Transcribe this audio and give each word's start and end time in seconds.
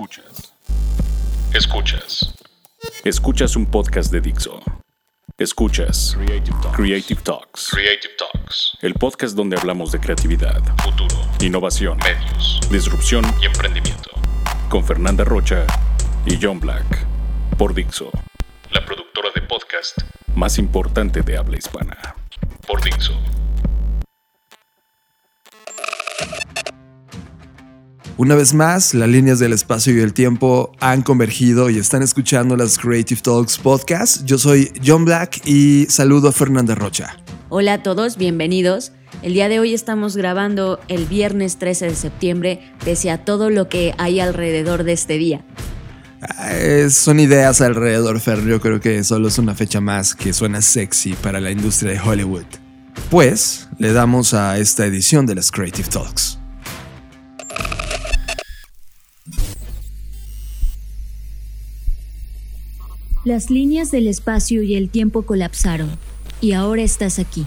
Escuchas. 0.00 0.54
Escuchas. 1.52 2.34
Escuchas 3.04 3.54
un 3.54 3.66
podcast 3.66 4.10
de 4.10 4.22
Dixo. 4.22 4.58
Escuchas 5.36 6.16
Creative 6.16 6.56
Talks. 7.22 7.68
Creative 7.68 8.14
Talks. 8.16 8.78
El 8.80 8.94
podcast 8.94 9.36
donde 9.36 9.58
hablamos 9.58 9.92
de 9.92 10.00
creatividad, 10.00 10.62
futuro, 10.82 11.16
innovación, 11.42 11.98
medios, 11.98 12.60
disrupción 12.70 13.26
y 13.42 13.44
emprendimiento. 13.44 14.10
Con 14.70 14.86
Fernanda 14.86 15.22
Rocha 15.24 15.66
y 16.24 16.38
John 16.40 16.60
Black. 16.60 17.06
Por 17.58 17.74
Dixo. 17.74 18.10
La 18.70 18.82
productora 18.82 19.28
de 19.34 19.42
podcast 19.42 19.98
más 20.34 20.56
importante 20.56 21.20
de 21.20 21.36
habla 21.36 21.58
hispana. 21.58 22.16
Por 22.66 22.82
Dixo. 22.82 23.12
Una 28.20 28.34
vez 28.34 28.52
más, 28.52 28.92
las 28.92 29.08
líneas 29.08 29.38
del 29.38 29.54
espacio 29.54 29.96
y 29.96 30.00
el 30.00 30.12
tiempo 30.12 30.72
han 30.78 31.00
convergido 31.00 31.70
y 31.70 31.78
están 31.78 32.02
escuchando 32.02 32.54
las 32.54 32.76
Creative 32.76 33.18
Talks 33.22 33.56
podcast. 33.56 34.26
Yo 34.26 34.36
soy 34.36 34.70
John 34.84 35.06
Black 35.06 35.40
y 35.46 35.86
saludo 35.88 36.28
a 36.28 36.32
Fernanda 36.32 36.74
Rocha. 36.74 37.16
Hola 37.48 37.72
a 37.72 37.82
todos, 37.82 38.18
bienvenidos. 38.18 38.92
El 39.22 39.32
día 39.32 39.48
de 39.48 39.58
hoy 39.58 39.72
estamos 39.72 40.18
grabando 40.18 40.80
el 40.88 41.06
viernes 41.06 41.56
13 41.56 41.86
de 41.86 41.94
septiembre, 41.94 42.60
pese 42.84 43.10
a 43.10 43.24
todo 43.24 43.48
lo 43.48 43.70
que 43.70 43.94
hay 43.96 44.20
alrededor 44.20 44.84
de 44.84 44.92
este 44.92 45.16
día. 45.16 45.42
Eh, 46.50 46.88
son 46.90 47.20
ideas 47.20 47.62
alrededor, 47.62 48.20
Fer. 48.20 48.44
Yo 48.44 48.60
creo 48.60 48.82
que 48.82 49.02
solo 49.02 49.28
es 49.28 49.38
una 49.38 49.54
fecha 49.54 49.80
más 49.80 50.14
que 50.14 50.34
suena 50.34 50.60
sexy 50.60 51.14
para 51.14 51.40
la 51.40 51.52
industria 51.52 51.92
de 51.92 52.00
Hollywood. 52.00 52.44
Pues 53.08 53.70
le 53.78 53.94
damos 53.94 54.34
a 54.34 54.58
esta 54.58 54.84
edición 54.84 55.24
de 55.24 55.36
las 55.36 55.50
Creative 55.50 55.88
Talks. 55.88 56.39
Las 63.30 63.48
líneas 63.48 63.92
del 63.92 64.08
espacio 64.08 64.60
y 64.64 64.74
el 64.74 64.90
tiempo 64.90 65.22
colapsaron, 65.22 65.88
y 66.40 66.50
ahora 66.50 66.82
estás 66.82 67.20
aquí. 67.20 67.46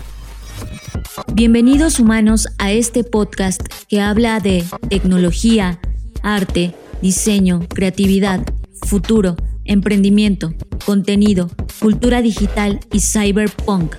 Bienvenidos 1.33 1.99
humanos 1.99 2.47
a 2.57 2.71
este 2.71 3.03
podcast 3.03 3.59
que 3.89 3.99
habla 3.99 4.39
de 4.39 4.63
tecnología, 4.87 5.81
arte, 6.21 6.73
diseño, 7.01 7.67
creatividad, 7.67 8.45
futuro, 8.87 9.35
emprendimiento, 9.65 10.53
contenido, 10.85 11.49
cultura 11.81 12.21
digital 12.21 12.79
y 12.93 13.01
cyberpunk. 13.01 13.97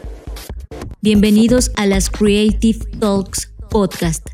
Bienvenidos 1.02 1.70
a 1.76 1.84
las 1.84 2.08
Creative 2.08 2.78
Talks 2.98 3.52
Podcast, 3.68 4.26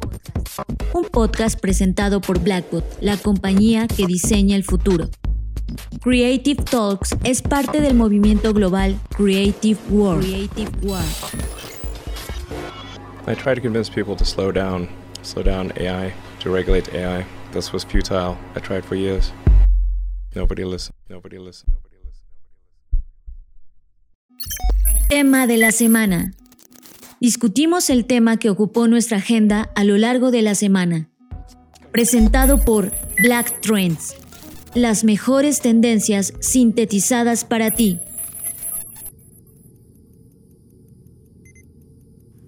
un 0.94 1.02
podcast 1.06 1.58
presentado 1.58 2.20
por 2.20 2.38
Blackbot, 2.38 2.84
la 3.00 3.16
compañía 3.16 3.88
que 3.88 4.06
diseña 4.06 4.54
el 4.54 4.62
futuro. 4.62 5.10
Creative 6.02 6.62
Talks 6.64 7.14
es 7.24 7.42
parte 7.42 7.80
del 7.80 7.94
movimiento 7.94 8.52
global 8.52 8.98
Creative 9.16 9.78
World. 9.90 10.24
Creative 10.24 10.70
World. 10.82 11.06
I 13.26 13.34
tried 13.34 13.56
to 13.56 13.60
convince 13.60 13.90
people 13.90 14.16
to 14.16 14.24
slow 14.24 14.50
down, 14.50 14.88
slow 15.22 15.42
down 15.42 15.72
AI, 15.76 16.12
to 16.40 16.50
regulate 16.50 16.92
AI. 16.94 17.24
This 17.52 17.72
was 17.72 17.84
futile. 17.84 18.36
I 18.56 18.60
tried 18.60 18.84
for 18.84 18.96
years. 18.96 19.32
Nobody 20.34 20.64
listened. 20.64 20.96
Nobody 21.08 21.38
listened. 21.38 21.72
Nobody 21.72 21.96
listened. 22.04 22.26
Tema 25.08 25.46
de 25.46 25.58
la 25.58 25.72
semana. 25.72 26.32
Discutimos 27.20 27.90
el 27.90 28.06
tema 28.06 28.38
que 28.38 28.48
ocupó 28.48 28.88
nuestra 28.88 29.18
agenda 29.18 29.70
a 29.74 29.84
lo 29.84 29.98
largo 29.98 30.30
de 30.30 30.42
la 30.42 30.54
semana. 30.54 31.08
Presentado 31.92 32.58
por 32.58 32.92
Black 33.22 33.60
Trends 33.60 34.16
las 34.74 35.04
mejores 35.04 35.60
tendencias 35.60 36.32
sintetizadas 36.40 37.44
para 37.44 37.72
ti. 37.72 38.00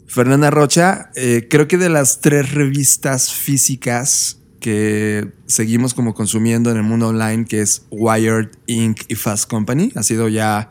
Fernanda 0.06 0.50
Rocha, 0.50 1.10
eh, 1.14 1.46
creo 1.48 1.68
que 1.68 1.78
de 1.78 1.88
las 1.88 2.20
tres 2.20 2.52
revistas 2.52 3.32
físicas 3.32 4.38
que 4.60 5.32
seguimos 5.46 5.94
como 5.94 6.14
consumiendo 6.14 6.70
en 6.70 6.76
el 6.76 6.82
mundo 6.82 7.08
online, 7.08 7.46
que 7.46 7.62
es 7.62 7.86
Wired, 7.90 8.50
Inc. 8.66 9.00
y 9.08 9.14
Fast 9.14 9.48
Company, 9.48 9.90
ha 9.96 10.02
sido 10.02 10.28
ya 10.28 10.68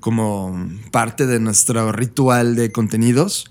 como 0.00 0.68
parte 0.92 1.26
de 1.26 1.40
nuestro 1.40 1.92
ritual 1.92 2.56
de 2.56 2.72
contenidos. 2.72 3.50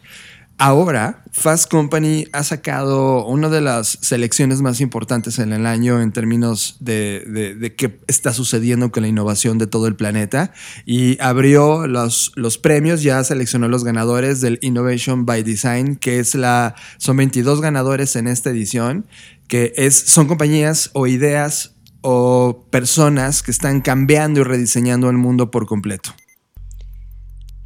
Ahora, 0.60 1.24
Fast 1.32 1.70
Company 1.70 2.28
ha 2.32 2.44
sacado 2.44 3.26
una 3.26 3.50
de 3.50 3.60
las 3.60 3.98
selecciones 4.02 4.62
más 4.62 4.82
importantes 4.82 5.40
en 5.40 5.52
el 5.52 5.66
año 5.66 6.00
en 6.00 6.12
términos 6.12 6.78
de, 6.80 7.74
qué 7.76 8.00
está 8.08 8.34
sucediendo 8.34 8.92
con 8.92 9.02
la 9.02 9.10
innovación 9.10 9.58
de 9.58 9.66
todo 9.68 9.88
el 9.88 9.96
planeta 9.96 10.54
y 10.86 11.20
abrió 11.20 11.88
los, 11.88 12.32
los 12.36 12.60
premios, 12.60 13.02
ya 13.02 13.24
seleccionó 13.24 13.68
los 13.68 13.84
ganadores 13.84 14.42
del 14.42 14.60
Innovation 14.62 15.26
by 15.26 15.42
Design, 15.44 15.96
que 15.96 16.20
es 16.20 16.36
la, 16.36 16.76
son 16.98 17.18
22 17.18 17.60
ganadores 17.60 18.16
en 18.16 18.28
esta 18.28 18.52
edición, 18.52 19.08
que 19.48 19.74
es, 19.76 19.96
son 19.96 20.28
compañías 20.28 20.92
o 20.94 21.08
ideas 21.08 21.74
o 22.02 22.68
personas 22.70 23.42
que 23.42 23.52
están 23.52 23.82
cambiando 23.82 24.42
y 24.42 24.44
rediseñando 24.44 25.10
el 25.10 25.18
mundo 25.18 25.50
por 25.50 25.66
completo. 25.66 26.14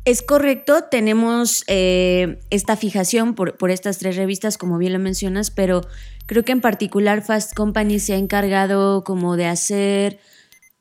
Es 0.07 0.21
correcto, 0.21 0.85
tenemos 0.89 1.65
eh, 1.67 2.39
esta 2.49 2.77
fijación 2.77 3.35
por, 3.35 3.69
estas 3.69 3.97
tres 3.97 4.15
revistas, 4.15 4.57
como 4.57 4.77
bien 4.77 4.93
lo 4.93 4.99
mencionas, 4.99 5.51
pero 5.51 5.81
creo 6.27 6.43
que 6.43 6.53
en 6.53 6.61
particular 6.61 7.25
Fast 7.25 7.53
Company 7.53 7.99
se 7.99 8.13
ha 8.13 8.15
encargado 8.15 9.03
como 9.03 9.35
de 9.35 9.47
hacer 9.47 10.19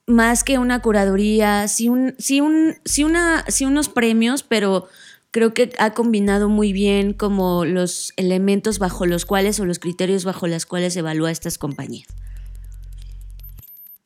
más 0.07 0.45
que 0.45 0.59
una 0.59 0.81
curaduría, 0.81 1.67
sí, 1.67 1.89
un, 1.89 2.15
sí, 2.21 2.41
un, 2.41 2.77
sí, 2.85 3.03
una, 3.03 3.45
sí 3.49 3.65
unos 3.65 3.89
premios, 3.89 4.45
pero 4.45 4.87
creo 5.33 5.55
que 5.55 5.73
ha 5.81 5.93
combinado 5.93 6.49
muy 6.49 6.73
bien 6.73 7.13
como 7.13 7.65
los 7.65 8.13
elementos 8.17 8.79
bajo 8.79 9.07
los 9.07 9.25
cuales 9.25 9.59
o 9.59 9.65
los 9.65 9.81
criterios 9.81 10.25
bajo 10.25 10.47
los 10.47 10.67
cuales 10.67 10.97
evalúa 10.97 11.33
estas 11.33 11.59
compañías. 11.59 12.07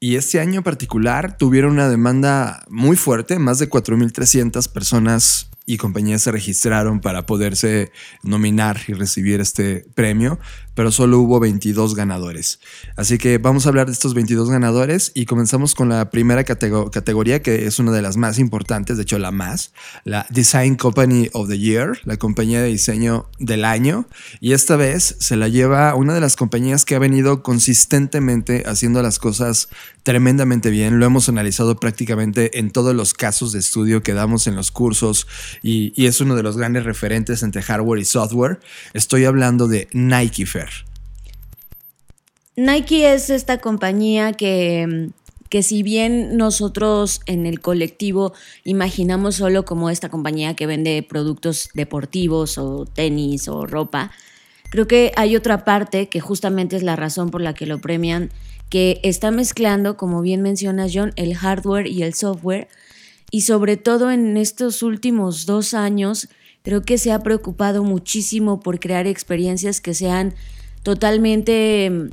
Y 0.02 0.16
este 0.16 0.40
año 0.40 0.60
en 0.60 0.64
particular 0.64 1.36
tuvieron 1.36 1.72
una 1.72 1.90
demanda 1.90 2.64
muy 2.70 2.96
fuerte, 2.96 3.38
más 3.38 3.58
de 3.58 3.68
4.300 3.68 4.66
personas 4.72 5.50
y 5.66 5.76
compañías 5.76 6.22
se 6.22 6.32
registraron 6.32 7.00
para 7.00 7.26
poderse 7.26 7.92
nominar 8.22 8.80
y 8.88 8.94
recibir 8.94 9.40
este 9.40 9.84
premio, 9.94 10.40
pero 10.80 10.92
solo 10.92 11.18
hubo 11.18 11.38
22 11.40 11.94
ganadores. 11.94 12.58
Así 12.96 13.18
que 13.18 13.36
vamos 13.36 13.66
a 13.66 13.68
hablar 13.68 13.88
de 13.88 13.92
estos 13.92 14.14
22 14.14 14.48
ganadores 14.48 15.12
y 15.14 15.26
comenzamos 15.26 15.74
con 15.74 15.90
la 15.90 16.08
primera 16.08 16.44
categoría, 16.44 17.42
que 17.42 17.66
es 17.66 17.78
una 17.78 17.92
de 17.92 18.00
las 18.00 18.16
más 18.16 18.38
importantes, 18.38 18.96
de 18.96 19.02
hecho 19.02 19.18
la 19.18 19.30
más, 19.30 19.74
la 20.04 20.24
Design 20.30 20.76
Company 20.76 21.28
of 21.34 21.50
the 21.50 21.58
Year, 21.58 21.98
la 22.04 22.16
compañía 22.16 22.62
de 22.62 22.68
diseño 22.68 23.28
del 23.38 23.66
año. 23.66 24.06
Y 24.40 24.54
esta 24.54 24.76
vez 24.76 25.16
se 25.18 25.36
la 25.36 25.48
lleva 25.48 25.94
una 25.96 26.14
de 26.14 26.20
las 26.22 26.34
compañías 26.34 26.86
que 26.86 26.94
ha 26.94 26.98
venido 26.98 27.42
consistentemente 27.42 28.62
haciendo 28.64 29.02
las 29.02 29.18
cosas 29.18 29.68
tremendamente 30.02 30.70
bien. 30.70 30.98
Lo 30.98 31.04
hemos 31.04 31.28
analizado 31.28 31.76
prácticamente 31.76 32.58
en 32.58 32.70
todos 32.70 32.94
los 32.94 33.12
casos 33.12 33.52
de 33.52 33.58
estudio 33.58 34.02
que 34.02 34.14
damos 34.14 34.46
en 34.46 34.56
los 34.56 34.70
cursos 34.70 35.26
y, 35.62 35.92
es 36.06 36.22
uno 36.22 36.34
de 36.34 36.42
los 36.42 36.56
grandes 36.56 36.84
referentes 36.84 37.42
entre 37.42 37.60
hardware 37.60 38.00
y 38.00 38.04
software. 38.06 38.60
Estoy 38.94 39.26
hablando 39.26 39.68
de 39.68 39.88
Nike 39.92 40.46
Fair. 40.46 40.69
Nike 42.60 43.14
es 43.14 43.30
esta 43.30 43.56
compañía 43.56 44.34
que, 44.34 45.08
que 45.48 45.62
si 45.62 45.82
bien 45.82 46.36
nosotros 46.36 47.22
en 47.24 47.46
el 47.46 47.60
colectivo 47.60 48.34
imaginamos 48.64 49.36
solo 49.36 49.64
como 49.64 49.88
esta 49.88 50.10
compañía 50.10 50.54
que 50.54 50.66
vende 50.66 51.02
productos 51.02 51.70
deportivos 51.72 52.58
o 52.58 52.84
tenis 52.84 53.48
o 53.48 53.64
ropa, 53.64 54.10
creo 54.70 54.86
que 54.86 55.10
hay 55.16 55.36
otra 55.36 55.64
parte 55.64 56.10
que 56.10 56.20
justamente 56.20 56.76
es 56.76 56.82
la 56.82 56.96
razón 56.96 57.30
por 57.30 57.40
la 57.40 57.54
que 57.54 57.64
lo 57.64 57.80
premian, 57.80 58.28
que 58.68 59.00
está 59.04 59.30
mezclando, 59.30 59.96
como 59.96 60.20
bien 60.20 60.42
menciona 60.42 60.86
John, 60.92 61.14
el 61.16 61.34
hardware 61.34 61.86
y 61.86 62.02
el 62.02 62.12
software. 62.12 62.68
Y 63.30 63.40
sobre 63.40 63.78
todo 63.78 64.10
en 64.10 64.36
estos 64.36 64.82
últimos 64.82 65.46
dos 65.46 65.72
años 65.72 66.28
creo 66.62 66.82
que 66.82 66.98
se 66.98 67.10
ha 67.10 67.20
preocupado 67.20 67.84
muchísimo 67.84 68.60
por 68.60 68.80
crear 68.80 69.06
experiencias 69.06 69.80
que 69.80 69.94
sean 69.94 70.34
totalmente, 70.82 72.10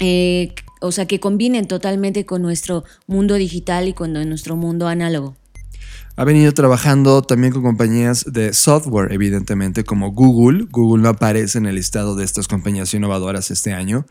eh, 0.00 0.52
o 0.80 0.92
sea, 0.92 1.06
que 1.06 1.20
combinen 1.20 1.68
totalmente 1.68 2.24
con 2.26 2.42
nuestro 2.42 2.84
mundo 3.06 3.34
digital 3.34 3.88
y 3.88 3.92
con 3.92 4.12
nuestro 4.12 4.56
mundo 4.56 4.88
análogo. 4.88 5.36
Ha 6.20 6.24
venido 6.26 6.52
trabajando 6.52 7.22
también 7.22 7.50
con 7.50 7.62
compañías 7.62 8.26
de 8.30 8.52
software, 8.52 9.10
evidentemente, 9.10 9.84
como 9.84 10.12
Google. 10.12 10.66
Google 10.70 11.02
no 11.02 11.08
aparece 11.08 11.56
en 11.56 11.64
el 11.64 11.76
listado 11.76 12.14
de 12.14 12.26
estas 12.26 12.46
compañías 12.46 12.92
innovadoras 12.92 13.50
este 13.50 13.72
año. 13.72 14.04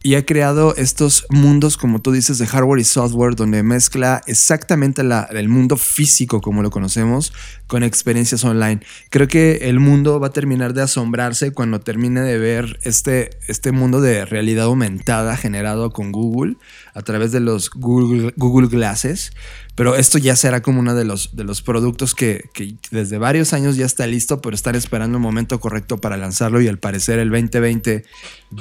Y 0.00 0.14
ha 0.14 0.24
creado 0.24 0.76
estos 0.76 1.26
mundos, 1.28 1.76
como 1.76 2.00
tú 2.00 2.12
dices, 2.12 2.38
de 2.38 2.46
hardware 2.46 2.78
y 2.78 2.84
software, 2.84 3.34
donde 3.34 3.64
mezcla 3.64 4.22
exactamente 4.28 5.02
el 5.02 5.48
mundo 5.48 5.76
físico 5.76 6.40
como 6.40 6.62
lo 6.62 6.70
conocemos 6.70 7.32
con 7.66 7.82
experiencias 7.82 8.44
online. 8.44 8.80
Creo 9.10 9.26
que 9.26 9.68
el 9.68 9.80
mundo 9.80 10.20
va 10.20 10.28
a 10.28 10.32
terminar 10.32 10.72
de 10.72 10.82
asombrarse 10.82 11.50
cuando 11.50 11.80
termine 11.80 12.20
de 12.20 12.38
ver 12.38 12.78
este, 12.84 13.30
este 13.48 13.72
mundo 13.72 14.00
de 14.00 14.24
realidad 14.24 14.66
aumentada 14.66 15.36
generado 15.36 15.90
con 15.90 16.12
Google 16.12 16.58
a 16.96 17.02
través 17.02 17.30
de 17.30 17.40
los 17.40 17.68
Google, 17.70 18.32
Google 18.36 18.68
Glasses. 18.68 19.32
Pero 19.74 19.94
esto 19.96 20.16
ya 20.16 20.34
será 20.34 20.62
como 20.62 20.80
uno 20.80 20.94
de 20.94 21.04
los, 21.04 21.36
de 21.36 21.44
los 21.44 21.60
productos 21.60 22.14
que, 22.14 22.48
desde 22.90 23.18
varios 23.18 23.52
años 23.52 23.76
ya 23.76 23.84
está 23.84 24.06
listo, 24.06 24.40
pero 24.40 24.56
están 24.56 24.74
esperando 24.74 25.18
el 25.18 25.22
momento 25.22 25.60
correcto 25.60 25.98
para 25.98 26.16
lanzarlo 26.16 26.62
y 26.62 26.68
al 26.68 26.78
parecer 26.78 27.18
el 27.18 27.28
2020 27.28 28.04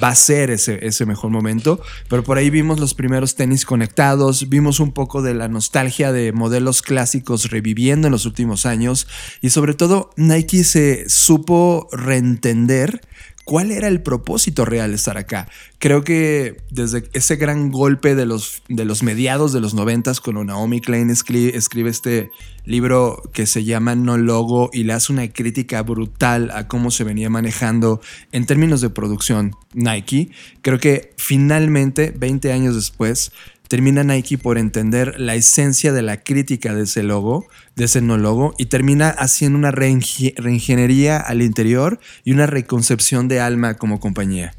va 0.04 0.10
a 0.10 0.16
ser 0.16 0.50
ese, 0.50 0.86
ese 0.86 1.06
mejor 1.06 1.32
momento. 1.32 1.80
Pero 2.10 2.26
por 2.26 2.38
ahí 2.38 2.50
vimos 2.50 2.82
los 2.82 2.94
primeros 2.94 3.36
tenis 3.36 3.66
conectados, 3.66 4.50
vimos 4.50 4.82
un 4.82 4.92
poco 4.92 5.22
de 5.22 5.34
la 5.34 5.48
nostalgia 5.48 6.12
de 6.12 6.34
modelos 6.34 6.82
clásicos 6.82 7.50
reviviendo 7.50 8.08
en 8.08 8.12
los 8.12 8.26
últimos 8.26 8.66
años 8.66 9.08
y 9.40 9.52
sobre 9.52 9.76
todo 9.76 10.10
Nike 10.18 10.66
se 10.66 11.08
supo 11.08 11.88
reentender 11.94 13.00
¿Cuál 13.46 13.72
era 13.72 13.88
el 13.88 14.02
propósito 14.02 14.66
real 14.66 14.90
de 14.90 14.96
estar 14.96 15.20
acá? 15.20 15.48
Creo 15.78 16.04
que 16.04 16.58
desde 16.72 17.04
ese 17.14 17.36
gran 17.36 17.70
golpe 17.70 18.16
de 18.16 18.26
los, 18.26 18.64
de 18.70 18.86
los 18.86 19.04
mediados 19.04 19.54
de 19.54 19.62
los 19.62 19.76
noventas, 19.76 20.20
cuando 20.20 20.44
Naomi 20.44 20.82
Klein 20.82 21.12
escribe, 21.12 21.56
escribe, 21.56 21.92
este 21.92 22.32
libro 22.66 23.22
que 23.34 23.46
se 23.46 23.64
llama 23.64 23.94
No 23.94 24.18
Logo 24.18 24.72
y 24.74 24.84
le 24.84 24.94
hace 24.94 25.14
una 25.14 25.32
crítica 25.32 25.84
brutal 25.84 26.50
a 26.56 26.68
cómo 26.68 26.90
se 26.90 27.04
venía 27.04 27.30
manejando 27.30 28.02
en 28.32 28.48
términos 28.48 28.82
de 28.82 28.90
producción 28.90 29.52
Nike, 29.74 30.32
creo 30.64 30.80
que 30.80 31.14
finalmente, 31.18 32.16
20 32.18 32.52
años 32.52 32.74
después, 32.74 33.32
termina 33.68 34.04
Nike 34.04 34.38
por 34.38 34.58
entender 34.58 35.20
la 35.20 35.36
esencia 35.36 35.94
de 35.94 36.02
la 36.02 36.24
crítica 36.24 36.74
de 36.74 36.84
ese 36.84 37.04
logo, 37.04 37.48
de 37.76 37.86
ese 37.86 38.02
no 38.02 38.18
logo, 38.18 38.54
y 38.58 38.66
termina 38.66 39.10
haciendo 39.10 39.58
una 39.58 39.72
reingeniería 39.72 41.18
al 41.18 41.42
interior 41.42 42.00
y 42.24 42.32
una 42.32 42.46
reconcepción 42.48 43.28
de 43.28 43.40
alma 43.40 43.76
como 43.76 44.00
compañía. 44.00 44.54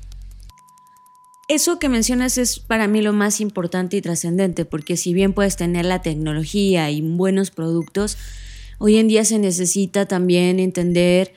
Eso 1.48 1.78
que 1.78 1.88
mencionas 1.88 2.38
es 2.38 2.58
para 2.58 2.88
mí 2.88 3.02
lo 3.02 3.12
más 3.12 3.40
importante 3.40 3.96
y 3.96 4.02
trascendente, 4.02 4.64
porque 4.64 4.96
si 4.96 5.14
bien 5.14 5.32
puedes 5.32 5.56
tener 5.56 5.84
la 5.84 6.02
tecnología 6.02 6.90
y 6.90 7.00
buenos 7.02 7.52
productos, 7.52 8.18
hoy 8.78 8.96
en 8.96 9.06
día 9.06 9.24
se 9.24 9.38
necesita 9.38 10.06
también 10.06 10.58
entender 10.58 11.32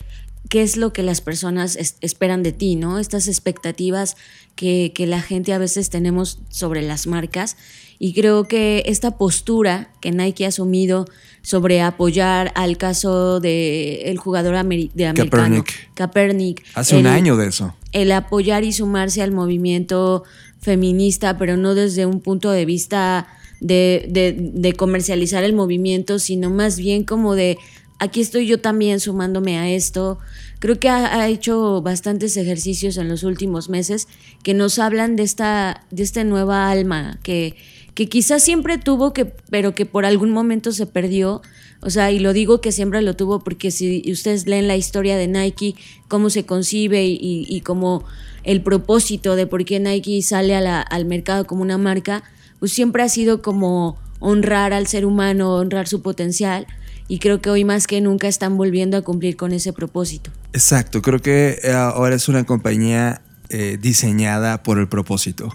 qué 0.50 0.64
es 0.64 0.78
lo 0.78 0.92
que 0.92 1.04
las 1.04 1.22
personas 1.22 1.78
esperan 2.02 2.42
de 2.42 2.52
ti, 2.52 2.76
¿no? 2.76 2.98
Estas 2.98 3.28
expectativas 3.28 4.18
que, 4.56 4.92
la 4.98 5.22
gente 5.22 5.54
a 5.54 5.60
veces 5.60 5.90
tenemos 5.90 6.40
sobre 6.50 6.82
las 6.82 7.08
marcas. 7.08 7.56
Y 8.00 8.14
creo 8.14 8.46
que 8.46 8.84
esta 8.88 9.18
postura 9.18 9.92
que 10.02 10.12
Nike 10.12 10.46
ha 10.46 10.50
asumido 10.50 11.06
sobre 11.44 11.82
apoyar 11.82 12.52
al 12.56 12.78
caso 12.78 13.40
del 13.40 14.00
el 14.06 14.18
jugador 14.18 14.54
de 14.54 15.06
americano, 15.08 15.64
Kaepernick. 15.94 16.66
Hace 16.74 16.98
un 16.98 17.08
año 17.08 17.38
de 17.38 17.48
eso. 17.48 17.76
El 17.92 18.12
apoyar 18.12 18.64
y 18.64 18.74
sumarse 18.74 19.22
al 19.22 19.32
movimiento 19.32 20.24
feminista, 20.60 21.38
pero 21.38 21.58
no 21.58 21.76
desde 21.76 22.06
un 22.06 22.22
punto 22.22 22.52
de 22.52 22.66
vista 22.66 23.28
de, 23.60 24.36
de 24.54 24.74
comercializar 24.74 25.44
el 25.44 25.54
movimiento, 25.54 26.18
sino 26.20 26.50
más 26.50 26.78
bien 26.78 27.04
como 27.04 27.36
de 27.36 27.58
aquí 28.00 28.22
estoy 28.22 28.48
yo 28.48 28.60
también 28.60 29.00
sumándome 29.00 29.58
a 29.60 29.70
esto. 29.70 30.18
Creo 30.60 30.80
que 30.80 30.90
ha, 30.90 31.28
hecho 31.28 31.82
bastantes 31.82 32.36
ejercicios 32.38 32.98
en 32.98 33.08
los 33.08 33.24
últimos 33.24 33.70
meses 33.70 34.08
que 34.42 34.54
nos 34.54 34.80
hablan 34.80 35.16
de 35.16 35.24
esta, 35.24 35.86
de 35.92 36.24
nueva 36.24 36.70
alma 36.72 37.20
que, 37.24 37.56
que 37.94 38.10
quizás 38.10 38.44
siempre 38.44 38.78
tuvo, 38.78 39.14
que, 39.14 39.26
pero 39.26 39.76
que 39.76 39.86
por 39.86 40.06
algún 40.06 40.32
momento 40.32 40.72
se 40.72 40.86
perdió. 40.86 41.42
O 41.82 41.90
sea, 41.90 42.12
y 42.12 42.20
lo 42.20 42.34
digo 42.34 42.60
que 42.60 42.72
siempre 42.72 43.02
lo 43.02 43.16
tuvo 43.16 43.40
porque 43.40 43.72
si 43.72 44.04
ustedes 44.12 44.48
leen 44.48 44.68
la 44.68 44.76
historia 44.76 45.16
de 45.18 45.28
Nike, 45.28 45.76
cómo 46.08 46.30
se 46.30 46.46
concibe 46.46 47.06
y, 47.06 47.46
y 47.48 47.62
cómo 47.62 48.04
el 48.44 48.62
propósito 48.62 49.36
de 49.36 49.48
por 49.48 49.64
qué 49.64 49.80
Nike 49.80 50.22
sale 50.22 50.56
al 50.56 51.06
mercado 51.06 51.46
como 51.46 51.62
una 51.62 51.78
marca, 51.78 52.24
pues 52.60 52.74
siempre 52.74 53.04
ha 53.04 53.10
sido 53.10 53.42
como 53.42 53.98
honrar 54.20 54.74
al 54.74 54.88
ser 54.88 55.06
humano, 55.06 55.56
honrar 55.56 55.88
su 55.88 56.02
potencial 56.02 56.68
y 57.10 57.20
creo 57.20 57.42
que 57.42 57.50
hoy 57.50 57.66
más 57.66 57.88
que 57.88 58.00
nunca 58.00 58.30
están 58.30 58.56
volviendo 58.56 58.96
a 58.96 59.02
cumplir 59.02 59.36
con 59.36 59.52
ese 59.52 59.74
propósito. 59.74 60.32
Exacto, 60.54 61.02
creo 61.02 61.20
que 61.20 61.60
eh, 61.62 61.74
ahora 61.74 62.16
es 62.16 62.30
una 62.30 62.46
compañía 62.46 63.22
eh, 63.50 63.78
diseñada 63.82 64.64
por 64.64 64.78
el 64.78 64.88
propósito 64.88 65.50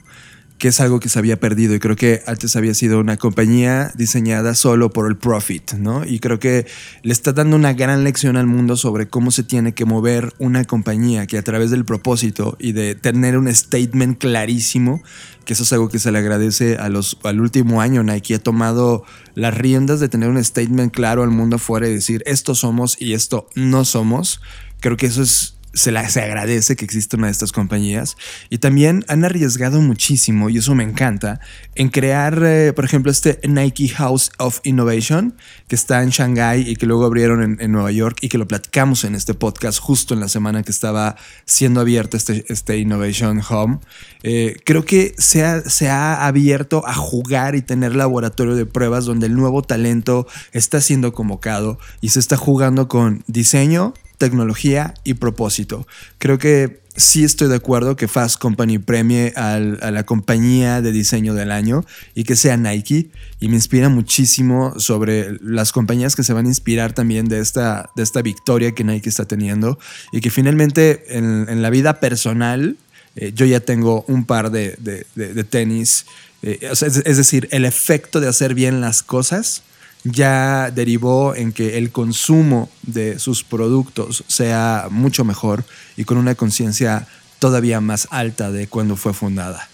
que 0.58 0.68
es 0.68 0.80
algo 0.80 1.00
que 1.00 1.08
se 1.08 1.18
había 1.18 1.38
perdido 1.38 1.74
y 1.74 1.80
creo 1.80 1.96
que 1.96 2.22
antes 2.26 2.54
había 2.54 2.74
sido 2.74 3.00
una 3.00 3.16
compañía 3.16 3.92
diseñada 3.96 4.54
solo 4.54 4.90
por 4.90 5.08
el 5.08 5.16
profit, 5.16 5.72
¿no? 5.72 6.04
Y 6.04 6.20
creo 6.20 6.38
que 6.38 6.66
le 7.02 7.12
está 7.12 7.32
dando 7.32 7.56
una 7.56 7.72
gran 7.72 8.04
lección 8.04 8.36
al 8.36 8.46
mundo 8.46 8.76
sobre 8.76 9.08
cómo 9.08 9.30
se 9.30 9.42
tiene 9.42 9.74
que 9.74 9.84
mover 9.84 10.32
una 10.38 10.64
compañía 10.64 11.26
que 11.26 11.38
a 11.38 11.42
través 11.42 11.70
del 11.70 11.84
propósito 11.84 12.56
y 12.60 12.72
de 12.72 12.94
tener 12.94 13.36
un 13.36 13.52
statement 13.52 14.18
clarísimo, 14.18 15.02
que 15.44 15.54
eso 15.54 15.64
es 15.64 15.72
algo 15.72 15.88
que 15.88 15.98
se 15.98 16.12
le 16.12 16.18
agradece 16.18 16.76
a 16.76 16.88
los, 16.88 17.18
al 17.24 17.40
último 17.40 17.80
año, 17.80 18.02
Nike 18.02 18.36
ha 18.36 18.42
tomado 18.42 19.04
las 19.34 19.54
riendas 19.54 19.98
de 19.98 20.08
tener 20.08 20.30
un 20.30 20.42
statement 20.42 20.94
claro 20.94 21.24
al 21.24 21.30
mundo 21.30 21.56
afuera 21.56 21.88
y 21.88 21.94
decir 21.94 22.22
esto 22.26 22.54
somos 22.54 22.96
y 23.00 23.14
esto 23.14 23.48
no 23.56 23.84
somos. 23.84 24.40
Creo 24.80 24.96
que 24.96 25.06
eso 25.06 25.22
es 25.22 25.53
se, 25.74 25.92
la, 25.92 26.08
se 26.08 26.22
agradece 26.22 26.76
que 26.76 26.84
exista 26.84 27.16
una 27.16 27.26
de 27.26 27.32
estas 27.32 27.52
compañías. 27.52 28.16
Y 28.50 28.58
también 28.58 29.04
han 29.08 29.24
arriesgado 29.24 29.80
muchísimo, 29.80 30.50
y 30.50 30.58
eso 30.58 30.74
me 30.74 30.84
encanta, 30.84 31.40
en 31.74 31.88
crear, 31.88 32.42
eh, 32.44 32.72
por 32.72 32.84
ejemplo, 32.84 33.10
este 33.10 33.40
Nike 33.46 33.88
House 33.88 34.30
of 34.38 34.60
Innovation, 34.64 35.36
que 35.68 35.74
está 35.74 36.02
en 36.02 36.10
Shanghai 36.10 36.68
y 36.68 36.76
que 36.76 36.86
luego 36.86 37.04
abrieron 37.04 37.58
en, 37.60 37.72
Nueva 37.74 37.90
York 37.90 38.18
y 38.20 38.28
que 38.28 38.38
lo 38.38 38.46
platicamos 38.46 39.04
en 39.04 39.16
este 39.16 39.34
podcast 39.34 39.80
justo 39.80 40.14
en 40.14 40.20
la 40.20 40.28
semana 40.28 40.62
que 40.62 40.70
estaba 40.70 41.16
siendo 41.44 41.80
abierto 41.80 42.16
este, 42.16 42.44
este 42.48 42.78
Innovation 42.78 43.42
Home. 43.48 43.80
Eh, 44.22 44.56
creo 44.64 44.84
que 44.84 45.14
se 45.18 45.44
se 45.66 45.88
ha 45.88 46.26
abierto 46.26 46.86
a 46.86 46.94
jugar 46.94 47.54
y 47.54 47.62
tener 47.62 47.94
laboratorio 47.94 48.54
de 48.54 48.66
pruebas 48.66 49.04
donde 49.04 49.26
el 49.26 49.34
nuevo 49.34 49.62
talento 49.62 50.26
está 50.52 50.80
siendo 50.80 51.12
convocado 51.12 51.78
y 52.00 52.10
se 52.10 52.20
está 52.20 52.36
jugando 52.36 52.88
con 52.88 53.24
diseño, 53.26 53.94
tecnología 54.18 54.94
y 55.04 55.14
propósito. 55.14 55.86
Creo 56.18 56.38
que 56.38 56.80
sí 56.96 57.24
estoy 57.24 57.48
de 57.48 57.56
acuerdo 57.56 57.96
que 57.96 58.08
Fast 58.08 58.38
Company 58.38 58.78
premie 58.78 59.32
a 59.36 59.58
la 59.58 60.06
compañía 60.06 60.80
de 60.80 60.92
diseño 60.92 61.34
del 61.34 61.50
año 61.50 61.84
y 62.14 62.24
que 62.24 62.36
sea 62.36 62.56
Nike. 62.56 63.10
Y 63.40 63.48
me 63.48 63.56
inspira 63.56 63.88
muchísimo 63.88 64.78
sobre 64.78 65.38
las 65.40 65.72
compañías 65.72 66.14
que 66.16 66.22
se 66.22 66.32
van 66.32 66.46
a 66.46 66.48
inspirar 66.48 66.92
también 66.92 67.26
de 67.26 67.40
esta, 67.40 67.90
de 67.96 68.02
esta 68.02 68.22
victoria 68.22 68.72
que 68.72 68.84
Nike 68.84 69.08
está 69.08 69.24
teniendo. 69.24 69.78
Y 70.12 70.20
que 70.20 70.30
finalmente 70.30 71.16
en, 71.16 71.62
la 71.62 71.70
vida 71.70 72.00
personal, 72.00 72.76
eh, 73.16 73.32
yo 73.34 73.46
ya 73.46 73.60
tengo 73.60 74.04
un 74.06 74.24
par 74.24 74.50
de, 74.50 75.06
tenis. 75.50 76.06
Eh, 76.42 76.70
es 76.70 77.16
decir, 77.16 77.48
el 77.50 77.64
efecto 77.64 78.20
de 78.20 78.28
hacer 78.28 78.54
bien 78.54 78.80
las 78.80 79.02
cosas 79.02 79.62
ya 80.04 80.70
derivó 80.70 81.34
en 81.34 81.52
que 81.52 81.78
el 81.78 81.90
consumo 81.90 82.68
de 82.82 83.18
sus 83.18 83.42
productos 83.42 84.24
sea 84.28 84.88
mucho 84.90 85.24
mejor 85.24 85.64
y 85.96 86.04
con 86.04 86.18
una 86.18 86.34
conciencia 86.34 87.08
todavía 87.38 87.80
más 87.80 88.06
alta 88.10 88.50
de 88.50 88.68
cuando 88.68 88.96
fue 88.96 89.14
fundada. 89.14 89.68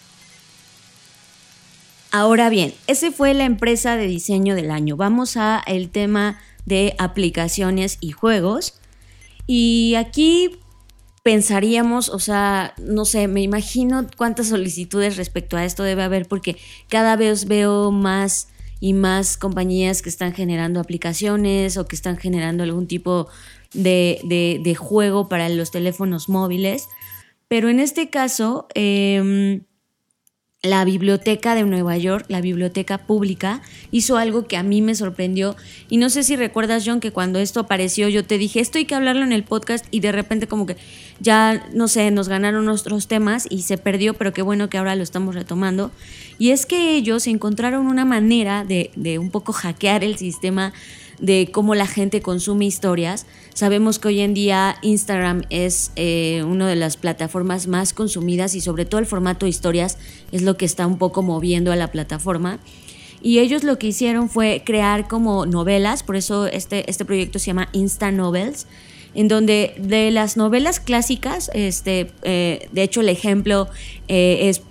Ahora 2.12 2.48
bien, 2.48 2.74
ese 2.86 3.12
fue 3.12 3.34
la 3.34 3.44
empresa 3.44 3.96
de 3.96 4.06
diseño 4.06 4.54
del 4.54 4.70
año. 4.70 4.96
Vamos 4.96 5.36
a 5.36 5.62
el 5.66 5.90
tema 5.90 6.40
de 6.64 6.94
aplicaciones 6.98 7.98
y 8.00 8.10
juegos. 8.10 8.74
Y 9.46 9.94
aquí 9.96 10.58
pensaríamos, 11.22 12.08
o 12.08 12.18
sea, 12.18 12.74
no 12.78 13.04
sé, 13.04 13.28
me 13.28 13.42
imagino 13.42 14.06
cuántas 14.16 14.48
solicitudes 14.48 15.16
respecto 15.16 15.56
a 15.56 15.64
esto 15.64 15.82
debe 15.82 16.02
haber 16.02 16.26
porque 16.26 16.56
cada 16.88 17.16
vez 17.16 17.46
veo 17.46 17.90
más 17.90 18.48
y 18.80 18.94
más 18.94 19.36
compañías 19.36 20.02
que 20.02 20.08
están 20.08 20.32
generando 20.32 20.80
aplicaciones 20.80 21.76
o 21.76 21.86
que 21.86 21.94
están 21.94 22.16
generando 22.16 22.64
algún 22.64 22.86
tipo 22.86 23.28
de, 23.74 24.76
juego 24.78 25.28
para 25.28 25.48
los 25.50 25.70
teléfonos 25.70 26.28
móviles. 26.28 26.88
Pero 27.46 27.68
en 27.68 27.78
este 27.78 28.08
caso, 28.10 28.66
em, 28.74 29.62
la 30.62 30.84
biblioteca 30.84 31.54
de 31.54 31.62
Nueva 31.64 31.96
York, 31.96 32.26
la 32.28 32.42
biblioteca 32.42 32.98
pública, 32.98 33.62
hizo 33.90 34.18
algo 34.18 34.46
que 34.46 34.58
a 34.58 34.62
mí 34.62 34.82
me 34.82 34.94
sorprendió. 34.94 35.56
Y 35.88 35.96
no 35.96 36.10
sé 36.10 36.22
si 36.22 36.36
recuerdas, 36.36 36.82
John, 36.84 37.00
que 37.00 37.12
cuando 37.12 37.38
esto 37.38 37.60
apareció 37.60 38.08
yo 38.08 38.24
te 38.24 38.36
dije, 38.36 38.60
esto 38.60 38.76
hay 38.76 38.84
que 38.84 38.94
hablarlo 38.94 39.24
en 39.24 39.32
el 39.32 39.42
podcast 39.42 39.86
y 39.90 40.00
de 40.00 40.12
repente 40.12 40.48
como 40.48 40.66
que 40.66 40.76
ya, 41.18 41.66
no 41.72 41.88
sé, 41.88 42.10
nos 42.10 42.28
ganaron 42.28 42.66
nuestros 42.66 43.08
temas 43.08 43.46
y 43.48 43.62
se 43.62 43.78
perdió, 43.78 44.14
pero 44.14 44.34
qué 44.34 44.42
bueno 44.42 44.68
que 44.68 44.76
ahora 44.76 44.96
lo 44.96 45.02
estamos 45.02 45.34
retomando. 45.34 45.92
Y 46.38 46.50
es 46.50 46.66
que 46.66 46.94
ellos 46.94 47.26
encontraron 47.26 47.86
una 47.86 48.04
manera 48.04 48.64
de 48.64 49.18
un 49.18 49.30
poco 49.30 49.52
hackear 49.52 50.04
el 50.04 50.16
sistema 50.18 50.74
de 51.20 51.50
cómo 51.52 51.74
la 51.74 51.86
gente 51.86 52.22
consume 52.22 52.64
historias. 52.64 53.26
Sabemos 53.54 53.98
que 53.98 54.08
hoy 54.08 54.20
en 54.20 54.34
día 54.34 54.76
Instagram 54.82 55.42
es 55.50 55.92
eh, 55.96 56.42
una 56.46 56.66
de 56.66 56.76
las 56.76 56.96
plataformas 56.96 57.66
más 57.66 57.92
consumidas 57.92 58.54
y 58.54 58.60
sobre 58.60 58.84
todo 58.84 59.00
el 59.00 59.06
formato 59.06 59.46
de 59.46 59.50
historias 59.50 59.98
es 60.32 60.42
lo 60.42 60.56
que 60.56 60.64
está 60.64 60.86
un 60.86 60.98
poco 60.98 61.22
moviendo 61.22 61.72
a 61.72 61.76
la 61.76 61.88
plataforma. 61.88 62.58
Y 63.22 63.38
ellos 63.38 63.64
lo 63.64 63.78
que 63.78 63.88
hicieron 63.88 64.30
fue 64.30 64.62
crear 64.64 65.06
como 65.06 65.44
novelas, 65.44 66.02
por 66.02 66.16
eso 66.16 66.46
este, 66.46 66.88
este 66.90 67.04
proyecto 67.04 67.38
se 67.38 67.46
llama 67.46 67.68
Insta 67.72 68.10
Novels, 68.10 68.66
en 69.14 69.28
donde 69.28 69.74
de 69.78 70.10
las 70.10 70.38
novelas 70.38 70.80
clásicas, 70.80 71.50
este, 71.52 72.12
eh, 72.22 72.68
de 72.72 72.82
hecho 72.82 73.02
el 73.02 73.10
ejemplo 73.10 73.68
eh, 74.08 74.48
es 74.48 74.62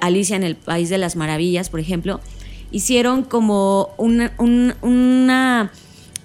Alicia 0.00 0.36
en 0.36 0.44
el 0.44 0.56
País 0.56 0.88
de 0.88 0.96
las 0.96 1.16
Maravillas, 1.16 1.68
por 1.68 1.80
ejemplo, 1.80 2.20
hicieron 2.70 3.24
como 3.24 3.90
una, 3.98 4.32
una 4.38 5.70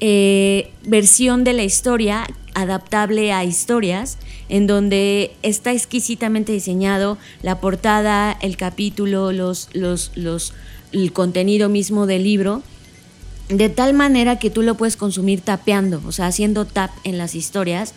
eh, 0.06 0.70
versión 0.86 1.46
de 1.46 1.54
la 1.54 1.64
historia 1.64 2.28
adaptable 2.56 3.32
a 3.32 3.46
historias, 3.46 4.18
en 4.50 4.68
donde 4.68 5.32
está 5.44 5.72
exquisitamente 5.72 6.52
diseñado 6.52 7.18
la 7.42 7.62
portada, 7.62 8.38
el 8.42 8.58
capítulo, 8.58 9.32
los, 9.32 9.70
los, 9.72 10.12
los, 10.16 10.54
el 10.92 11.14
contenido 11.14 11.70
mismo 11.70 12.06
del 12.06 12.26
libro, 12.26 12.64
de 13.48 13.70
tal 13.70 13.94
manera 13.94 14.40
que 14.40 14.50
tú 14.50 14.62
lo 14.62 14.76
puedes 14.76 14.98
consumir 14.98 15.40
tapeando, 15.40 16.02
o 16.06 16.12
sea, 16.12 16.28
haciendo 16.28 16.66
tap 16.66 16.92
en 17.06 17.18
las 17.18 17.34
historias. 17.34 17.94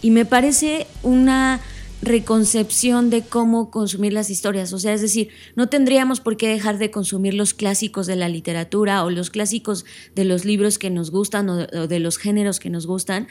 Y 0.00 0.12
me 0.12 0.24
parece 0.24 0.86
una 1.02 1.60
reconcepción 2.02 3.10
de 3.10 3.22
cómo 3.22 3.70
consumir 3.70 4.12
las 4.12 4.30
historias. 4.30 4.72
O 4.72 4.78
sea, 4.78 4.94
es 4.94 5.00
decir, 5.00 5.30
no 5.56 5.68
tendríamos 5.68 6.20
por 6.20 6.36
qué 6.36 6.48
dejar 6.48 6.78
de 6.78 6.90
consumir 6.90 7.34
los 7.34 7.54
clásicos 7.54 8.06
de 8.06 8.16
la 8.16 8.28
literatura 8.28 9.04
o 9.04 9.10
los 9.10 9.30
clásicos 9.30 9.84
de 10.14 10.24
los 10.24 10.44
libros 10.44 10.78
que 10.78 10.90
nos 10.90 11.10
gustan 11.10 11.48
o 11.48 11.66
de, 11.66 11.98
los 11.98 12.18
géneros 12.18 12.60
que 12.60 12.70
nos 12.70 12.86
gustan, 12.86 13.28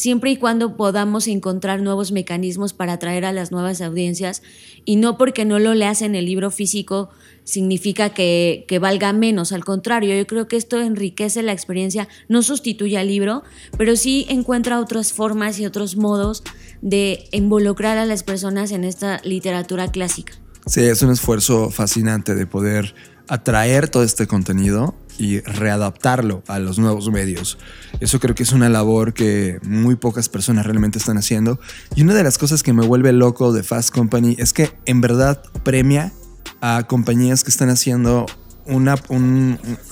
siempre 0.00 0.30
y 0.30 0.36
cuando 0.36 0.76
podamos 0.76 1.28
encontrar 1.28 1.82
nuevos 1.82 2.10
mecanismos 2.10 2.72
para 2.72 2.94
atraer 2.94 3.26
a 3.26 3.32
las 3.32 3.52
nuevas 3.52 3.82
audiencias 3.82 4.42
y 4.86 4.96
no 4.96 5.18
porque 5.18 5.44
no 5.44 5.58
lo 5.58 5.74
leas 5.74 6.00
en 6.00 6.14
el 6.14 6.24
libro 6.24 6.50
físico 6.50 7.10
significa 7.44 8.08
que, 8.10 8.78
valga 8.80 9.12
menos, 9.12 9.52
al 9.52 9.62
contrario, 9.62 10.16
yo 10.16 10.26
creo 10.26 10.48
que 10.48 10.56
esto 10.56 10.80
enriquece 10.80 11.42
la 11.42 11.52
experiencia, 11.52 12.08
no 12.28 12.42
sustituye 12.42 12.96
al 12.96 13.08
libro, 13.08 13.42
pero 13.76 13.94
sí 13.94 14.24
encuentra 14.30 14.80
otras 14.80 15.12
formas 15.12 15.58
y 15.58 15.66
otros 15.66 15.96
modos 15.96 16.44
de 16.80 17.28
involucrar 17.32 17.98
a 17.98 18.06
las 18.06 18.22
personas 18.22 18.72
en 18.72 18.84
esta 18.84 19.20
literatura 19.22 19.90
clásica. 19.92 20.32
Sí, 20.66 20.80
es 20.80 21.02
un 21.02 21.10
esfuerzo 21.10 21.70
fascinante 21.70 22.34
de 22.34 22.46
poder 22.46 22.94
atraer 23.30 23.88
todo 23.88 24.02
este 24.02 24.26
contenido 24.26 24.96
y 25.16 25.38
readaptarlo 25.40 26.42
a 26.48 26.58
los 26.58 26.78
nuevos 26.78 27.10
medios. 27.10 27.58
Eso 28.00 28.18
creo 28.18 28.34
que 28.34 28.42
es 28.42 28.52
una 28.52 28.68
labor 28.68 29.14
que 29.14 29.60
muy 29.62 29.94
pocas 29.94 30.28
personas 30.28 30.66
realmente 30.66 30.98
están 30.98 31.16
haciendo. 31.16 31.60
Y 31.94 32.02
una 32.02 32.14
de 32.14 32.24
las 32.24 32.38
cosas 32.38 32.64
que 32.64 32.72
me 32.72 32.84
vuelve 32.84 33.12
loco 33.12 33.52
de 33.52 33.62
Fast 33.62 33.94
Company 33.94 34.34
es 34.38 34.52
que 34.52 34.72
en 34.84 35.00
verdad 35.00 35.42
premia 35.62 36.12
a 36.60 36.86
compañías 36.88 37.44
que 37.44 37.50
están 37.50 37.70
haciendo 37.70 38.26
una, 38.66 38.96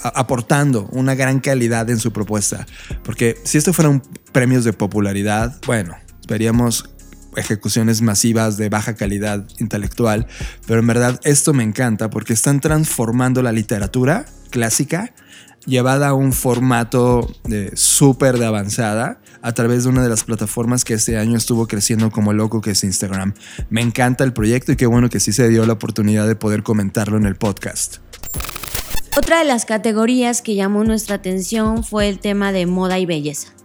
aportando 0.03 0.89
una 0.91 1.15
gran 1.15 1.39
calidad 1.39 1.89
en 1.91 2.01
su 2.01 2.13
propuesta. 2.13 2.67
Porque 3.05 3.37
si 3.45 3.57
esto 3.57 3.73
fuera 3.73 3.89
un 3.89 4.03
premios 4.33 4.65
de 4.65 4.73
popularidad, 4.73 5.61
bueno, 5.65 5.95
veríamos 6.27 6.91
ejecuciones 7.39 8.03
masivas 8.03 8.57
de 8.57 8.69
baja 8.69 8.95
calidad 8.95 9.47
intelectual, 9.59 10.27
pero 10.67 10.81
en 10.81 10.87
verdad 10.87 11.21
esto 11.25 11.55
me 11.55 11.65
encanta 11.65 12.11
porque 12.11 12.33
están 12.33 12.61
transformando 12.61 13.43
la 13.43 13.53
literatura 13.53 14.27
clásica 14.51 15.15
llevada 15.67 16.09
a 16.09 16.15
un 16.15 16.33
formato 16.33 17.31
súper 17.75 18.39
de 18.39 18.47
avanzada 18.47 19.21
a 19.43 19.53
través 19.53 19.85
de 19.85 19.91
una 19.91 20.03
de 20.03 20.09
las 20.09 20.25
plataformas 20.25 20.85
que 20.85 20.95
este 20.95 21.19
año 21.19 21.37
estuvo 21.37 21.67
creciendo 21.67 22.11
como 22.11 22.33
loco, 22.33 22.61
que 22.61 22.73
es 22.73 22.83
Instagram. 22.83 23.35
Me 23.71 23.83
encanta 23.83 24.25
el 24.25 24.33
proyecto 24.33 24.73
y 24.73 24.77
qué 24.77 24.87
bueno 24.87 25.11
que 25.11 25.21
sí 25.21 25.33
se 25.33 25.49
dio 25.49 25.65
la 25.67 25.75
oportunidad 25.75 26.27
de 26.27 26.37
poder 26.37 26.63
comentarlo 26.63 27.17
en 27.17 27.27
el 27.27 27.37
podcast. 27.37 27.99
Otra 29.17 29.41
de 29.41 29.45
las 29.45 29.65
categorías 29.65 30.43
que 30.43 30.55
llamó 30.55 30.85
nuestra 30.85 31.17
atención 31.17 31.85
fue 31.85 32.09
el 32.09 32.19
tema 32.19 32.53
de 32.53 32.67
moda 32.67 32.99
y 32.99 33.07
belleza. 33.07 33.58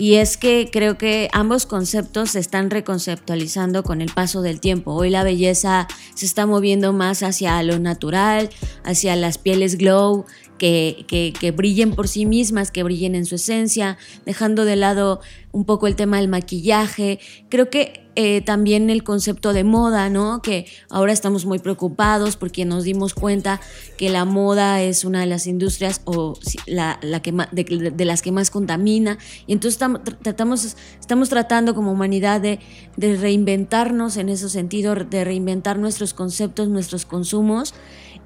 Y 0.00 0.14
es 0.14 0.38
que 0.38 0.70
creo 0.72 0.96
que 0.96 1.28
ambos 1.30 1.66
conceptos 1.66 2.30
se 2.30 2.38
están 2.38 2.70
reconceptualizando 2.70 3.82
con 3.82 4.00
el 4.00 4.10
paso 4.10 4.40
del 4.40 4.58
tiempo. 4.58 4.94
Hoy 4.94 5.10
la 5.10 5.24
belleza 5.24 5.88
se 6.14 6.24
está 6.24 6.46
moviendo 6.46 6.94
más 6.94 7.22
hacia 7.22 7.62
lo 7.62 7.78
natural, 7.78 8.48
hacia 8.82 9.14
las 9.14 9.36
pieles 9.36 9.76
glow, 9.76 10.24
que, 10.60 11.32
que, 11.40 11.50
brillen 11.52 11.92
por 11.92 12.06
sí 12.06 12.26
mismas, 12.26 12.70
que 12.70 12.82
brillen 12.82 13.14
en 13.14 13.24
su 13.24 13.36
esencia, 13.36 13.96
dejando 14.26 14.66
de 14.66 14.76
lado 14.76 15.20
un 15.52 15.64
poco 15.64 15.86
el 15.86 15.96
tema 15.96 16.18
del 16.18 16.28
maquillaje. 16.28 17.18
Creo 17.48 17.70
que 17.70 18.06
eh, 18.14 18.42
también 18.42 18.90
el 18.90 19.02
concepto 19.02 19.54
de 19.54 19.64
moda, 19.64 20.10
¿no? 20.10 20.42
Que 20.42 20.66
ahora 20.90 21.14
estamos 21.14 21.46
muy 21.46 21.60
preocupados 21.60 22.36
porque 22.36 22.66
nos 22.66 22.84
dimos 22.84 23.14
cuenta 23.14 23.58
que 23.96 24.10
la 24.10 24.26
moda 24.26 24.82
es 24.82 25.06
una 25.06 25.20
de 25.20 25.26
las 25.26 25.46
industrias 25.46 26.02
o 26.04 26.38
la, 26.66 26.98
la 27.00 27.22
que 27.22 27.32
de, 27.32 27.92
de, 27.94 28.04
las 28.04 28.20
que 28.20 28.30
más 28.30 28.50
contamina. 28.50 29.16
Y 29.46 29.54
entonces 29.54 29.76
estamos, 29.76 30.02
tratamos, 30.22 30.76
estamos 31.00 31.30
tratando 31.30 31.74
como 31.74 31.90
humanidad 31.90 32.38
de, 32.42 32.58
de 32.98 33.16
reinventarnos 33.16 34.18
en 34.18 34.28
ese 34.28 34.50
sentido, 34.50 34.94
de 34.94 35.24
reinventar 35.24 35.78
nuestros 35.78 36.12
conceptos, 36.12 36.68
nuestros 36.68 37.06
consumos. 37.06 37.72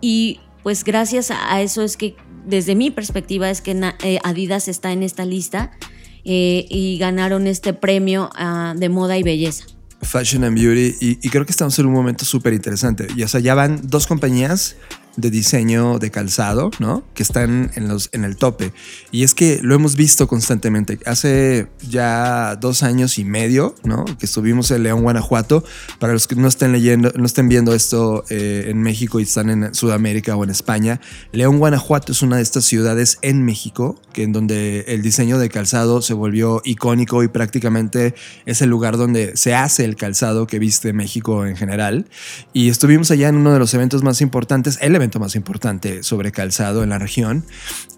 Y 0.01 0.41
pues 0.65 0.83
gracias 0.83 1.31
a 1.31 1.61
eso 1.61 1.83
es 1.83 1.97
que 1.97 2.17
desde 2.45 2.75
mi 2.75 2.91
perspectiva 2.91 3.49
es 3.51 3.61
que 3.61 3.79
eh, 4.03 4.19
Adidas 4.25 4.67
está 4.67 4.93
en 4.93 5.03
esta 5.03 5.25
lista 5.25 5.71
eh, 6.25 6.67
y 6.69 6.99
ganaron 6.99 7.47
este 7.47 7.75
premio 7.75 8.31
ah, 8.35 8.75
de 8.77 8.89
moda 8.89 9.17
y 9.19 9.23
belleza. 9.23 9.67
Fashion 10.03 10.43
and 10.43 10.59
Beauty 10.59 10.97
y, 11.01 11.29
creo 11.29 11.47
que 11.47 11.53
estamos 11.53 11.79
en 11.79 11.87
un 11.87 11.93
momento 11.93 12.25
súper 12.25 12.53
interesante. 12.55 13.07
Y 13.15 13.23
o 13.23 13.29
sea, 13.29 13.41
ya 13.41 13.55
van 13.55 13.81
dos 13.85 14.07
compañías 14.07 14.77
de 15.17 15.31
diseño 15.31 15.99
de 15.99 16.11
calzado, 16.11 16.71
¿no? 16.79 17.05
Que 17.15 17.23
están 17.23 17.71
en, 17.75 17.89
los, 17.89 18.09
en 18.13 18.25
el 18.25 18.37
tope. 18.37 18.73
Y 19.11 19.25
es 19.25 19.35
que 19.35 19.61
lo 19.63 19.75
hemos 19.75 19.97
visto 19.97 20.27
constantemente. 20.27 20.99
Hace 21.07 21.69
ya 21.89 22.57
dos 22.57 22.83
años 22.83 23.19
y 23.19 23.25
medio, 23.25 23.75
¿no? 23.85 24.05
Que 24.05 24.27
estuvimos 24.27 24.71
en 24.71 24.83
León, 24.83 25.03
Guanajuato. 25.03 25.65
Para 25.99 26.13
los 26.13 26.27
que 26.27 26.37
no 26.37 26.49
estén 26.49 26.73
leyendo, 26.73 27.13
no 27.17 27.27
estén 27.27 27.49
viendo 27.49 27.75
esto 27.75 28.25
eh, 28.31 28.67
en 28.69 28.83
México 28.83 29.21
y 29.21 29.25
están 29.25 29.51
en 29.51 29.75
Sudamérica 29.75 30.37
o 30.37 30.45
en 30.45 30.51
España, 30.51 31.01
León, 31.33 31.59
Guanajuato 31.59 32.13
es 32.13 32.23
una 32.23 32.37
de 32.37 32.43
estas 32.43 32.65
ciudades 32.65 33.19
en 33.23 33.45
México 33.45 34.01
que 34.13 34.23
en 34.23 34.33
donde 34.33 34.85
el 34.89 35.03
diseño 35.03 35.39
de 35.39 35.49
calzado 35.49 36.03
se 36.03 36.15
volvió 36.15 36.63
icónico 36.65 37.23
y 37.23 37.29
prácticamente 37.29 38.15
es 38.47 38.63
el 38.63 38.71
lugar 38.71 38.97
donde 38.97 39.37
se 39.37 39.55
hace 39.55 39.85
el 39.85 39.97
calzado 39.97 40.47
que 40.47 40.59
viste 40.59 40.93
México 40.93 41.47
en 41.47 41.57
general. 41.57 42.07
Y 42.53 42.69
estuvimos 42.69 43.11
allá 43.11 43.29
en 43.29 43.37
uno 43.37 43.53
de 43.53 43.59
los 43.59 43.75
eventos 43.75 44.03
más 44.03 44.21
importantes, 44.21 44.79
el 44.81 44.95
más 45.19 45.37
importante 45.37 46.03
sobre 46.03 46.33
calzado 46.33 46.83
en 46.83 46.91
la 46.91 46.99
región. 46.99 47.45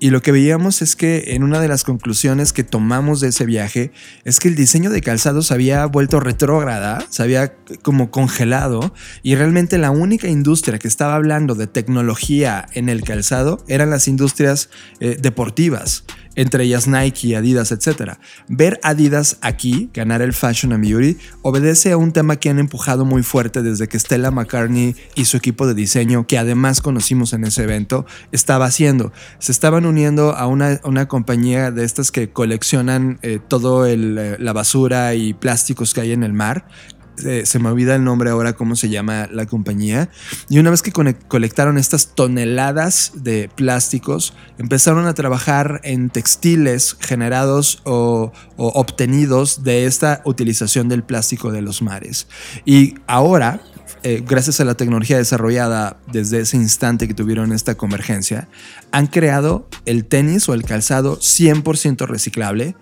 Y 0.01 0.11
lo 0.11 0.23
que 0.23 0.33
veíamos 0.33 0.83
es 0.83 0.97
que 0.97 1.35
en 1.35 1.43
una 1.43 1.61
de 1.61 1.69
las 1.69 1.85
conclusiones 1.85 2.53
que 2.53 2.65
tomamos 2.65 3.21
de 3.21 3.29
ese 3.29 3.47
viaje 3.47 3.93
es 4.25 4.41
que 4.41 4.49
el 4.49 4.57
diseño 4.57 4.91
de 4.91 5.01
calzado 5.01 5.43
se 5.43 5.55
había 5.55 5.87
vuelto 5.87 6.21
retrógrada, 6.21 7.05
se 7.09 7.23
había 7.23 7.55
como 7.83 8.11
congelado 8.11 8.93
y 9.23 9.35
realmente 9.35 9.79
la 9.79 9.91
única 9.91 10.29
industria 10.29 10.79
que 10.79 10.89
estaba 10.89 11.15
hablando 11.15 11.55
de 11.55 11.67
tecnología 11.67 12.67
en 12.73 12.89
el 12.89 13.03
calzado 13.03 13.65
eran 13.69 13.91
las 13.91 14.09
industrias 14.09 14.69
eh, 15.01 15.17
deportivas 15.21 16.05
entre 16.37 16.65
ellas 16.65 16.87
Nike, 16.87 17.35
Adidas, 17.35 17.73
etc. 17.73 18.13
Ver 18.49 18.79
Adidas 18.83 19.39
aquí 19.41 19.91
ganar 19.93 20.23
el 20.23 20.33
Fashion 20.33 20.73
and 20.73 20.87
Beauty 20.87 21.17
obedece 21.43 21.93
a 21.93 21.97
un 21.97 22.13
tema 22.13 22.37
que 22.37 22.51
han 22.51 22.59
empujado 22.59 23.05
muy 23.05 23.23
fuerte 23.23 23.63
desde 23.63 23.89
que 23.89 23.99
Stella 23.99 24.31
McCartney 24.31 24.95
y 25.15 25.25
su 25.25 25.37
equipo 25.37 25.67
de 25.67 25.75
diseño, 25.75 26.27
que 26.27 26.39
además 26.39 26.81
conocimos 26.81 27.33
en 27.33 27.45
ese 27.45 27.65
evento, 27.65 28.07
estaba 28.33 28.67
haciendo. 28.67 29.13
Se 29.39 29.51
estaban 29.53 29.87
uniendo 29.87 30.37
a 30.37 30.47
una, 30.47 31.09
compañía 31.09 31.71
de 31.71 31.85
estas 31.85 32.11
que 32.11 32.31
coleccionan 32.31 33.19
eh, 33.23 33.39
todo 33.47 33.87
eh, 33.87 33.97
la 33.97 34.53
basura 34.53 35.15
y 35.15 35.35
plásticos 35.35 35.95
que 35.95 36.01
hay 36.03 36.13
en 36.13 36.23
el 36.23 36.33
mar, 36.33 36.67
se 37.17 37.59
me 37.59 37.69
olvida 37.69 37.95
el 37.95 38.05
nombre 38.05 38.31
ahora, 38.31 38.55
cómo 38.55 38.77
se 38.77 38.89
llama 38.89 39.29
la 39.33 39.47
compañía. 39.47 40.11
Y 40.49 40.59
una 40.59 40.71
vez 40.71 40.83
que 40.83 40.93
colectaron 40.93 41.79
estas 41.79 42.15
toneladas 42.15 43.13
de 43.15 43.51
plásticos, 43.55 44.35
empezaron 44.59 45.07
a 45.07 45.15
trabajar 45.15 45.81
en 45.85 46.11
textiles 46.11 46.97
generados 47.01 47.81
o, 47.85 48.33
obtenidos 48.57 49.65
de 49.65 49.87
esta 49.87 50.23
utilización 50.25 50.89
del 50.89 51.03
plástico 51.03 51.53
de 51.53 51.63
los 51.63 51.83
mares. 51.83 52.27
Y 52.65 52.95
ahora 53.07 53.61
eh, 54.09 54.23
gracias 54.25 54.61
a 54.61 54.65
la 54.65 54.77
tecnología 54.77 55.17
desarrollada 55.17 55.99
desde 56.13 56.39
ese 56.39 56.57
instante 56.57 57.09
que 57.09 57.15
tuvieron 57.15 57.51
esta 57.51 57.75
convergencia, 57.75 58.47
han 58.93 59.09
creado 59.09 59.69
el 59.85 60.05
tenis 60.05 60.49
o 60.49 60.55
el 60.55 60.63
calzado 60.63 61.19
100% 61.19 62.07
reciclable, 62.07 62.77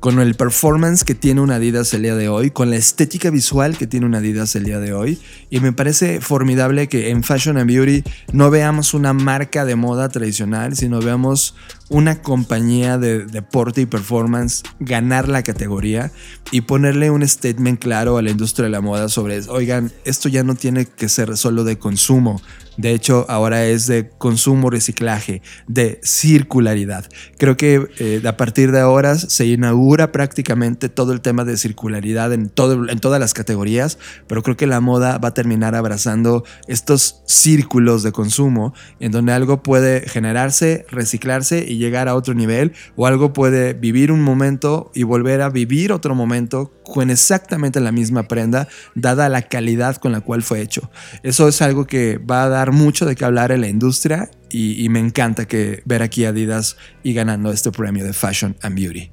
con 0.00 0.20
el 0.20 0.36
performance 0.36 1.04
que 1.04 1.14
tiene 1.14 1.42
una 1.42 1.56
Adidas 1.56 1.92
el 1.92 2.04
día 2.04 2.14
de 2.14 2.30
hoy, 2.30 2.50
con 2.50 2.70
la 2.70 2.76
estética 2.76 3.28
visual 3.28 3.76
que 3.76 3.86
tiene 3.86 4.06
una 4.06 4.18
Adidas 4.18 4.56
el 4.56 4.64
día 4.64 4.80
de 4.80 4.94
hoy. 4.94 5.20
Y 5.50 5.60
me 5.60 5.74
parece 5.74 6.22
formidable 6.22 6.88
que 6.88 7.10
en 7.10 7.24
Fashion 7.24 7.58
and 7.58 7.70
Beauty 7.70 8.02
no 8.32 8.48
veamos 8.48 8.94
una 8.94 9.12
marca 9.12 9.66
de 9.66 9.76
moda 9.76 10.08
tradicional, 10.08 10.76
sino 10.76 11.00
veamos 11.00 11.56
una 11.90 12.22
compañía 12.22 12.98
de 12.98 13.26
deporte 13.26 13.82
y 13.82 13.86
performance 13.86 14.62
ganar 14.78 15.28
la 15.28 15.42
categoría 15.42 16.12
y 16.52 16.62
ponerle 16.62 17.10
un 17.10 17.26
statement 17.26 17.80
claro 17.80 18.16
a 18.16 18.22
la 18.22 18.30
industria 18.30 18.64
de 18.64 18.70
la 18.70 18.80
moda 18.80 19.08
sobre, 19.08 19.40
oigan, 19.48 19.92
esto 20.04 20.28
ya 20.28 20.44
no 20.44 20.54
tiene 20.54 20.86
que 20.86 21.08
ser 21.08 21.36
solo 21.36 21.64
de 21.64 21.78
consumo, 21.78 22.40
de 22.80 22.92
hecho, 22.92 23.26
ahora 23.28 23.66
es 23.66 23.86
de 23.86 24.08
consumo, 24.08 24.70
reciclaje, 24.70 25.42
de 25.66 26.00
circularidad. 26.02 27.06
Creo 27.38 27.56
que 27.56 27.88
eh, 27.98 28.22
a 28.26 28.36
partir 28.36 28.72
de 28.72 28.80
ahora 28.80 29.16
se 29.16 29.46
inaugura 29.46 30.12
prácticamente 30.12 30.88
todo 30.88 31.12
el 31.12 31.20
tema 31.20 31.44
de 31.44 31.56
circularidad 31.56 32.32
en, 32.32 32.48
todas 32.48 33.20
las 33.20 33.34
categorías, 33.34 33.98
pero 34.26 34.42
creo 34.42 34.56
que 34.56 34.66
la 34.66 34.80
moda 34.80 35.18
va 35.18 35.28
a 35.28 35.34
terminar 35.34 35.74
abrazando 35.74 36.44
estos 36.68 37.22
círculos 37.26 38.02
de 38.02 38.12
consumo 38.12 38.74
en 38.98 39.12
donde 39.12 39.32
algo 39.32 39.62
puede 39.62 40.08
generarse, 40.08 40.86
reciclarse 40.90 41.64
y 41.66 41.76
llegar 41.76 42.08
a 42.08 42.14
otro 42.14 42.34
nivel, 42.34 42.72
o 42.96 43.06
algo 43.06 43.32
puede 43.32 43.74
vivir 43.74 44.12
un 44.12 44.22
momento 44.22 44.90
y 44.94 45.02
volver 45.02 45.42
a 45.42 45.50
vivir 45.50 45.92
otro 45.92 46.14
momento 46.14 46.72
con 46.90 47.10
exactamente 47.10 47.80
la 47.80 47.92
misma 47.92 48.24
prenda, 48.24 48.68
dada 48.94 49.28
la 49.28 49.42
calidad 49.42 49.96
con 49.96 50.12
la 50.12 50.20
cual 50.20 50.42
fue 50.42 50.60
hecho. 50.60 50.90
Eso 51.22 51.48
es 51.48 51.62
algo 51.62 51.86
que 51.86 52.18
va 52.18 52.42
a 52.42 52.48
dar 52.48 52.72
mucho 52.72 53.06
de 53.06 53.14
qué 53.14 53.24
hablar 53.24 53.52
en 53.52 53.60
la 53.60 53.68
industria 53.68 54.30
y, 54.50 54.88
me 54.88 54.98
encanta 54.98 55.46
que 55.46 55.82
ver 55.84 56.02
aquí 56.02 56.24
Adidas 56.24 56.76
y 57.04 57.14
ganando 57.14 57.52
este 57.52 57.70
premio 57.70 58.04
de 58.04 58.12
Fashion 58.12 58.56
and 58.62 58.74
Beauty. 58.74 59.10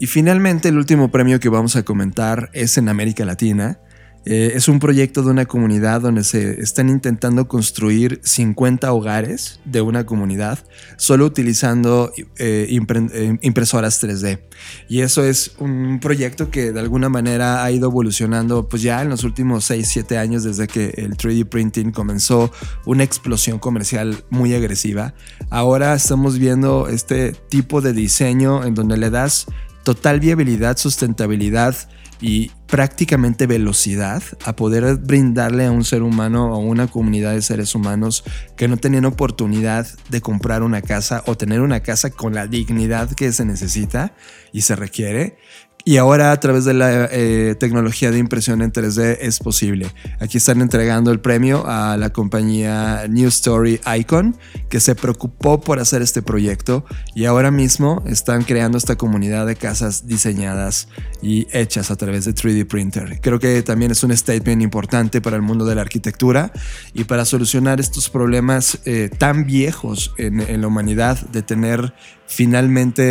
Y 0.00 0.06
finalmente 0.06 0.68
el 0.68 0.76
último 0.76 1.10
premio 1.10 1.38
que 1.38 1.48
vamos 1.48 1.76
a 1.76 1.84
comentar 1.84 2.50
es 2.52 2.76
en 2.76 2.88
América 2.88 3.24
Latina 3.24 3.80
eh, 4.28 4.54
es 4.56 4.66
un 4.66 4.80
proyecto 4.80 5.22
de 5.22 5.30
una 5.30 5.46
comunidad 5.46 6.00
donde 6.00 6.24
se 6.24 6.60
están 6.60 6.88
intentando 6.88 7.46
construir 7.46 8.20
50 8.24 8.92
hogares 8.92 9.60
de 9.64 9.80
una 9.82 10.04
comunidad 10.04 10.58
solo 10.96 11.26
utilizando 11.26 12.12
eh, 12.36 12.66
eh, 12.68 13.38
impresoras 13.40 14.02
3D. 14.02 14.40
Y 14.88 15.02
eso 15.02 15.22
es 15.22 15.52
un 15.60 16.00
proyecto 16.00 16.50
que 16.50 16.72
de 16.72 16.80
alguna 16.80 17.08
manera 17.08 17.62
ha 17.62 17.70
ido 17.70 17.88
evolucionando 17.88 18.68
pues 18.68 18.82
ya 18.82 19.00
en 19.00 19.10
los 19.10 19.22
últimos 19.22 19.64
6, 19.66 19.88
7 19.88 20.18
años 20.18 20.42
desde 20.42 20.66
que 20.66 20.86
el 20.96 21.16
3D 21.16 21.48
printing 21.48 21.92
comenzó 21.92 22.50
una 22.84 23.04
explosión 23.04 23.60
comercial 23.60 24.24
muy 24.28 24.54
agresiva. 24.54 25.14
Ahora 25.50 25.94
estamos 25.94 26.40
viendo 26.40 26.88
este 26.88 27.30
tipo 27.48 27.80
de 27.80 27.92
diseño 27.92 28.64
en 28.64 28.74
donde 28.74 28.96
le 28.96 29.10
das 29.10 29.46
total 29.84 30.18
viabilidad, 30.18 30.78
sustentabilidad 30.78 31.76
y 32.20 32.50
prácticamente 32.66 33.46
velocidad 33.46 34.22
a 34.44 34.56
poder 34.56 34.96
brindarle 34.96 35.66
a 35.66 35.70
un 35.70 35.84
ser 35.84 36.02
humano 36.02 36.50
o 36.50 36.54
a 36.54 36.58
una 36.58 36.86
comunidad 36.88 37.32
de 37.32 37.42
seres 37.42 37.74
humanos 37.74 38.24
que 38.56 38.68
no 38.68 38.76
tenían 38.76 39.04
oportunidad 39.04 39.86
de 40.08 40.20
comprar 40.20 40.62
una 40.62 40.82
casa 40.82 41.22
o 41.26 41.36
tener 41.36 41.60
una 41.60 41.80
casa 41.80 42.10
con 42.10 42.34
la 42.34 42.46
dignidad 42.46 43.10
que 43.12 43.32
se 43.32 43.44
necesita 43.44 44.14
y 44.52 44.62
se 44.62 44.76
requiere 44.76 45.38
y 45.88 45.98
ahora 45.98 46.32
a 46.32 46.40
través 46.40 46.64
de 46.64 46.74
la 46.74 47.08
eh, 47.12 47.54
tecnología 47.60 48.10
de 48.10 48.18
impresión 48.18 48.60
en 48.60 48.72
3D 48.72 49.18
es 49.20 49.38
posible. 49.38 49.86
Aquí 50.18 50.38
están 50.38 50.60
entregando 50.60 51.12
el 51.12 51.20
premio 51.20 51.62
a 51.64 51.96
la 51.96 52.10
compañía 52.10 53.06
New 53.08 53.28
Story 53.28 53.80
Icon, 53.96 54.36
que 54.68 54.80
se 54.80 54.96
preocupó 54.96 55.60
por 55.60 55.78
hacer 55.78 56.02
este 56.02 56.22
proyecto 56.22 56.84
y 57.14 57.26
ahora 57.26 57.52
mismo 57.52 58.02
están 58.04 58.42
creando 58.42 58.78
esta 58.78 58.96
comunidad 58.96 59.46
de 59.46 59.54
casas 59.54 60.08
diseñadas 60.08 60.88
y 61.22 61.46
hechas 61.56 61.92
a 61.92 61.96
través 61.96 62.24
de 62.24 62.34
3D 62.34 62.66
printer. 62.66 63.20
Creo 63.20 63.38
que 63.38 63.62
también 63.62 63.92
es 63.92 64.02
un 64.02 64.14
statement 64.16 64.62
importante 64.62 65.20
para 65.20 65.36
el 65.36 65.42
mundo 65.42 65.64
de 65.66 65.76
la 65.76 65.82
arquitectura 65.82 66.50
y 66.94 67.04
para 67.04 67.24
solucionar 67.24 67.78
estos 67.78 68.10
problemas 68.10 68.80
eh, 68.86 69.08
tan 69.16 69.46
viejos 69.46 70.12
en, 70.18 70.40
en 70.40 70.62
la 70.62 70.66
humanidad 70.66 71.16
de 71.28 71.42
tener 71.42 71.94
finalmente 72.26 73.02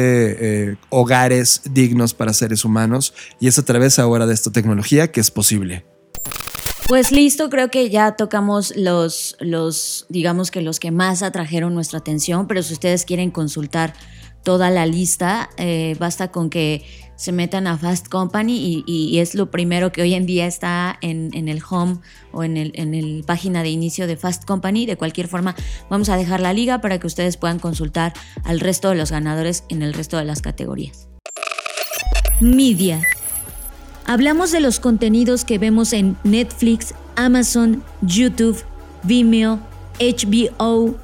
eh, 0.72 0.76
hogares 0.90 1.62
dignos 1.72 2.14
para 2.14 2.34
seres 2.34 2.66
humanos 2.66 3.14
y 3.40 3.48
es 3.48 3.58
a 3.60 3.66
través 3.66 4.00
ahora 4.00 4.26
de 4.26 4.34
esta 4.34 4.52
tecnología 4.52 5.12
que 5.12 5.20
es 5.22 5.32
posible. 5.32 5.86
Pues 6.88 7.12
listo, 7.12 7.50
creo 7.50 7.72
que 7.72 7.90
ya 7.90 8.16
tocamos 8.16 8.76
los, 8.76 9.38
los, 9.40 10.06
digamos 10.10 10.52
que 10.52 10.62
los 10.62 10.80
que 10.80 10.92
más 10.92 11.24
atrajeron 11.24 11.74
nuestra 11.74 11.98
atención, 11.98 12.48
pero 12.48 12.62
si 12.62 12.74
ustedes 12.74 13.06
quieren 13.06 13.32
consultar 13.32 13.94
toda 14.44 14.70
la 14.70 14.86
lista, 14.86 15.50
eh, 15.58 15.96
basta 16.00 16.32
con 16.32 16.52
que 16.52 16.86
se 17.16 17.32
metan 17.32 17.68
a 17.68 17.78
Fast 17.78 18.08
Company 18.08 18.84
y, 18.86 19.20
es 19.20 19.36
lo 19.36 19.50
primero 19.50 19.92
que 19.92 20.02
hoy 20.02 20.14
en 20.14 20.26
día 20.26 20.48
está 20.48 20.98
en, 21.02 21.32
el 21.34 21.62
home 21.68 21.98
o 22.32 22.44
en 22.44 22.58
el, 22.58 22.72
en 22.76 23.24
página 23.24 23.64
de 23.64 23.70
inicio 23.70 24.08
de 24.08 24.18
Fast 24.18 24.46
Company. 24.46 24.86
De 24.86 24.98
cualquier 24.98 25.28
forma, 25.28 25.56
vamos 25.90 26.10
a 26.10 26.18
dejar 26.18 26.42
la 26.42 26.54
liga 26.54 26.82
para 26.82 27.00
que 27.00 27.08
ustedes 27.08 27.38
puedan 27.38 27.60
consultar 27.60 28.14
al 28.44 28.60
resto 28.60 28.90
de 28.90 28.96
los 28.96 29.12
ganadores 29.12 29.64
en 29.70 29.82
el 29.82 29.94
resto 29.94 30.18
de 30.18 30.26
las 30.26 30.42
categorías. 30.42 31.08
Media. 32.42 33.02
Hablamos 34.06 34.52
de 34.52 34.60
los 34.60 34.80
contenidos 34.80 35.46
que 35.46 35.58
vemos 35.58 35.94
en 35.94 36.18
Netflix, 36.24 36.94
Amazon, 37.16 37.84
YouTube, 38.02 38.62
Vimeo, 39.04 39.60
HBO, 40.00 40.96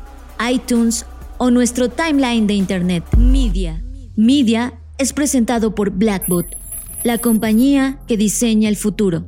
iTunes 0.51 1.05
o 1.37 1.49
nuestro 1.49 1.89
timeline 1.89 2.45
de 2.47 2.53
Internet. 2.53 3.03
Media. 3.17 3.81
Media 4.15 4.73
es 5.01 5.13
presentado 5.13 5.73
por 5.73 5.89
Blackbot, 5.89 6.45
la 7.03 7.17
compañía 7.17 7.97
que 8.07 8.17
diseña 8.17 8.69
el 8.69 8.77
futuro. 8.77 9.25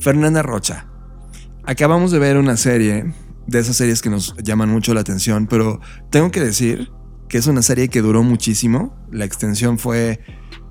Fernanda 0.00 0.42
Rocha. 0.42 0.86
Acabamos 1.64 2.10
de 2.10 2.18
ver 2.18 2.38
una 2.38 2.56
serie, 2.56 3.12
de 3.46 3.58
esas 3.58 3.76
series 3.76 4.00
que 4.00 4.08
nos 4.08 4.34
llaman 4.42 4.70
mucho 4.70 4.94
la 4.94 5.02
atención, 5.02 5.46
pero 5.46 5.80
tengo 6.08 6.30
que 6.30 6.40
decir 6.40 6.90
que 7.28 7.36
es 7.36 7.46
una 7.48 7.60
serie 7.60 7.88
que 7.88 8.00
duró 8.00 8.22
muchísimo. 8.22 8.96
La 9.12 9.26
extensión 9.26 9.78
fue 9.78 10.20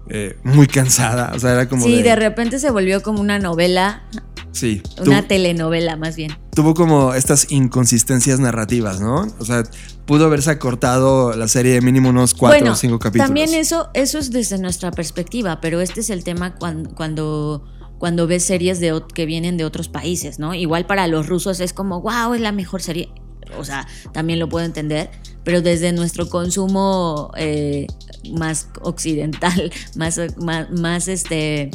eh, 0.09 0.37
muy 0.43 0.65
cansada. 0.65 1.31
O 1.35 1.39
sea, 1.39 1.51
era 1.51 1.69
como. 1.69 1.85
Sí, 1.85 2.01
de... 2.01 2.15
repente 2.15 2.57
se 2.57 2.71
volvió 2.71 3.03
como 3.03 3.21
una 3.21 3.37
novela. 3.37 4.03
Sí. 4.51 4.81
Una 5.05 5.27
telenovela, 5.27 5.95
más 5.95 6.15
bien. 6.15 6.35
Tuvo 6.55 6.73
como 6.73 7.13
estas 7.13 7.51
inconsistencias 7.51 8.39
narrativas, 8.39 8.99
¿no? 8.99 9.27
O 9.39 9.45
sea, 9.45 9.63
pudo 10.05 10.25
haberse 10.25 10.51
acortado 10.51 11.35
la 11.35 11.47
serie 11.47 11.73
de 11.73 11.81
mínimo 11.81 12.09
unos 12.09 12.33
cuatro 12.33 12.71
o 12.71 12.75
cinco 12.75 12.99
capítulos. 12.99 13.27
También 13.27 13.53
eso, 13.53 13.89
eso 13.93 14.17
es 14.17 14.31
desde 14.31 14.57
nuestra 14.57 14.91
perspectiva, 14.91 15.61
pero 15.61 15.81
este 15.81 16.01
es 16.01 16.09
el 16.09 16.23
tema 16.23 16.55
cuando, 16.55 16.89
cuando, 16.95 17.63
cuando 17.99 18.27
ves 18.27 18.43
series 18.43 18.79
de, 18.79 19.01
que 19.13 19.25
vienen 19.25 19.57
de 19.57 19.65
otros 19.65 19.87
países, 19.87 20.39
¿no? 20.39 20.53
Igual 20.53 20.85
para 20.85 21.07
los 21.07 21.27
rusos 21.27 21.59
es 21.59 21.73
como, 21.73 22.01
wow, 22.01 22.33
es 22.33 22.41
la 22.41 22.51
mejor 22.51 22.81
serie. 22.81 23.09
O 23.57 23.63
sea, 23.63 23.87
también 24.11 24.39
lo 24.39 24.49
puedo 24.49 24.65
entender, 24.65 25.09
pero 25.43 25.61
desde 25.61 25.91
nuestro 25.91 26.29
consumo 26.29 27.31
eh, 27.37 27.87
más 28.31 28.69
occidental, 28.81 29.71
más, 29.95 30.19
más, 30.37 31.07
este, 31.07 31.71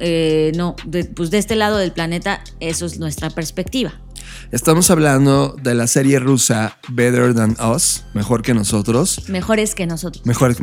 eh, 0.00 0.52
no, 0.56 0.76
pues 1.14 1.30
de 1.30 1.38
este 1.38 1.56
lado 1.56 1.78
del 1.78 1.92
planeta, 1.92 2.42
eso 2.60 2.86
es 2.86 2.98
nuestra 2.98 3.30
perspectiva. 3.30 3.92
Estamos 4.52 4.90
hablando 4.90 5.56
de 5.62 5.74
la 5.74 5.86
serie 5.86 6.18
rusa 6.18 6.78
Better 6.88 7.34
Than 7.34 7.56
Us, 7.74 8.04
mejor 8.14 8.42
que 8.42 8.54
nosotros. 8.54 9.28
Mejores 9.28 9.74
que 9.74 9.86
nosotros. 9.86 10.24
Mejor, 10.26 10.56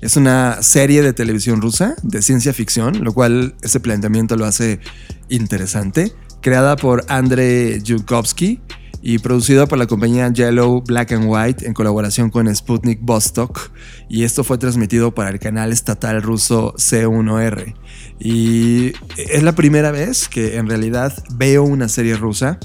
es 0.00 0.16
una 0.16 0.62
serie 0.62 1.02
de 1.02 1.12
televisión 1.12 1.60
rusa 1.60 1.94
de 2.02 2.22
ciencia 2.22 2.52
ficción, 2.52 3.04
lo 3.04 3.12
cual 3.12 3.54
ese 3.62 3.80
planteamiento 3.80 4.36
lo 4.36 4.44
hace 4.44 4.80
interesante. 5.28 6.12
Creada 6.40 6.74
por 6.74 7.04
Andrei 7.08 7.80
Yukovsky 7.82 8.60
y 9.02 9.18
producida 9.18 9.66
por 9.66 9.78
la 9.78 9.86
compañía 9.86 10.32
Yellow 10.32 10.82
Black 10.82 11.12
and 11.12 11.26
White 11.26 11.66
en 11.66 11.74
colaboración 11.74 12.30
con 12.30 12.54
Sputnik 12.54 13.00
Vostok. 13.02 13.70
Y 14.08 14.22
esto 14.22 14.44
fue 14.44 14.58
transmitido 14.58 15.12
para 15.12 15.30
el 15.30 15.38
canal 15.38 15.72
estatal 15.72 16.22
ruso 16.22 16.74
C1R. 16.74 17.74
Y 18.20 18.92
es 19.16 19.42
la 19.42 19.52
primera 19.52 19.90
vez 19.90 20.28
que 20.28 20.56
en 20.56 20.68
realidad 20.68 21.12
veo 21.34 21.64
una 21.64 21.88
serie 21.88 22.16
rusa 22.16 22.58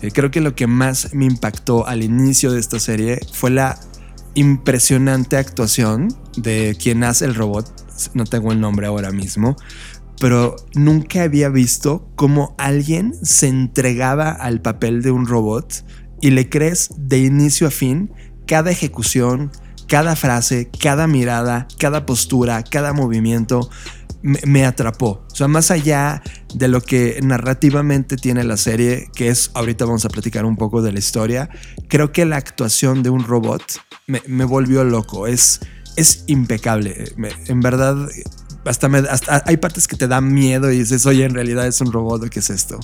eh, 0.00 0.10
creo 0.12 0.30
que 0.30 0.40
lo 0.40 0.54
que 0.54 0.66
más 0.66 1.14
me 1.14 1.24
impactó 1.24 1.86
al 1.86 2.02
inicio 2.02 2.52
de 2.52 2.60
esta 2.60 2.78
serie 2.78 3.20
fue 3.32 3.50
la 3.50 3.78
impresionante 4.34 5.36
actuación 5.36 6.08
de 6.36 6.76
quien 6.80 7.02
hace 7.04 7.24
el 7.24 7.34
robot. 7.34 7.66
No 8.14 8.24
tengo 8.24 8.52
el 8.52 8.60
nombre 8.60 8.86
ahora 8.86 9.10
mismo, 9.10 9.56
pero 10.20 10.56
nunca 10.74 11.22
había 11.22 11.48
visto 11.48 12.10
cómo 12.16 12.54
alguien 12.58 13.14
se 13.22 13.48
entregaba 13.48 14.30
al 14.30 14.60
papel 14.60 15.02
de 15.02 15.10
un 15.10 15.26
robot 15.26 15.84
y 16.20 16.30
le 16.30 16.48
crees 16.48 16.90
de 16.96 17.18
inicio 17.18 17.68
a 17.68 17.70
fin 17.70 18.10
cada 18.46 18.70
ejecución, 18.70 19.52
cada 19.86 20.16
frase, 20.16 20.70
cada 20.80 21.06
mirada, 21.06 21.68
cada 21.78 22.06
postura, 22.06 22.62
cada 22.64 22.92
movimiento 22.92 23.70
me, 24.22 24.64
atrapó. 24.64 25.24
O 25.30 25.34
sea, 25.34 25.46
más 25.46 25.70
allá 25.70 26.22
de 26.54 26.66
lo 26.66 26.80
que 26.80 27.20
narrativamente 27.22 28.16
tiene 28.16 28.42
la 28.42 28.56
serie, 28.56 29.08
que 29.14 29.28
es, 29.28 29.50
ahorita 29.54 29.84
vamos 29.84 30.04
a 30.04 30.08
platicar 30.08 30.44
un 30.44 30.56
poco 30.56 30.82
de 30.82 30.92
la 30.92 30.98
historia, 30.98 31.50
creo 31.88 32.10
que 32.10 32.24
la 32.24 32.36
actuación 32.36 33.02
de 33.02 33.10
un 33.10 33.24
robot 33.24 33.62
me, 34.06 34.44
volvió 34.44 34.82
loco. 34.82 35.26
Es, 35.26 35.60
es 35.96 36.24
impecable. 36.26 37.12
en 37.46 37.60
verdad, 37.60 38.08
hasta, 38.68 38.88
me, 38.88 38.98
hasta 38.98 39.42
hay 39.46 39.56
partes 39.56 39.88
que 39.88 39.96
te 39.96 40.08
dan 40.08 40.32
miedo 40.32 40.70
y 40.70 40.78
dices, 40.78 41.06
oye, 41.06 41.24
en 41.24 41.34
realidad 41.34 41.66
es 41.66 41.80
un 41.80 41.92
robot, 41.92 42.28
¿qué 42.28 42.40
es 42.40 42.50
esto? 42.50 42.78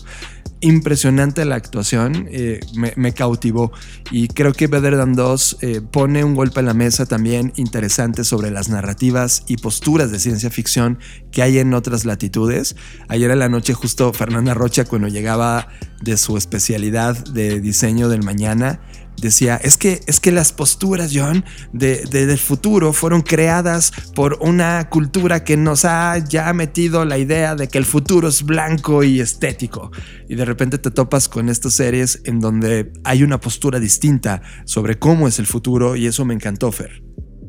Impresionante 0.61 1.45
la 1.45 1.57
actuación, 1.57 2.27
eh, 2.31 2.61
me, 2.75 3.13
cautivó 3.13 3.71
y 4.11 4.29
creo 4.29 4.53
que 4.53 4.67
Better 4.67 4.97
Than 4.97 5.13
2 5.13 5.59
eh, 5.61 5.81
pone 5.83 6.25
un 6.25 6.35
golpe 6.35 6.61
en 6.61 6.67
la 6.67 6.75
mesa 6.75 7.05
también 7.05 7.53
interesante 7.57 8.25
sobre 8.25 8.51
las 8.51 8.71
narrativas 8.71 9.45
y 9.47 9.59
posturas 9.59 10.11
de 10.11 10.19
ciencia 10.19 10.51
ficción 10.51 10.99
que 11.31 11.43
hay 11.43 11.59
en 11.59 11.75
otras 11.75 12.07
latitudes. 12.07 12.77
Ayer 13.09 13.31
en 13.31 13.41
la 13.41 13.51
noche 13.51 13.75
justo 13.75 14.13
Fernanda 14.13 14.55
Rocha 14.55 14.87
cuando 14.87 15.09
llegaba 15.09 15.69
de 16.01 16.17
su 16.17 16.37
especialidad 16.39 17.17
de 17.27 17.61
diseño 17.61 18.09
del 18.09 18.23
mañana, 18.23 18.81
decía, 19.21 19.57
es 19.57 19.77
que, 19.77 20.01
es 20.07 20.21
que 20.21 20.33
las 20.33 20.53
posturas, 20.53 21.13
John, 21.15 21.45
de, 21.73 22.05
del 22.05 22.39
futuro 22.39 22.93
fueron 22.93 23.23
creadas 23.23 23.93
por 24.15 24.39
una 24.41 24.89
cultura 24.89 25.45
que 25.45 25.57
nos 25.57 25.85
ha 25.85 26.19
ya 26.19 26.53
metido 26.53 27.05
la 27.05 27.19
idea 27.19 27.55
de 27.55 27.69
que 27.69 27.79
el 27.79 27.85
futuro 27.85 28.29
es 28.29 28.43
blanco 28.43 29.03
y 29.03 29.21
estético. 29.21 29.91
Y 30.29 30.35
de 30.35 30.45
repente 30.45 30.79
te 30.79 30.91
topas 30.91 31.29
con 31.29 31.49
estas 31.49 31.75
series 31.75 32.21
en 32.25 32.41
donde 32.41 32.93
hay 33.05 33.23
una 33.23 33.41
postura 33.41 33.81
distinta 33.81 34.43
sobre 34.65 34.99
cómo 34.99 35.29
es 35.29 35.39
el 35.39 35.47
futuro 35.47 35.97
y 35.97 36.07
eso 36.07 36.25
me 36.25 36.35
encantó, 36.35 36.73
Fer. 36.73 37.03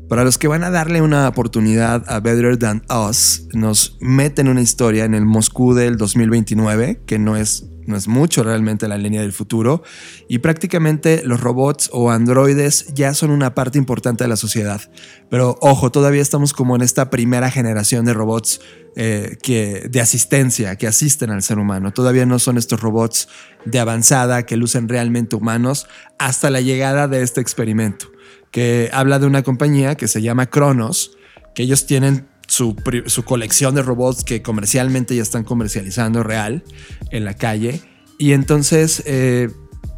Para 0.08 0.22
los 0.22 0.38
que 0.38 0.46
van 0.46 0.62
a 0.62 0.70
darle 0.70 1.02
una 1.02 1.26
oportunidad 1.26 2.04
a 2.06 2.20
Better 2.20 2.56
Than 2.56 2.82
Us, 3.08 3.48
nos 3.54 3.98
meten 4.00 4.46
una 4.46 4.60
historia 4.60 5.04
en 5.04 5.14
el 5.14 5.26
Moscú 5.26 5.74
del 5.74 5.96
2029, 5.96 7.02
que 7.06 7.18
no 7.18 7.36
es 7.36 7.66
no 7.86 7.96
es 7.96 8.08
mucho 8.08 8.42
realmente 8.42 8.88
la 8.88 8.98
línea 8.98 9.22
del 9.22 9.32
futuro, 9.32 9.82
y 10.28 10.38
prácticamente 10.38 11.22
los 11.24 11.40
robots 11.40 11.90
o 11.92 12.10
androides 12.10 12.86
ya 12.94 13.14
son 13.14 13.30
una 13.30 13.54
parte 13.54 13.78
importante 13.78 14.24
de 14.24 14.28
la 14.28 14.36
sociedad. 14.36 14.80
Pero 15.28 15.56
ojo, 15.60 15.90
todavía 15.90 16.22
estamos 16.22 16.52
como 16.52 16.76
en 16.76 16.82
esta 16.82 17.10
primera 17.10 17.50
generación 17.50 18.04
de 18.04 18.14
robots 18.14 18.60
eh, 18.96 19.36
que, 19.42 19.88
de 19.90 20.00
asistencia, 20.00 20.76
que 20.76 20.86
asisten 20.86 21.30
al 21.30 21.42
ser 21.42 21.58
humano. 21.58 21.92
Todavía 21.92 22.24
no 22.24 22.38
son 22.38 22.56
estos 22.56 22.80
robots 22.80 23.28
de 23.64 23.78
avanzada 23.78 24.46
que 24.46 24.56
lucen 24.56 24.88
realmente 24.88 25.36
humanos 25.36 25.86
hasta 26.18 26.50
la 26.50 26.60
llegada 26.60 27.06
de 27.08 27.22
este 27.22 27.40
experimento, 27.40 28.10
que 28.50 28.88
habla 28.92 29.18
de 29.18 29.26
una 29.26 29.42
compañía 29.42 29.96
que 29.96 30.08
se 30.08 30.22
llama 30.22 30.46
Cronos, 30.46 31.16
que 31.54 31.62
ellos 31.62 31.86
tienen 31.86 32.28
su, 32.56 33.24
colección 33.24 33.74
de 33.74 33.82
robots 33.82 34.24
que 34.24 34.42
comercialmente 34.42 35.14
ya 35.14 35.22
están 35.22 35.44
comercializando 35.44 36.22
real 36.22 36.64
en 37.10 37.24
la 37.24 37.34
calle. 37.34 37.82
Y 38.18 38.32
entonces 38.32 39.02
eh, 39.06 39.50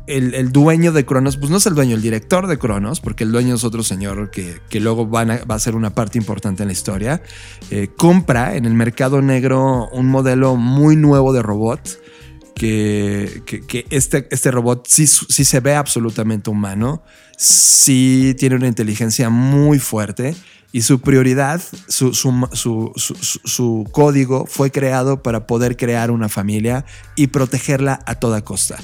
el, 0.07 0.51
dueño 0.51 0.93
de 0.93 1.05
Cronos, 1.05 1.37
pues 1.37 1.51
no 1.51 1.59
es 1.59 1.67
el 1.67 1.75
dueño, 1.75 1.95
el 1.95 2.03
director 2.03 2.47
de 2.47 2.59
Cronos, 2.59 3.01
porque 3.01 3.25
el 3.25 3.33
dueño 3.33 3.55
es 3.55 3.65
otro 3.65 3.83
señor 3.83 4.31
que, 4.31 4.81
luego 4.81 5.07
van 5.07 5.29
va 5.29 5.55
a 5.55 5.59
ser 5.59 5.77
una 5.77 5.95
parte 5.95 6.19
importante 6.19 6.63
en 6.63 6.69
la 6.69 6.73
historia, 6.73 7.23
eh, 7.71 7.89
compra 7.97 8.57
en 8.57 8.65
el 8.65 8.75
mercado 8.75 9.23
negro 9.23 9.89
un 9.93 10.07
modelo 10.07 10.57
muy 10.57 10.97
nuevo 10.97 11.33
de 11.33 11.43
robot. 11.43 12.01
Que, 12.55 13.43
que, 13.47 13.87
este, 13.91 14.27
este 14.33 14.51
robot 14.51 14.85
sí, 14.89 15.07
sí 15.07 15.45
se 15.45 15.61
ve 15.61 15.77
absolutamente 15.77 16.51
humano, 16.51 17.05
sí 17.37 18.35
tiene 18.37 18.57
una 18.57 18.67
inteligencia 18.67 19.31
muy 19.31 19.79
fuerte 19.79 20.35
y 20.71 20.83
su 20.83 21.01
prioridad, 21.01 21.63
su, 21.89 22.15
código 23.91 24.47
fue 24.47 24.71
creado 24.71 25.23
para 25.23 25.47
poder 25.47 25.77
crear 25.77 26.11
una 26.11 26.29
familia 26.29 26.85
y 27.17 27.29
protegerla 27.29 28.01
a 28.07 28.17
toda 28.17 28.43
costa. 28.43 28.77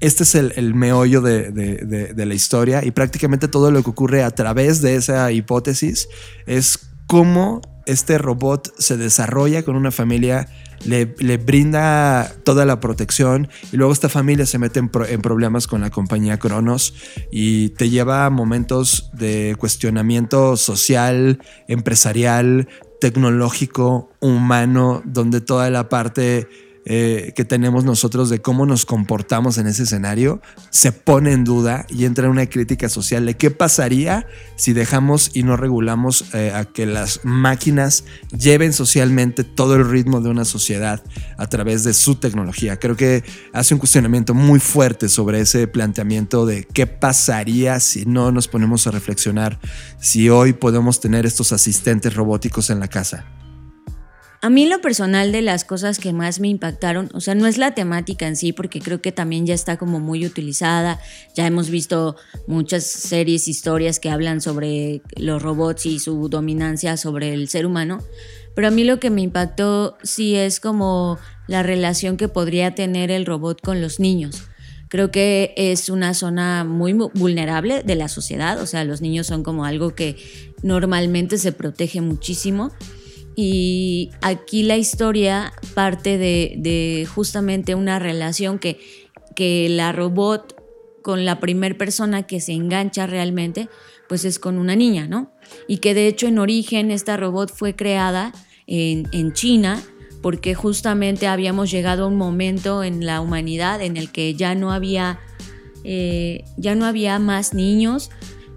Este 0.00 0.24
es 0.24 0.34
el, 0.34 0.74
meollo 0.74 1.20
de, 1.20 2.12
la 2.16 2.34
historia 2.34 2.84
y 2.84 2.90
prácticamente 2.90 3.48
todo 3.48 3.70
lo 3.70 3.82
que 3.82 3.90
ocurre 3.90 4.22
a 4.22 4.30
través 4.30 4.82
de 4.82 4.96
esa 4.96 5.32
hipótesis 5.32 6.08
es 6.46 6.78
cómo 7.06 7.62
este 7.86 8.18
robot 8.18 8.72
se 8.78 8.96
desarrolla 8.96 9.62
con 9.62 9.76
una 9.76 9.90
familia 9.90 10.48
le, 10.84 11.36
brinda 11.36 12.32
toda 12.44 12.64
la 12.64 12.80
protección 12.80 13.48
y 13.72 13.76
luego 13.76 13.92
esta 13.92 14.08
familia 14.08 14.46
se 14.46 14.58
mete 14.58 14.80
en, 14.80 14.88
problemas 14.88 15.66
con 15.66 15.82
la 15.82 15.90
compañía 15.90 16.38
Cronos 16.38 16.94
y 17.30 17.70
te 17.70 17.90
lleva 17.90 18.26
a 18.26 18.30
momentos 18.30 19.10
de 19.12 19.56
cuestionamiento 19.58 20.56
social, 20.56 21.40
empresarial, 21.68 22.68
tecnológico, 23.00 24.10
humano, 24.20 25.02
donde 25.04 25.40
toda 25.40 25.70
la 25.70 25.88
parte 25.88 26.48
eh, 26.86 27.32
que 27.36 27.44
tenemos 27.44 27.84
nosotros 27.84 28.30
de 28.30 28.40
cómo 28.40 28.64
nos 28.64 28.86
comportamos 28.86 29.58
en 29.58 29.66
ese 29.66 29.82
escenario 29.82 30.40
se 30.70 30.92
pone 30.92 31.32
en 31.32 31.44
duda 31.44 31.84
y 31.90 32.06
entra 32.06 32.24
en 32.24 32.30
una 32.30 32.46
crítica 32.46 32.88
social 32.88 33.26
de 33.26 33.34
qué 33.34 33.50
pasaría 33.50 34.26
si 34.56 34.72
dejamos 34.72 35.30
y 35.34 35.42
no 35.42 35.56
regulamos 35.56 36.32
eh, 36.32 36.52
a 36.54 36.64
que 36.64 36.86
las 36.86 37.20
máquinas 37.22 38.04
lleven 38.36 38.72
socialmente 38.72 39.44
todo 39.44 39.76
el 39.76 39.88
ritmo 39.88 40.20
de 40.20 40.30
una 40.30 40.44
sociedad 40.44 41.02
a 41.36 41.46
través 41.48 41.84
de 41.84 41.92
su 41.92 42.14
tecnología. 42.14 42.78
Creo 42.78 42.96
que 42.96 43.24
hace 43.52 43.74
un 43.74 43.80
cuestionamiento 43.80 44.32
muy 44.32 44.58
fuerte 44.58 45.08
sobre 45.08 45.40
ese 45.40 45.66
planteamiento 45.66 46.46
de 46.46 46.64
qué 46.64 46.86
pasaría 46.86 47.78
si 47.80 48.06
no 48.06 48.32
nos 48.32 48.48
ponemos 48.48 48.86
a 48.86 48.90
reflexionar 48.90 49.60
si 50.00 50.30
hoy 50.30 50.54
podemos 50.54 51.00
tener 51.00 51.26
estos 51.26 51.52
asistentes 51.52 52.14
robóticos 52.14 52.70
en 52.70 52.80
la 52.80 52.88
casa. 52.88 53.39
A 54.42 54.48
mí 54.48 54.64
lo 54.64 54.80
personal 54.80 55.32
de 55.32 55.42
las 55.42 55.66
cosas 55.66 55.98
que 55.98 56.14
más 56.14 56.40
me 56.40 56.48
impactaron, 56.48 57.10
o 57.12 57.20
sea, 57.20 57.34
no 57.34 57.46
es 57.46 57.58
la 57.58 57.74
temática 57.74 58.26
en 58.26 58.36
sí, 58.36 58.54
porque 58.54 58.80
creo 58.80 59.02
que 59.02 59.12
también 59.12 59.44
ya 59.44 59.52
está 59.52 59.76
como 59.76 60.00
muy 60.00 60.24
utilizada, 60.24 60.98
ya 61.34 61.46
hemos 61.46 61.68
visto 61.68 62.16
muchas 62.46 62.84
series, 62.84 63.48
historias 63.48 64.00
que 64.00 64.08
hablan 64.08 64.40
sobre 64.40 65.02
los 65.16 65.42
robots 65.42 65.84
y 65.84 65.98
su 65.98 66.30
dominancia 66.30 66.96
sobre 66.96 67.34
el 67.34 67.50
ser 67.50 67.66
humano, 67.66 68.02
pero 68.54 68.68
a 68.68 68.70
mí 68.70 68.82
lo 68.82 68.98
que 68.98 69.10
me 69.10 69.20
impactó 69.20 69.98
sí 70.02 70.36
es 70.36 70.58
como 70.58 71.18
la 71.46 71.62
relación 71.62 72.16
que 72.16 72.28
podría 72.28 72.74
tener 72.74 73.10
el 73.10 73.26
robot 73.26 73.60
con 73.60 73.82
los 73.82 74.00
niños. 74.00 74.44
Creo 74.88 75.10
que 75.10 75.52
es 75.56 75.90
una 75.90 76.14
zona 76.14 76.64
muy 76.64 76.94
vulnerable 76.94 77.82
de 77.82 77.94
la 77.94 78.08
sociedad, 78.08 78.58
o 78.58 78.66
sea, 78.66 78.84
los 78.84 79.02
niños 79.02 79.26
son 79.26 79.42
como 79.42 79.66
algo 79.66 79.94
que 79.94 80.16
normalmente 80.62 81.36
se 81.36 81.52
protege 81.52 82.00
muchísimo 82.00 82.72
y 83.42 84.10
aquí 84.20 84.64
la 84.64 84.76
historia 84.76 85.54
parte 85.72 86.18
de, 86.18 87.08
justamente 87.14 87.74
una 87.74 87.98
relación 87.98 88.58
que, 88.58 88.78
que 89.34 89.66
la 89.70 89.92
robot 89.92 90.56
con 91.00 91.24
la 91.24 91.40
primer 91.40 91.78
persona 91.78 92.24
que 92.24 92.42
se 92.42 92.52
engancha 92.52 93.06
realmente, 93.06 93.70
pues 94.10 94.26
es 94.26 94.38
con 94.38 94.58
una 94.58 94.76
niña, 94.76 95.06
¿no? 95.08 95.32
Y 95.66 95.78
que 95.78 95.94
de 95.94 96.06
hecho 96.06 96.26
en 96.26 96.38
origen 96.38 96.90
esta 96.90 97.16
robot 97.16 97.50
fue 97.50 97.74
creada 97.74 98.34
en, 98.66 99.32
China 99.32 99.82
porque 100.20 100.54
justamente 100.54 101.26
habíamos 101.26 101.70
llegado 101.70 102.04
a 102.04 102.08
un 102.08 102.16
momento 102.16 102.84
en 102.84 103.06
la 103.06 103.22
humanidad 103.22 103.80
en 103.80 103.96
el 103.96 104.12
que 104.12 104.34
ya 104.34 104.54
no 104.54 104.70
había, 104.70 105.18
eh, 105.82 106.44
ya 106.58 106.74
no 106.74 106.84
había 106.84 107.18
más 107.18 107.54
niños, 107.54 108.10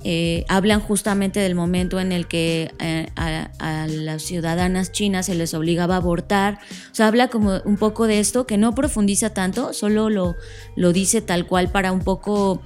eh, 0.04 0.46
hablan 0.50 0.82
justamente 0.82 1.40
del 1.40 1.56
momento 1.56 2.00
en 2.00 2.12
el 2.12 2.28
que 2.28 2.72
eh, 2.80 3.08
a, 3.16 3.88
las 3.88 4.24
ciudadanas 4.24 4.92
chinas 4.92 5.28
se 5.28 5.36
les 5.36 5.54
obligaba 5.54 5.96
a 5.96 5.98
abortar. 5.98 6.60
O 6.92 6.96
sea, 6.96 7.08
habla 7.08 7.30
como 7.30 7.62
un 7.64 7.78
poco 7.78 8.06
de 8.08 8.20
esto, 8.20 8.46
que 8.46 8.58
no 8.58 8.76
profundiza 8.76 9.34
tanto, 9.34 9.74
solo 9.74 10.10
lo, 10.10 10.36
lo 10.76 10.92
dice 10.92 11.22
tal 11.22 11.48
cual 11.48 11.70
para 11.72 11.92
un 11.92 12.02
poco 12.02 12.62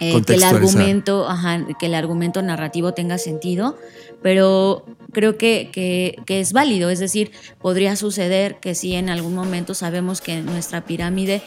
eh, 0.00 0.22
que 0.22 0.34
el 0.34 0.42
argumento, 0.42 1.28
que 1.78 1.86
el 1.86 1.94
argumento 1.94 2.40
narrativo 2.40 2.94
tenga 2.94 3.18
sentido. 3.18 3.76
Pero 4.22 4.84
creo 5.12 5.36
que, 5.36 5.70
que, 5.72 6.40
es 6.40 6.52
válido, 6.52 6.90
es 6.90 6.98
decir, 6.98 7.30
podría 7.60 7.94
suceder 7.94 8.58
que 8.58 8.74
si 8.74 8.94
en 8.94 9.10
algún 9.10 9.34
momento 9.34 9.74
sabemos 9.74 10.20
que 10.20 10.40
nuestra 10.40 10.84
pirámide 10.84 11.42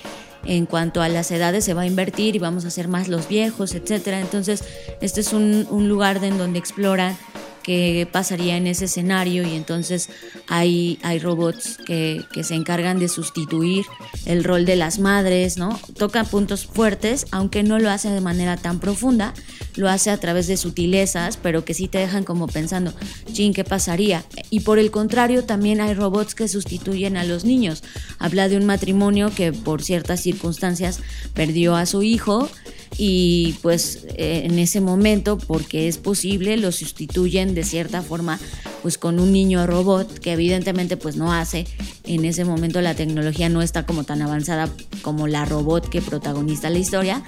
en 0.46 0.66
cuanto 0.66 1.02
a 1.02 1.10
las 1.10 1.32
edades 1.32 1.64
se 1.66 1.74
va 1.74 1.82
a 1.82 1.86
invertir 1.86 2.36
y 2.36 2.40
vamos 2.40 2.66
a 2.66 2.72
ser 2.72 2.88
más 2.88 3.08
los 3.08 3.28
viejos, 3.28 3.74
etcétera. 3.76 4.20
Entonces, 4.20 4.64
este 5.02 5.22
es 5.22 5.34
un, 5.34 5.68
un 5.70 5.88
lugar 5.88 6.24
en 6.24 6.38
donde 6.38 6.60
exploran 6.60 7.18
qué 7.64 8.08
pasaría 8.12 8.58
en 8.58 8.68
ese 8.68 8.86
escenario 8.86 9.44
y 9.48 9.56
entonces 9.56 10.10
hay, 10.48 11.00
hay 11.04 11.20
robots 11.20 11.78
que, 11.78 12.24
que, 12.32 12.44
se 12.44 12.56
encargan 12.56 13.00
de 13.00 13.08
sustituir 13.08 13.86
el 14.26 14.44
rol 14.44 14.66
de 14.66 14.76
las 14.76 15.00
madres, 15.00 15.58
¿no? 15.58 15.80
Toca 15.98 16.24
puntos 16.24 16.66
fuertes, 16.66 17.28
aunque 17.32 17.64
no 17.64 17.80
lo 17.80 17.90
hace 17.90 18.10
de 18.10 18.22
manera 18.22 18.58
tan 18.58 18.80
profunda, 18.80 19.34
lo 19.76 19.90
hace 19.90 20.10
a 20.10 20.18
través 20.18 20.48
de 20.48 20.58
sutilezas, 20.58 21.38
pero 21.38 21.64
que 21.66 21.74
sí 21.74 21.88
te 21.88 22.00
dejan 22.00 22.24
como 22.24 22.48
pensando, 22.48 22.94
chin, 23.32 23.54
¿qué 23.54 23.64
pasaría? 23.64 24.26
Y 24.50 24.62
por 24.62 24.80
el 24.80 24.92
contrario, 24.92 25.46
también 25.46 25.82
hay 25.82 25.94
robots 25.94 26.36
que 26.36 26.48
sustituyen 26.48 27.18
a 27.18 27.24
los 27.24 27.46
niños. 27.46 27.84
Habla 28.20 28.50
de 28.50 28.58
un 28.58 28.66
matrimonio 28.66 29.32
que 29.36 29.54
por 29.54 29.84
ciertas 29.84 30.22
circunstancias 30.22 31.00
perdió 31.34 31.76
a 31.76 31.86
su 31.86 32.04
hijo 32.04 32.50
y 32.98 33.56
pues 33.62 34.06
eh, 34.18 34.44
en 34.46 34.60
ese 34.60 34.82
momento, 34.82 35.38
porque 35.38 35.88
es 35.88 35.98
posible, 35.98 36.58
lo 36.58 36.72
sustituyen 36.72 37.56
de 37.56 37.64
cierta 37.64 38.02
forma 38.02 38.40
pues 38.82 38.98
con 38.98 39.20
un 39.20 39.32
niño 39.32 39.66
robot 39.68 40.20
que 40.20 40.34
evidentemente 40.34 40.98
pues 40.98 41.16
no 41.16 41.34
hace. 41.34 41.68
En 42.04 42.26
ese 42.26 42.46
momento 42.46 42.82
la 42.82 42.96
tecnología 42.96 43.50
no 43.50 43.62
está 43.62 43.86
como 43.86 44.04
tan 44.04 44.22
avanzada 44.22 44.70
como 45.02 45.28
la 45.28 45.46
robot 45.46 45.90
que 45.90 46.02
protagoniza 46.02 46.70
la 46.70 46.80
historia, 46.80 47.24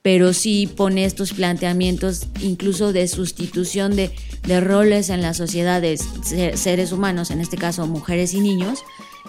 pero 0.00 0.32
sí 0.32 0.66
pone 0.66 1.04
estos 1.04 1.32
planteamientos 1.32 2.26
incluso 2.40 2.92
de 2.92 3.06
sustitución 3.08 3.94
de, 3.94 4.12
de 4.46 4.60
roles 4.60 5.10
en 5.10 5.22
las 5.22 5.36
sociedades, 5.36 6.02
seres 6.54 6.92
humanos, 6.92 7.30
en 7.30 7.40
este 7.40 7.56
caso 7.56 7.86
mujeres 7.86 8.34
y 8.34 8.40
niños, 8.40 8.80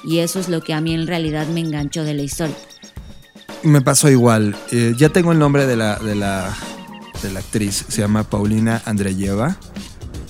y 0.04 0.20
eso 0.20 0.40
es 0.40 0.50
lo 0.50 0.62
que 0.62 0.74
a 0.74 0.82
mí 0.82 0.94
en 0.94 1.08
realidad 1.08 1.48
me 1.48 1.60
enganchó 1.60 2.04
de 2.04 2.14
la 2.14 2.24
historia. 2.24 2.56
Me 3.64 3.82
pasó 3.82 4.10
igual. 4.10 4.56
Eh, 4.72 4.94
ya 4.98 5.10
tengo 5.10 5.32
el 5.32 5.40
nombre 5.40 5.66
de 5.66 5.78
la, 5.78 5.98
de 5.98 6.16
la, 6.16 6.54
de 7.22 7.32
la 7.32 7.40
actriz. 7.40 7.86
Se 7.88 8.02
llama 8.02 8.24
Paulina 8.24 8.82
Andreyeva. 8.86 9.58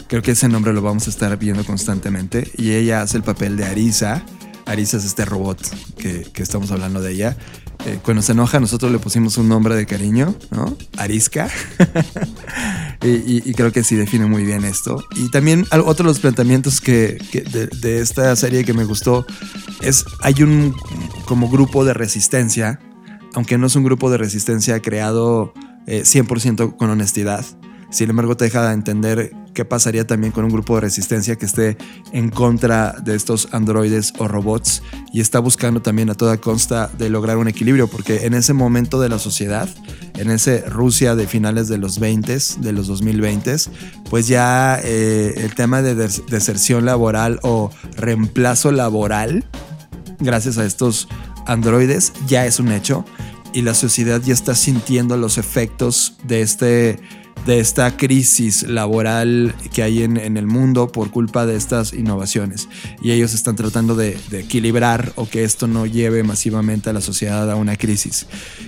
Creo 0.07 0.21
que 0.21 0.31
ese 0.31 0.47
nombre 0.47 0.71
lo 0.73 0.81
vamos 0.83 1.07
a 1.07 1.09
estar 1.09 1.35
viendo 1.37 1.65
constantemente. 1.65 2.51
Y 2.57 2.73
ella 2.73 3.01
hace 3.01 3.17
el 3.17 3.23
papel 3.23 3.57
de 3.57 3.65
Arisa. 3.65 4.23
Arisa 4.65 4.97
es 4.97 5.05
este 5.05 5.25
robot 5.25 5.59
que, 5.97 6.27
que 6.31 6.43
estamos 6.43 6.71
hablando 6.71 7.01
de 7.01 7.11
ella. 7.11 7.37
Eh, 7.85 7.99
cuando 8.03 8.21
se 8.21 8.31
enoja, 8.31 8.59
nosotros 8.59 8.91
le 8.91 8.99
pusimos 8.99 9.37
un 9.37 9.49
nombre 9.49 9.75
de 9.75 9.85
cariño, 9.85 10.35
¿no? 10.51 10.77
Arisca. 10.97 11.49
y, 13.03 13.51
creo 13.53 13.71
que 13.71 13.83
sí 13.83 13.95
define 13.95 14.27
muy 14.27 14.45
bien 14.45 14.63
esto. 14.63 15.03
Y 15.15 15.29
también 15.31 15.65
otro 15.71 16.03
de 16.05 16.11
los 16.11 16.19
planteamientos 16.19 16.79
que, 16.79 17.17
de, 17.51 17.67
de, 17.67 17.99
esta 17.99 18.35
serie 18.35 18.63
que 18.63 18.73
me 18.73 18.85
gustó 18.85 19.25
es, 19.81 20.05
hay 20.21 20.43
un 20.43 20.75
como 21.25 21.49
grupo 21.49 21.83
de 21.83 21.93
resistencia 21.93 22.79
aunque 23.33 23.57
no 23.57 23.67
es 23.67 23.75
un 23.75 23.83
grupo 23.83 24.09
de 24.09 24.17
resistencia 24.17 24.81
creado 24.81 25.53
100% 25.87 26.69
eh, 26.69 26.73
con 26.77 26.89
honestidad, 26.89 27.45
sin 27.89 28.09
embargo 28.09 28.35
te 28.35 28.45
deja 28.45 28.73
entender 28.73 29.33
qué 29.53 29.65
pasaría 29.65 30.05
también 30.05 30.33
con 30.33 30.45
un 30.45 30.51
grupo 30.51 30.75
de 30.75 30.81
resistencia 30.81 31.35
que 31.35 31.45
esté 31.45 31.77
en 32.11 32.29
contra 32.29 32.93
de 32.93 33.15
estos 33.15 33.49
androides 33.51 34.13
o 34.17 34.27
robots 34.27 34.81
y 35.13 35.21
está 35.21 35.39
buscando 35.39 35.81
también 35.81 36.09
a 36.09 36.15
toda 36.15 36.37
consta 36.37 36.89
de 36.97 37.09
lograr 37.09 37.37
un 37.37 37.47
equilibrio, 37.47 37.87
porque 37.87 38.25
en 38.25 38.33
ese 38.33 38.53
momento 38.53 38.99
de 38.99 39.09
la 39.09 39.19
sociedad, 39.19 39.69
en 40.17 40.31
ese 40.31 40.61
Rusia 40.61 41.15
de 41.15 41.27
finales 41.27 41.67
de 41.67 41.77
los 41.77 41.99
20, 41.99 42.37
de 42.59 42.71
los 42.71 42.87
2020, 42.87 43.55
pues 44.09 44.27
ya 44.27 44.79
eh, 44.83 45.33
el 45.37 45.53
tema 45.55 45.81
de 45.81 45.95
deserción 45.95 46.85
laboral 46.85 47.39
o 47.43 47.71
reemplazo 47.95 48.71
laboral, 48.71 49.45
gracias 50.19 50.57
a 50.57 50.65
estos 50.65 51.07
androides, 51.45 52.13
ya 52.27 52.45
es 52.45 52.59
un 52.59 52.71
hecho 52.71 53.05
y 53.53 53.61
la 53.61 53.73
sociedad 53.73 54.21
ya 54.21 54.33
está 54.33 54.55
sintiendo 54.55 55.15
los 55.15 55.37
efectos 55.37 56.15
de, 56.23 56.41
este, 56.41 56.99
de 57.45 57.59
esta 57.59 57.95
crisis 57.95 58.63
laboral 58.63 59.55
que 59.73 59.83
hay 59.83 60.03
en, 60.03 60.17
el 60.17 60.47
mundo 60.47 60.91
por 60.91 61.11
culpa 61.11 61.45
de 61.45 61.55
estas 61.55 61.93
innovaciones. 61.93 62.67
Y 63.01 63.11
ellos 63.11 63.33
están 63.33 63.55
tratando 63.55 63.95
de, 63.95 64.17
equilibrar 64.31 65.13
o 65.15 65.29
que 65.29 65.43
esto 65.43 65.67
no 65.67 65.85
lleve 65.85 66.23
masivamente 66.23 66.89
a 66.89 66.93
la 66.93 67.01
sociedad 67.01 67.49
a 67.49 67.55
una 67.55 67.75
crisis. 67.77 68.25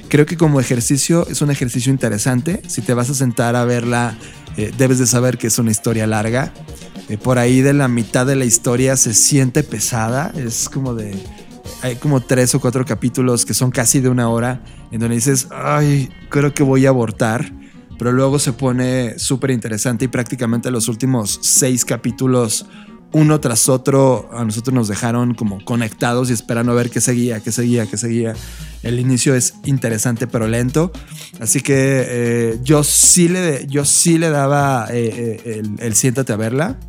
Creo 0.07 0.25
que 0.25 0.38
como 0.38 0.59
ejercicio 0.59 1.27
es 1.27 1.41
un 1.41 1.49
ejercicio 1.49 1.91
interesante. 1.91 2.61
Si 2.67 2.81
te 2.81 2.93
vas 2.93 3.09
a 3.09 3.15
sentar 3.15 3.55
a 3.55 3.65
verla, 3.65 4.17
eh, 4.55 4.71
debes 4.77 4.99
de 4.99 5.07
saber 5.07 5.38
que 5.38 5.47
es 5.47 5.57
una 5.57 5.71
historia 5.71 6.05
larga. 6.05 6.53
Eh, 7.09 7.17
por 7.17 7.39
ahí 7.39 7.61
de 7.61 7.73
la 7.73 7.88
mitad 7.88 8.25
de 8.25 8.35
la 8.35 8.45
historia 8.45 8.95
se 8.97 9.13
siente 9.13 9.63
pesada. 9.63 10.31
Es 10.35 10.69
como 10.69 10.93
de 10.93 11.15
hay 11.86 11.98
como 11.98 12.19
tres 12.19 12.56
o 12.56 12.60
cuatro 12.60 12.84
capítulos 12.84 13.45
que 13.45 13.54
son 13.54 13.69
casi 13.69 14.00
de 14.00 14.10
una 14.10 14.28
hora, 14.28 14.63
en 14.91 15.00
donde 15.00 15.15
dices, 15.15 15.48
ay, 15.52 16.10
creo 16.30 16.52
que 16.52 16.63
voy 16.63 16.88
a 16.88 16.89
abortar, 16.89 17.54
pero 18.00 18.12
luego 18.12 18.39
se 18.39 18.54
pone 18.54 19.19
súper 19.19 19.52
interesante 19.52 20.06
y 20.06 20.08
prácticamente 20.08 20.71
los 20.71 20.88
últimos 20.88 21.38
seis 21.43 21.86
capítulos, 21.86 22.65
uno 23.12 23.39
tras 23.39 23.69
otro, 23.69 24.32
a 24.34 24.43
nosotros 24.43 24.74
nos 24.74 24.88
dejaron 24.88 25.36
como 25.36 25.63
conectados 25.63 26.32
y 26.32 26.34
esperando 26.34 26.71
a 26.71 26.76
ver 26.76 26.89
qué 26.89 27.02
seguía, 27.02 27.39
qué 27.39 27.52
seguía, 27.52 27.86
qué 27.86 27.98
seguía. 27.98 28.34
El 28.82 29.00
inicio 29.00 29.36
es 29.36 29.54
interesante 29.63 30.26
pero 30.26 30.48
lento, 30.48 30.91
así 31.39 31.62
que 31.62 31.76
eh, 31.78 32.60
yo, 32.63 32.84
sí 32.84 33.28
le, 33.28 33.67
yo 33.67 33.86
sí 33.86 34.17
le 34.17 34.32
daba 34.32 34.88
eh, 34.89 35.39
eh, 35.45 35.62
el, 35.63 35.76
el 35.80 35.95
siéntate 35.95 36.34
a 36.34 36.36
verla 36.36 36.80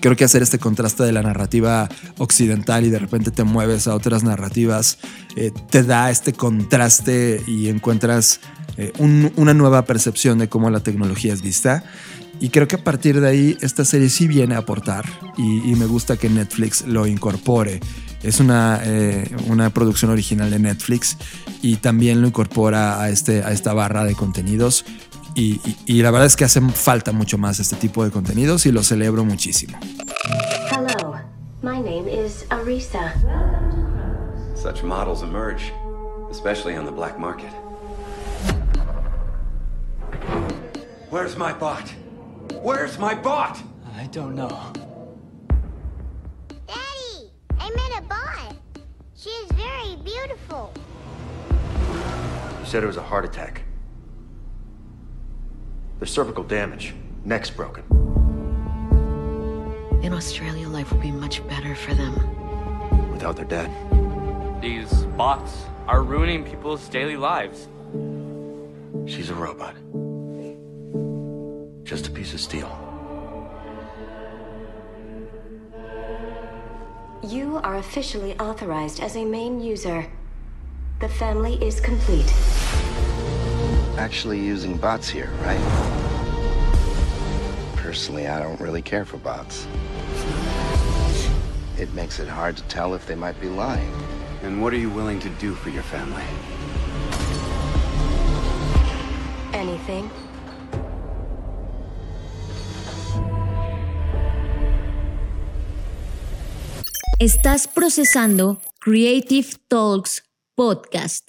creo 0.00 0.16
que 0.16 0.24
hacer 0.24 0.42
este 0.42 0.58
contraste 0.58 1.02
de 1.04 1.12
la 1.12 1.22
narrativa 1.22 1.88
occidental 2.18 2.84
y 2.84 2.90
de 2.90 2.98
repente 2.98 3.30
te 3.30 3.44
mueves 3.44 3.86
a 3.86 3.94
otras 3.94 4.24
narrativas, 4.24 4.98
eh, 5.36 5.52
te 5.70 5.82
da 5.82 6.10
este 6.10 6.32
contraste 6.32 7.42
y 7.46 7.68
encuentras 7.68 8.40
eh, 8.76 8.92
una 8.98 9.54
nueva 9.54 9.84
percepción 9.84 10.38
de 10.38 10.48
cómo 10.48 10.70
la 10.70 10.80
tecnología 10.80 11.32
es 11.32 11.42
vista. 11.42 11.84
Y 12.40 12.48
creo 12.48 12.66
que 12.66 12.76
a 12.76 12.84
partir 12.84 13.20
de 13.20 13.28
ahí 13.28 13.58
esta 13.60 13.84
serie 13.84 14.08
sí 14.08 14.26
viene 14.26 14.54
a 14.54 14.58
aportar 14.58 15.04
y, 15.36 15.74
me 15.74 15.84
gusta 15.84 16.16
que 16.16 16.30
Netflix 16.30 16.86
lo 16.86 17.06
incorpore. 17.06 17.80
Es 18.22 18.40
una, 18.40 18.80
eh, 18.82 19.30
una, 19.48 19.70
producción 19.70 20.10
original 20.10 20.50
de 20.50 20.58
Netflix 20.58 21.18
y 21.60 21.76
también 21.76 22.22
lo 22.22 22.28
incorpora 22.28 23.02
a, 23.02 23.10
este, 23.10 23.42
a 23.42 23.52
esta 23.52 23.74
barra 23.74 24.04
de 24.04 24.14
contenidos 24.14 24.86
y, 25.34 25.60
y, 25.86 26.02
la 26.02 26.10
verdad 26.10 26.26
es 26.26 26.36
que 26.36 26.44
hace 26.44 26.60
falta 26.60 27.12
mucho 27.12 27.38
más 27.38 27.60
este 27.60 27.76
tipo 27.76 28.04
de 28.04 28.10
contenidos 28.10 28.66
y 28.66 28.72
lo 28.72 28.82
celebro 28.82 29.24
muchísimo. 29.24 29.78
Hello, 30.70 31.14
my 31.62 31.80
name 31.80 32.08
is 32.08 32.46
Arisa. 32.50 33.14
Such 34.54 34.82
models 34.82 35.22
emerge, 35.22 35.72
especially 36.30 36.76
on 36.76 36.84
the 36.84 36.92
black 36.92 37.18
market. 37.18 37.50
Where's 41.10 41.36
my 41.36 41.52
bot? 41.52 41.88
Where's 42.62 42.98
my 42.98 43.14
bot? 43.14 43.58
I 43.96 44.06
don't 44.06 44.34
know. 44.34 44.72
Daddy, 46.66 47.30
I 47.58 47.70
met 47.70 47.98
a 47.98 48.02
bot. 48.02 48.56
She 49.16 49.30
is 49.30 49.50
very 49.52 49.96
beautiful. 50.04 50.72
You 52.60 52.66
said 52.66 52.82
it 52.84 52.86
was 52.86 52.96
a 52.96 53.02
heart 53.02 53.24
attack. 53.24 53.62
There's 56.00 56.10
cervical 56.10 56.44
damage. 56.44 56.94
Neck's 57.26 57.50
broken. 57.50 57.84
In 60.02 60.14
Australia, 60.14 60.66
life 60.66 60.90
will 60.90 60.98
be 60.98 61.10
much 61.10 61.46
better 61.46 61.74
for 61.74 61.92
them. 61.92 63.12
Without 63.12 63.36
their 63.36 63.44
dad. 63.44 63.70
These 64.62 64.90
bots 65.18 65.66
are 65.86 66.02
ruining 66.02 66.42
people's 66.42 66.88
daily 66.88 67.18
lives. 67.18 67.68
She's 69.04 69.28
a 69.28 69.34
robot. 69.34 69.74
Just 71.84 72.06
a 72.06 72.10
piece 72.10 72.32
of 72.32 72.40
steel. 72.40 72.70
You 77.22 77.60
are 77.62 77.76
officially 77.76 78.38
authorized 78.38 79.00
as 79.00 79.16
a 79.16 79.24
main 79.26 79.60
user. 79.60 80.06
The 81.00 81.10
family 81.10 81.62
is 81.62 81.78
complete 81.78 82.32
actually 84.00 84.40
using 84.40 84.78
bots 84.78 85.10
here, 85.10 85.30
right? 85.42 85.60
Personally, 87.76 88.28
I 88.28 88.40
don't 88.40 88.58
really 88.58 88.80
care 88.80 89.04
for 89.04 89.18
bots. 89.18 89.66
It 91.78 91.92
makes 91.92 92.18
it 92.18 92.26
hard 92.26 92.56
to 92.56 92.62
tell 92.62 92.94
if 92.94 93.06
they 93.06 93.14
might 93.14 93.38
be 93.42 93.48
lying. 93.48 93.92
And 94.42 94.62
what 94.62 94.72
are 94.72 94.78
you 94.78 94.88
willing 94.88 95.20
to 95.20 95.28
do 95.38 95.54
for 95.54 95.68
your 95.68 95.82
family? 95.82 96.24
Anything. 99.52 100.10
Estás 107.20 107.66
procesando 107.66 108.62
Creative 108.80 109.58
Talks 109.68 110.22
Podcast. 110.54 111.28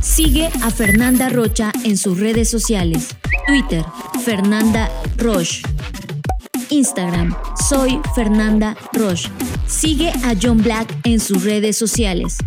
Sigue 0.00 0.48
a 0.62 0.70
Fernanda 0.70 1.28
Rocha 1.28 1.72
en 1.84 1.96
sus 1.96 2.18
redes 2.18 2.48
sociales. 2.50 3.16
Twitter, 3.46 3.84
Fernanda 4.24 4.90
Roche. 5.16 5.62
Instagram, 6.70 7.34
soy 7.68 8.00
Fernanda 8.14 8.76
Roche. 8.92 9.30
Sigue 9.66 10.10
a 10.10 10.34
John 10.40 10.62
Black 10.62 10.94
en 11.04 11.20
sus 11.20 11.44
redes 11.44 11.76
sociales. 11.76 12.38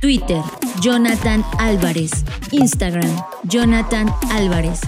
Twitter, 0.00 0.42
Jonathan 0.80 1.44
Álvarez. 1.58 2.12
Instagram, 2.52 3.10
Jonathan 3.44 4.12
Álvarez. 4.30 4.80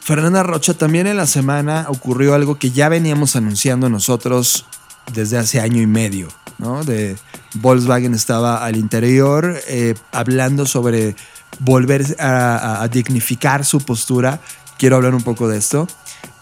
Fernanda 0.00 0.42
Rocha, 0.42 0.74
también 0.74 1.06
en 1.06 1.16
la 1.16 1.26
semana 1.26 1.86
ocurrió 1.88 2.34
algo 2.34 2.58
que 2.58 2.70
ya 2.70 2.90
veníamos 2.90 3.36
anunciando 3.36 3.88
nosotros 3.88 4.66
desde 5.12 5.38
hace 5.38 5.60
año 5.60 5.80
y 5.80 5.86
medio, 5.86 6.28
¿no? 6.58 6.84
De 6.84 7.16
Volkswagen 7.54 8.14
estaba 8.14 8.64
al 8.64 8.76
interior 8.76 9.56
eh, 9.68 9.94
hablando 10.12 10.66
sobre 10.66 11.16
volver 11.60 12.16
a, 12.18 12.86
dignificar 12.90 13.64
su 13.64 13.80
postura. 13.80 14.40
Quiero 14.78 14.96
hablar 14.96 15.14
un 15.14 15.22
poco 15.22 15.48
de 15.48 15.58
esto. 15.58 15.86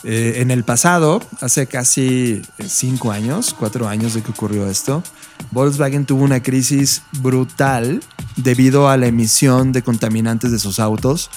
Eh, 0.04 0.34
en 0.38 0.50
el 0.50 0.64
pasado, 0.64 1.22
hace 1.40 1.66
casi 1.66 2.42
cinco 2.66 3.12
años, 3.12 3.54
cuatro 3.56 3.88
años 3.88 4.14
de 4.14 4.22
que 4.22 4.32
ocurrió 4.32 4.68
esto, 4.68 5.02
Volkswagen 5.50 6.06
tuvo 6.06 6.24
una 6.24 6.42
crisis 6.42 7.02
brutal 7.20 8.02
debido 8.36 8.88
a 8.88 8.96
la 8.96 9.06
emisión 9.06 9.72
de 9.72 9.82
contaminantes 9.82 10.50
de 10.50 10.58
sus 10.58 10.80
autos 10.80 11.30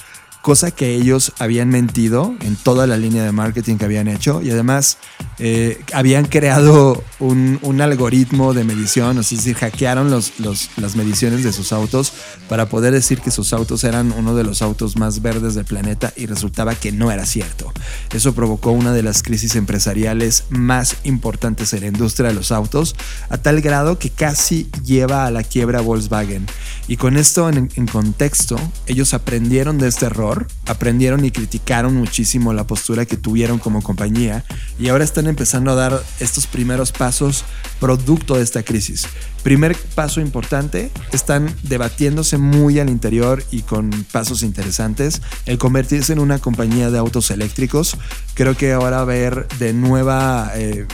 cosa 0.46 0.70
que 0.70 0.94
ellos 0.94 1.32
habían 1.40 1.70
mentido 1.70 2.32
en 2.40 2.54
toda 2.54 2.86
la 2.86 2.96
línea 2.96 3.24
de 3.24 3.32
marketing 3.32 3.78
que 3.78 3.84
habían 3.84 4.06
hecho 4.06 4.40
y 4.42 4.52
además 4.52 4.96
eh, 5.40 5.80
habían 5.92 6.26
creado 6.26 7.02
un, 7.18 7.80
algoritmo 7.80 8.54
de 8.54 8.62
medición, 8.62 9.18
o 9.18 9.24
sea, 9.24 9.36
es 9.36 9.44
decir, 9.44 9.56
hackearon 9.56 10.08
los, 10.08 10.34
las 10.38 10.94
mediciones 10.94 11.42
de 11.42 11.52
sus 11.52 11.72
autos 11.72 12.12
para 12.48 12.68
poder 12.68 12.92
decir 12.92 13.20
que 13.20 13.32
sus 13.32 13.52
autos 13.52 13.82
eran 13.82 14.12
uno 14.12 14.36
de 14.36 14.44
los 14.44 14.62
autos 14.62 14.96
más 14.96 15.20
verdes 15.20 15.56
del 15.56 15.64
planeta 15.64 16.12
y 16.14 16.26
resultaba 16.26 16.76
que 16.76 16.92
no 16.92 17.10
era 17.10 17.26
cierto. 17.26 17.72
Eso 18.14 18.32
provocó 18.32 18.70
una 18.70 18.92
de 18.92 19.02
las 19.02 19.24
crisis 19.24 19.56
empresariales 19.56 20.44
más 20.48 20.98
importantes 21.02 21.72
en 21.72 21.80
la 21.80 21.86
industria 21.88 22.28
de 22.28 22.34
los 22.34 22.52
autos, 22.52 22.94
a 23.30 23.36
tal 23.36 23.60
grado 23.62 23.98
que 23.98 24.10
casi 24.10 24.70
lleva 24.84 25.26
a 25.26 25.30
la 25.32 25.42
quiebra 25.42 25.80
Volkswagen. 25.80 26.46
Y 26.86 26.98
con 26.98 27.16
esto 27.16 27.50
en 27.50 27.86
contexto, 27.88 28.56
ellos 28.86 29.12
aprendieron 29.12 29.78
de 29.78 29.88
este 29.88 30.06
error 30.06 30.35
aprendieron 30.66 31.24
y 31.24 31.30
criticaron 31.30 31.94
muchísimo 31.94 32.52
la 32.52 32.66
postura 32.66 33.06
que 33.06 33.16
tuvieron 33.16 33.58
como 33.58 33.82
compañía 33.82 34.44
y 34.78 34.88
ahora 34.88 35.04
están 35.04 35.26
empezando 35.26 35.70
a 35.70 35.74
dar 35.74 36.02
estos 36.20 36.46
primeros 36.46 36.92
pasos 36.92 37.44
producto 37.80 38.36
de 38.36 38.42
esta 38.42 38.62
crisis. 38.62 39.06
Primer 39.46 39.76
paso 39.94 40.20
importante, 40.20 40.90
están 41.12 41.54
debatiéndose 41.62 42.36
muy 42.36 42.80
al 42.80 42.90
interior 42.90 43.44
y 43.52 43.62
con 43.62 43.90
pasos 44.10 44.42
interesantes 44.42 45.22
el 45.44 45.56
convertirse 45.56 46.12
en 46.12 46.18
una 46.18 46.40
compañía 46.40 46.90
de 46.90 46.98
autos 46.98 47.30
eléctricos. 47.30 47.96
Creo 48.34 48.56
que 48.56 48.72
ahora 48.72 49.04
ver 49.04 49.46
de 49.60 49.72
nueva 49.72 50.50
eh, 50.56 50.88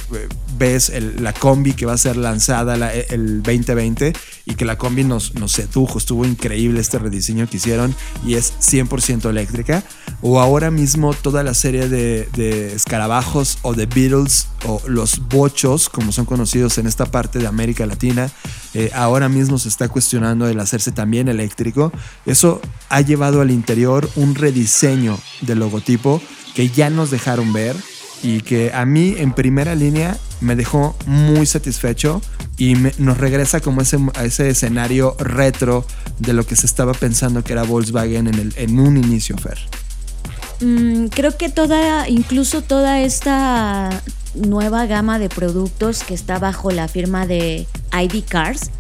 la 1.19 1.33
combi 1.33 1.73
que 1.73 1.87
va 1.87 1.95
a 1.95 1.99
ser 1.99 2.17
lanzada 2.17 2.75
el 2.93 3.43
2020 3.43 4.13
y 4.45 4.55
que 4.55 4.65
la 4.65 4.77
combi 4.77 5.03
nos, 5.03 5.35
nos 5.35 5.53
sedujo, 5.53 5.99
estuvo 5.99 6.25
increíble 6.25 6.81
este 6.81 6.99
rediseño 6.99 7.49
que 7.49 7.57
hicieron 7.57 7.95
y 8.25 8.35
es 8.35 8.53
100% 8.61 9.31
eléctrica. 9.31 9.83
O 10.21 10.41
ahora 10.41 10.71
mismo 10.71 11.15
toda 11.15 11.43
la 11.43 11.55
serie 11.55 11.89
de, 11.89 12.29
de 12.37 12.75
escarabajos 12.75 13.59
o 13.63 13.75
de 13.75 13.87
Beatles 13.87 14.47
o 14.67 14.81
los 14.87 15.27
bochos, 15.29 15.89
como 15.89 16.13
son 16.13 16.27
conocidos 16.27 16.79
en 16.79 16.87
esta 16.87 17.07
parte 17.07 17.41
de 17.41 17.49
América 17.49 17.87
Latina, 17.87 18.31
eh, 18.75 18.91
ahora 18.95 19.29
mismo 19.29 19.59
se 19.59 19.69
está 19.69 19.89
cuestionando 19.89 20.49
el 20.49 20.59
hacerse 20.61 20.93
también 20.93 21.29
eléctrico. 21.29 21.93
Eso 22.27 22.61
ha 22.89 23.01
llevado 23.01 23.41
al 23.41 23.51
interior 23.51 24.09
un 24.17 24.35
rediseño 24.35 25.19
del 25.43 25.59
logotipo 25.59 26.23
que 26.55 26.69
ya 26.69 26.91
nos 26.91 27.11
dejaron 27.11 27.53
ver 27.53 27.77
y 28.23 28.41
que 28.41 28.73
a 28.73 28.85
mí 28.85 29.15
en 29.19 29.33
primera 29.33 29.75
línea 29.75 30.17
me 30.41 30.57
dejó 30.57 30.97
muy 31.07 31.47
satisfecho 31.47 32.23
y 32.57 32.75
nos 32.99 33.19
regresa 33.19 33.61
como 33.61 33.81
ese, 33.81 33.99
a 34.15 34.25
ese 34.25 34.49
escenario 34.49 35.17
retro 35.19 35.85
de 36.19 36.33
lo 36.33 36.47
que 36.47 36.57
se 36.57 36.67
estaba 36.67 36.93
pensando 36.93 37.43
que 37.43 37.53
era 37.53 37.65
Volkswagen 37.65 38.29
en, 38.29 38.35
el, 38.35 38.55
en 38.57 38.79
un 38.79 38.97
inicio, 38.97 39.37
Fer. 39.39 39.59
Mm, 40.61 41.07
creo 41.07 41.37
que 41.37 41.49
toda, 41.49 42.09
incluso 42.09 42.63
toda 42.63 43.01
esta 43.01 44.03
nueva 44.35 44.87
gama 44.87 45.19
de 45.19 45.29
productos 45.29 46.03
que 46.03 46.15
está 46.15 46.39
bajo 46.39 46.71
la 46.71 46.89
firma 46.89 47.27
de 47.27 47.67
ID 47.93 48.25
Cars, 48.29 48.71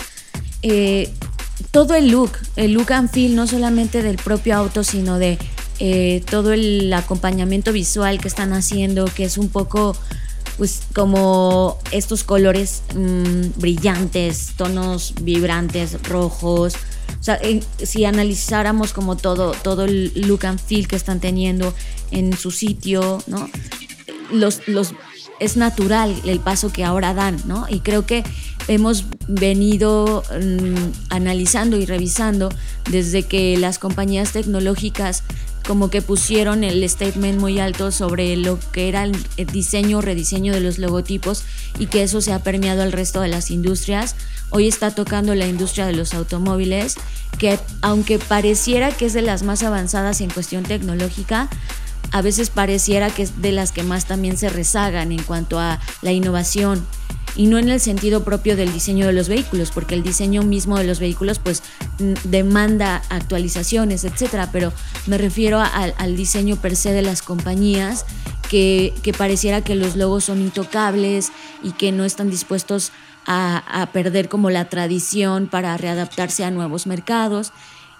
eh, 0.62 1.12
todo 1.70 1.94
el 1.94 2.10
look, 2.10 2.32
el 2.56 2.72
look 2.72 2.92
and 2.92 3.10
feel, 3.10 3.34
no 3.34 3.46
solamente 3.46 4.02
del 4.02 4.16
propio 4.16 4.56
auto, 4.56 4.84
sino 4.84 5.18
de 5.18 5.38
eh, 5.78 6.22
todo 6.30 6.52
el 6.52 6.92
acompañamiento 6.92 7.72
visual 7.72 8.20
que 8.20 8.28
están 8.28 8.52
haciendo, 8.52 9.06
que 9.06 9.24
es 9.24 9.38
un 9.38 9.48
poco 9.48 9.96
pues 10.58 10.82
como 10.94 11.78
estos 11.90 12.24
colores 12.24 12.82
mm, 12.94 13.60
brillantes, 13.60 14.52
tonos 14.56 15.14
vibrantes, 15.22 16.02
rojos. 16.04 16.74
O 17.20 17.24
sea, 17.24 17.40
si 17.82 18.04
analizáramos 18.04 18.92
como 18.92 19.16
todo, 19.16 19.52
todo 19.62 19.84
el 19.84 20.12
look 20.14 20.46
and 20.46 20.60
feel 20.60 20.88
que 20.88 20.96
están 20.96 21.20
teniendo 21.20 21.72
en 22.10 22.36
su 22.36 22.50
sitio, 22.50 23.22
¿no? 23.26 23.48
Los, 24.30 24.66
los, 24.66 24.94
es 25.42 25.56
natural 25.56 26.14
el 26.24 26.38
paso 26.38 26.72
que 26.72 26.84
ahora 26.84 27.14
dan, 27.14 27.36
¿no? 27.46 27.66
Y 27.68 27.80
creo 27.80 28.06
que 28.06 28.22
hemos 28.68 29.04
venido 29.26 30.22
mm, 30.30 31.10
analizando 31.10 31.76
y 31.76 31.84
revisando 31.84 32.48
desde 32.90 33.24
que 33.24 33.56
las 33.56 33.78
compañías 33.78 34.32
tecnológicas 34.32 35.24
como 35.66 35.90
que 35.90 36.02
pusieron 36.02 36.64
el 36.64 36.88
statement 36.88 37.40
muy 37.40 37.60
alto 37.60 37.92
sobre 37.92 38.36
lo 38.36 38.58
que 38.72 38.88
era 38.88 39.04
el 39.04 39.46
diseño 39.52 39.98
o 39.98 40.00
rediseño 40.00 40.52
de 40.52 40.60
los 40.60 40.78
logotipos 40.78 41.44
y 41.78 41.86
que 41.86 42.02
eso 42.02 42.20
se 42.20 42.32
ha 42.32 42.40
permeado 42.40 42.82
al 42.82 42.92
resto 42.92 43.20
de 43.20 43.28
las 43.28 43.50
industrias. 43.50 44.16
Hoy 44.50 44.68
está 44.68 44.94
tocando 44.94 45.34
la 45.34 45.46
industria 45.46 45.86
de 45.86 45.92
los 45.92 46.14
automóviles, 46.14 46.96
que 47.38 47.58
aunque 47.80 48.18
pareciera 48.18 48.90
que 48.90 49.06
es 49.06 49.12
de 49.12 49.22
las 49.22 49.42
más 49.44 49.62
avanzadas 49.62 50.20
en 50.20 50.30
cuestión 50.30 50.64
tecnológica, 50.64 51.48
a 52.12 52.22
veces 52.22 52.50
pareciera 52.50 53.10
que 53.10 53.22
es 53.22 53.42
de 53.42 53.52
las 53.52 53.72
que 53.72 53.82
más 53.82 54.06
también 54.06 54.36
se 54.36 54.48
rezagan 54.48 55.12
en 55.12 55.22
cuanto 55.22 55.58
a 55.58 55.80
la 56.02 56.12
innovación 56.12 56.86
y 57.34 57.46
no 57.46 57.58
en 57.58 57.70
el 57.70 57.80
sentido 57.80 58.24
propio 58.24 58.56
del 58.56 58.72
diseño 58.72 59.06
de 59.06 59.12
los 59.14 59.28
vehículos, 59.28 59.70
porque 59.70 59.94
el 59.94 60.02
diseño 60.02 60.42
mismo 60.42 60.76
de 60.76 60.84
los 60.84 61.00
vehículos 61.00 61.38
pues 61.38 61.62
demanda 62.24 63.02
actualizaciones, 63.08 64.04
etcétera, 64.04 64.50
pero 64.52 64.72
me 65.06 65.16
refiero 65.16 65.60
al 65.60 66.16
diseño 66.16 66.56
per 66.56 66.76
se 66.76 66.92
de 66.92 67.02
las 67.02 67.22
compañías 67.22 68.04
que, 68.52 69.14
pareciera 69.16 69.62
que 69.62 69.74
los 69.74 69.96
logos 69.96 70.24
son 70.24 70.42
intocables 70.42 71.32
y 71.62 71.72
que 71.72 71.90
no 71.90 72.04
están 72.04 72.28
dispuestos 72.28 72.92
a, 73.26 73.88
perder 73.94 74.28
como 74.28 74.50
la 74.50 74.68
tradición 74.68 75.46
para 75.46 75.76
readaptarse 75.78 76.44
a 76.44 76.50
nuevos 76.50 76.86
mercados. 76.86 77.52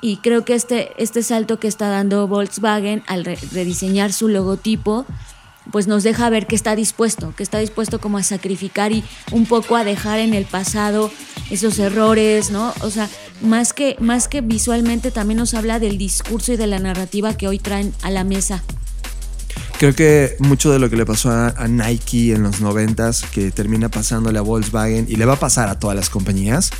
Y 0.02 0.18
creo 0.18 0.44
que 0.44 0.54
este, 0.54 0.92
este 1.02 1.22
salto 1.22 1.58
que 1.58 1.68
está 1.68 1.88
dando 1.88 2.28
Volkswagen 2.28 3.02
al 3.06 3.24
rediseñar 3.24 4.12
su 4.12 4.28
logotipo 4.28 5.06
pues 5.70 5.86
nos 5.86 6.02
deja 6.02 6.28
ver 6.28 6.46
que 6.46 6.56
está 6.56 6.74
dispuesto, 6.74 7.34
que 7.36 7.42
está 7.42 7.58
dispuesto 7.58 8.00
como 8.00 8.18
a 8.18 8.22
sacrificar 8.22 8.92
y 8.92 9.04
un 9.30 9.46
poco 9.46 9.76
a 9.76 9.84
dejar 9.84 10.18
en 10.18 10.34
el 10.34 10.44
pasado 10.44 11.10
esos 11.50 11.78
errores, 11.78 12.50
¿no? 12.50 12.74
O 12.80 12.90
sea, 12.90 13.08
más 13.42 13.72
que, 13.72 13.96
más 14.00 14.28
que 14.28 14.40
visualmente 14.40 15.10
también 15.10 15.38
nos 15.38 15.54
habla 15.54 15.78
del 15.78 15.98
discurso 15.98 16.52
y 16.52 16.56
de 16.56 16.66
la 16.66 16.78
narrativa 16.78 17.36
que 17.36 17.48
hoy 17.48 17.58
traen 17.58 17.94
a 18.02 18.10
la 18.10 18.24
mesa. 18.24 18.62
Creo 19.78 19.94
que 19.94 20.36
mucho 20.38 20.70
de 20.70 20.78
lo 20.78 20.88
que 20.88 20.96
le 20.96 21.04
pasó 21.04 21.30
a, 21.30 21.66
Nike 21.68 22.34
en 22.34 22.44
los 22.44 22.60
noventas, 22.60 23.24
que 23.32 23.50
termina 23.50 23.88
pasándole 23.88 24.38
a 24.38 24.42
Volkswagen 24.42 25.06
y 25.08 25.16
le 25.16 25.24
va 25.24 25.34
a 25.34 25.40
pasar 25.40 25.68
a 25.68 25.78
todas 25.78 25.96
las 25.96 26.08
compañías, 26.08 26.70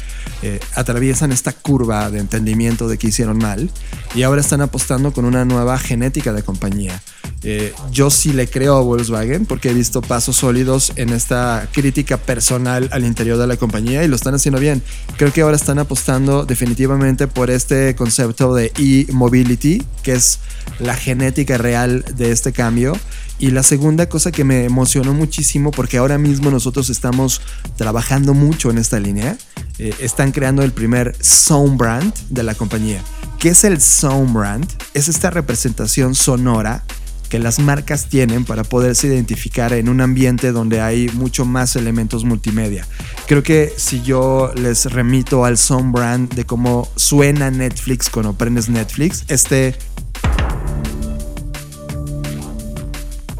eh, 0.43 0.61
atraviesan 0.75 1.33
esta 1.33 1.53
curva 1.53 2.11
de 2.11 2.21
entendimiento 2.21 2.89
de 2.89 2.99
que 2.99 3.09
hicieron 3.09 3.39
mal 3.39 3.71
y 4.15 4.23
ahora 4.23 4.41
están 4.41 4.61
apostando 4.61 5.13
con 5.13 5.25
una 5.25 5.45
nueva 5.45 5.79
genética 5.79 6.33
de 6.33 6.43
compañía. 6.43 7.03
Eh, 7.45 7.73
yo 7.91 8.09
sí 8.11 8.33
le 8.33 8.47
creo 8.47 8.77
a 8.77 8.83
Volkswagen 8.83 9.47
porque 9.47 9.71
he 9.71 9.75
visto 9.75 10.01
pasos 10.01 10.37
sólidos 10.37 10.93
en 10.95 11.09
esta 11.09 11.69
crítica 11.73 12.17
personal 12.17 12.89
al 12.93 13.05
interior 13.05 13.37
de 13.37 13.49
la 13.49 13.57
compañía 13.57 14.05
y 14.05 14.09
lo 14.09 14.15
están 14.15 14.35
haciendo 14.35 14.61
bien. 14.61 14.83
Creo 15.17 15.33
que 15.33 15.43
ahora 15.43 15.57
están 15.57 15.81
apostando 15.81 16.45
definitivamente 16.45 17.27
por 17.27 17.51
este 17.51 17.97
concepto 17.97 18.55
de 18.55 18.71
e-mobility, 18.79 19.83
que 20.03 20.13
es 20.13 20.39
la 20.79 20.95
genética 20.95 21.59
real 21.59 22.05
de 22.17 22.31
este 22.31 22.53
cambio. 22.53 22.92
Y 23.39 23.51
la 23.51 23.63
segunda 23.63 24.09
cosa 24.09 24.31
que 24.31 24.45
me 24.45 24.65
emocionó 24.65 25.15
muchísimo, 25.15 25.71
porque 25.71 25.99
ahora 25.99 26.19
mismo 26.19 26.51
nosotros 26.51 26.91
estamos 26.91 27.41
trabajando 27.77 28.35
mucho 28.35 28.71
en 28.71 28.79
esta 28.79 29.01
línea, 29.01 29.37
eh, 29.79 29.95
están 30.01 30.33
creando 30.33 30.63
el 30.63 30.73
primer 30.73 31.17
Sound 31.21 31.79
Brand 31.79 32.15
de 32.31 32.43
la 32.43 32.55
compañía. 32.55 33.03
¿Qué 33.39 33.49
es 33.49 33.65
el 33.65 33.81
Sound 33.81 34.33
Brand? 34.33 34.67
Es 34.95 35.09
esta 35.09 35.31
representación 35.31 36.15
sonora 36.15 36.85
que 37.33 37.39
las 37.39 37.59
marcas 37.59 38.11
tienen 38.11 38.45
para 38.45 38.63
poderse 38.63 39.07
identificar 39.07 39.73
en 39.73 39.89
un 39.89 40.03
ambiente 40.03 40.53
donde 40.53 40.83
hay 40.83 41.09
mucho 41.15 41.47
más 41.47 41.77
elementos 41.77 42.25
multimedia. 42.25 42.87
Creo 43.27 43.43
que 43.43 43.73
si 43.75 44.03
yo 44.03 44.53
les 44.55 44.85
remito 44.93 45.47
al 45.47 45.57
sound 45.57 45.95
brand 45.95 46.35
de 46.35 46.45
cómo 46.45 46.91
suena 46.95 47.51
Netflix 47.51 48.11
cuando 48.11 48.35
prendes 48.35 48.69
Netflix, 48.69 49.25
este 49.29 49.75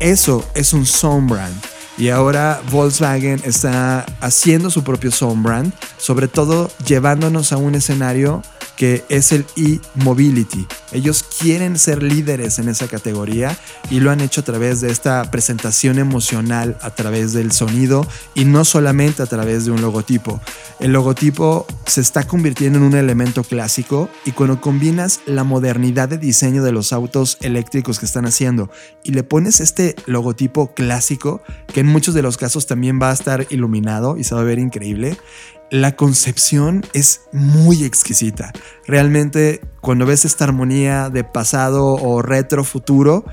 eso 0.03 0.45
es 0.55 0.73
un 0.73 0.85
sound 0.85 1.31
brand. 1.31 1.55
Y 1.97 2.09
ahora 2.09 2.61
Volkswagen 2.71 3.41
está 3.45 4.05
haciendo 4.21 4.71
su 4.71 4.83
propio 4.83 5.13
sound 5.13 5.45
brand, 5.45 5.73
sobre 5.97 6.27
todo 6.27 6.71
llevándonos 6.85 7.53
a 7.53 7.57
un 7.57 7.75
escenario 7.77 8.43
que 8.77 9.05
es 9.09 9.33
el 9.33 9.45
e-mobility. 9.57 10.67
Ellos 10.93 11.23
quieren 11.23 11.79
ser 11.79 12.03
líderes 12.03 12.59
en 12.59 12.69
esa 12.69 12.89
categoría 12.89 13.57
y 13.91 14.01
lo 14.01 14.11
han 14.11 14.21
hecho 14.21 14.41
a 14.41 14.45
través 14.45 14.81
de 14.81 14.91
esta 14.91 15.31
presentación 15.31 15.99
emocional, 15.99 16.77
a 16.81 16.95
través 16.95 17.33
del 17.33 17.53
sonido 17.53 18.07
y 18.35 18.45
no 18.45 18.65
solamente 18.65 19.23
a 19.23 19.27
través 19.27 19.65
de 19.65 19.71
un 19.71 19.81
logotipo. 19.81 20.41
El 20.81 20.93
logotipo 20.93 21.67
se 21.87 22.01
está 22.01 22.27
convirtiendo 22.27 22.79
en 22.79 22.85
un 22.85 22.95
elemento 22.95 23.45
clásico 23.45 24.09
y 24.25 24.33
cuando 24.33 24.61
combinas 24.61 25.21
la 25.27 25.45
modernidad 25.45 26.09
de 26.09 26.19
diseño 26.19 26.63
de 26.63 26.73
los 26.73 26.93
autos 26.93 27.39
eléctricos 27.41 27.99
que 27.99 28.07
están 28.07 28.27
haciendo 28.27 28.71
y 29.03 29.13
le 29.13 29.23
pones 29.23 29.61
este 29.61 29.97
logotipo 30.07 30.75
clásico, 30.75 31.43
que 31.73 31.81
en 31.81 31.87
muchos 31.87 32.15
de 32.15 32.23
los 32.23 32.37
casos 32.37 32.67
también 32.67 32.99
va 33.01 33.11
a 33.11 33.15
estar 33.15 33.47
iluminado 33.51 34.17
y 34.17 34.25
se 34.25 34.35
va 34.35 34.41
a 34.41 34.45
ver 34.45 34.59
increíble, 34.59 35.17
la 35.73 35.97
concepción 35.97 36.85
es 36.93 37.23
muy 37.33 37.85
exquisita. 37.85 38.53
Realmente 38.87 39.63
cuando 39.81 40.05
ves 40.05 40.27
esta 40.27 40.45
armonía 40.45 41.09
de 41.09 41.25
pasado 41.25 41.95
o 41.95 42.21
retro 42.21 42.63
futuro, 42.63 43.25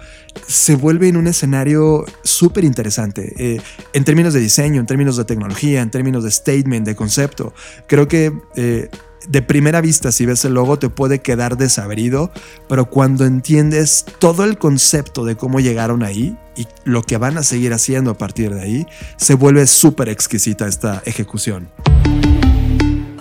se 0.47 0.75
vuelve 0.75 1.09
en 1.09 1.17
un 1.17 1.27
escenario 1.27 2.05
súper 2.23 2.63
interesante. 2.63 3.33
Eh, 3.37 3.61
en 3.91 4.03
términos 4.05 4.33
de 4.33 4.39
diseño, 4.39 4.79
en 4.79 4.85
términos 4.85 5.17
de 5.17 5.25
tecnología, 5.25 5.81
en 5.81 5.91
términos 5.91 6.23
de 6.23 6.31
statement, 6.31 6.85
de 6.85 6.95
concepto. 6.95 7.53
Creo 7.87 8.07
que 8.07 8.31
eh, 8.55 8.89
de 9.27 9.41
primera 9.41 9.81
vista, 9.81 10.11
si 10.11 10.25
ves 10.25 10.45
el 10.45 10.53
logo, 10.53 10.79
te 10.79 10.89
puede 10.89 11.19
quedar 11.19 11.57
desabrido, 11.57 12.31
pero 12.67 12.89
cuando 12.89 13.25
entiendes 13.25 14.05
todo 14.19 14.43
el 14.43 14.57
concepto 14.57 15.25
de 15.25 15.35
cómo 15.35 15.59
llegaron 15.59 16.03
ahí 16.03 16.37
y 16.55 16.67
lo 16.83 17.03
que 17.03 17.17
van 17.17 17.37
a 17.37 17.43
seguir 17.43 17.73
haciendo 17.73 18.11
a 18.11 18.17
partir 18.17 18.53
de 18.53 18.61
ahí, 18.61 18.87
se 19.17 19.33
vuelve 19.33 19.67
súper 19.67 20.09
exquisita 20.09 20.67
esta 20.67 21.01
ejecución. 21.05 21.69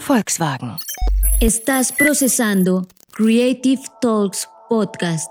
Volkswagen. 0.06 0.76
Estás 1.40 1.92
procesando 1.92 2.88
Creative 3.12 3.82
Talks 4.00 4.48
Podcast. 4.68 5.28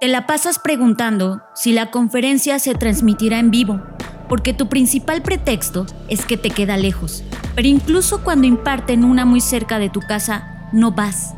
Te 0.00 0.08
la 0.08 0.26
pasas 0.26 0.58
preguntando 0.58 1.42
si 1.54 1.72
la 1.72 1.90
conferencia 1.90 2.58
se 2.58 2.74
transmitirá 2.74 3.38
en 3.38 3.50
vivo, 3.50 3.80
porque 4.28 4.52
tu 4.52 4.68
principal 4.68 5.22
pretexto 5.22 5.86
es 6.08 6.24
que 6.24 6.36
te 6.36 6.50
queda 6.50 6.76
lejos. 6.76 7.24
Pero 7.54 7.68
incluso 7.68 8.22
cuando 8.22 8.46
imparten 8.46 9.04
una 9.04 9.24
muy 9.24 9.40
cerca 9.40 9.78
de 9.78 9.88
tu 9.88 10.00
casa, 10.00 10.68
no 10.72 10.92
vas. 10.92 11.34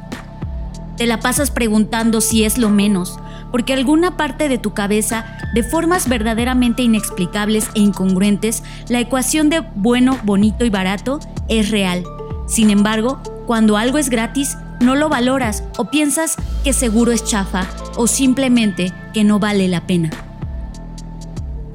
Te 0.97 1.07
la 1.07 1.21
pasas 1.21 1.51
preguntando 1.51 2.21
si 2.21 2.45
es 2.45 2.59
lo 2.59 2.71
menos, 2.71 3.19
porque 3.53 3.73
alguna 3.73 4.17
parte 4.17 4.49
de 4.49 4.59
tu 4.59 4.75
cabeza, 4.75 5.25
de 5.55 5.63
formas 5.63 6.09
verdaderamente 6.09 6.83
inexplicables 6.83 7.71
e 7.75 7.81
incongruentes, 7.81 8.63
la 8.89 9.01
ecuación 9.01 9.49
de 9.49 9.61
bueno, 9.75 10.19
bonito 10.25 10.65
y 10.65 10.71
barato 10.71 11.21
es 11.49 11.71
real. 11.71 12.05
Sin 12.47 12.71
embargo, 12.71 13.21
cuando 13.47 13.77
algo 13.77 13.99
es 13.99 14.11
gratis, 14.11 14.57
no 14.81 14.95
lo 14.95 15.09
valoras 15.09 15.65
o 15.77 15.87
piensas 15.87 16.37
que 16.65 16.73
seguro 16.73 17.13
es 17.13 17.25
chafa 17.25 17.67
o 17.97 18.07
simplemente 18.07 18.93
que 19.13 19.25
no 19.25 19.39
vale 19.39 19.69
la 19.69 19.87
pena. 19.87 20.11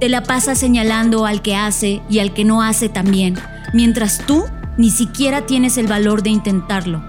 Te 0.03 0.09
la 0.09 0.23
pasas 0.23 0.57
señalando 0.57 1.25
al 1.25 1.41
que 1.41 1.55
hace 1.55 2.01
y 2.09 2.19
al 2.19 2.33
que 2.33 2.43
no 2.43 2.61
hace 2.61 2.89
también, 2.89 3.35
mientras 3.71 4.17
tú 4.17 4.43
ni 4.77 4.89
siquiera 4.89 5.45
tienes 5.45 5.77
el 5.77 5.87
valor 5.87 6.23
de 6.23 6.29
intentarlo. 6.29 7.01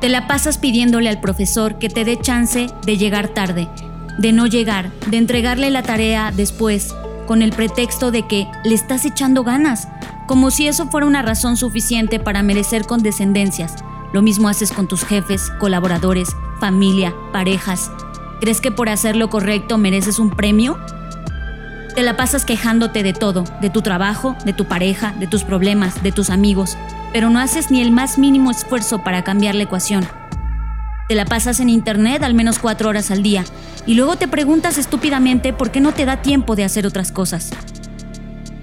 Te 0.00 0.08
la 0.08 0.26
pasas 0.26 0.56
pidiéndole 0.56 1.10
al 1.10 1.20
profesor 1.20 1.78
que 1.78 1.90
te 1.90 2.06
dé 2.06 2.18
chance 2.18 2.70
de 2.86 2.96
llegar 2.96 3.28
tarde, 3.28 3.68
de 4.16 4.32
no 4.32 4.46
llegar, 4.46 4.90
de 5.08 5.18
entregarle 5.18 5.68
la 5.68 5.82
tarea 5.82 6.32
después, 6.34 6.94
con 7.26 7.42
el 7.42 7.52
pretexto 7.52 8.10
de 8.10 8.26
que 8.26 8.48
le 8.64 8.74
estás 8.74 9.04
echando 9.04 9.44
ganas, 9.44 9.88
como 10.26 10.50
si 10.50 10.68
eso 10.68 10.86
fuera 10.86 11.06
una 11.06 11.20
razón 11.20 11.58
suficiente 11.58 12.18
para 12.18 12.42
merecer 12.42 12.86
condescendencias. 12.86 13.74
Lo 14.14 14.22
mismo 14.22 14.48
haces 14.48 14.72
con 14.72 14.88
tus 14.88 15.04
jefes, 15.04 15.52
colaboradores, 15.60 16.30
familia, 16.60 17.12
parejas. 17.30 17.90
¿Crees 18.40 18.62
que 18.62 18.70
por 18.70 18.88
hacer 18.88 19.16
lo 19.16 19.28
correcto 19.28 19.76
mereces 19.76 20.18
un 20.18 20.30
premio? 20.30 20.78
Te 21.98 22.04
la 22.04 22.16
pasas 22.16 22.44
quejándote 22.44 23.02
de 23.02 23.12
todo, 23.12 23.42
de 23.60 23.70
tu 23.70 23.82
trabajo, 23.82 24.36
de 24.44 24.52
tu 24.52 24.66
pareja, 24.66 25.16
de 25.18 25.26
tus 25.26 25.42
problemas, 25.42 26.00
de 26.00 26.12
tus 26.12 26.30
amigos, 26.30 26.78
pero 27.12 27.28
no 27.28 27.40
haces 27.40 27.72
ni 27.72 27.80
el 27.80 27.90
más 27.90 28.18
mínimo 28.18 28.52
esfuerzo 28.52 29.02
para 29.02 29.24
cambiar 29.24 29.56
la 29.56 29.64
ecuación. 29.64 30.06
Te 31.08 31.16
la 31.16 31.24
pasas 31.24 31.58
en 31.58 31.68
internet 31.68 32.22
al 32.22 32.34
menos 32.34 32.60
cuatro 32.60 32.88
horas 32.88 33.10
al 33.10 33.24
día 33.24 33.44
y 33.84 33.94
luego 33.94 34.14
te 34.14 34.28
preguntas 34.28 34.78
estúpidamente 34.78 35.52
por 35.52 35.72
qué 35.72 35.80
no 35.80 35.90
te 35.90 36.04
da 36.04 36.22
tiempo 36.22 36.54
de 36.54 36.62
hacer 36.62 36.86
otras 36.86 37.10
cosas. 37.10 37.50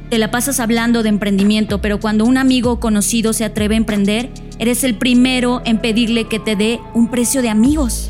Te 0.10 0.18
la 0.18 0.32
pasas 0.32 0.62
hablando 0.62 1.04
de 1.04 1.10
emprendimiento, 1.10 1.82
pero 1.82 2.00
cuando 2.00 2.24
un 2.24 2.38
amigo 2.38 2.80
conocido 2.80 3.34
se 3.34 3.44
atreve 3.44 3.76
a 3.76 3.80
emprender, 3.80 4.32
eres 4.60 4.86
el 4.86 4.96
primero 4.96 5.62
en 5.66 5.80
pedirle 5.80 6.30
que 6.30 6.40
te 6.40 6.56
dé 6.56 6.80
un 6.94 7.10
precio 7.10 7.42
de 7.42 7.50
amigos. 7.50 8.10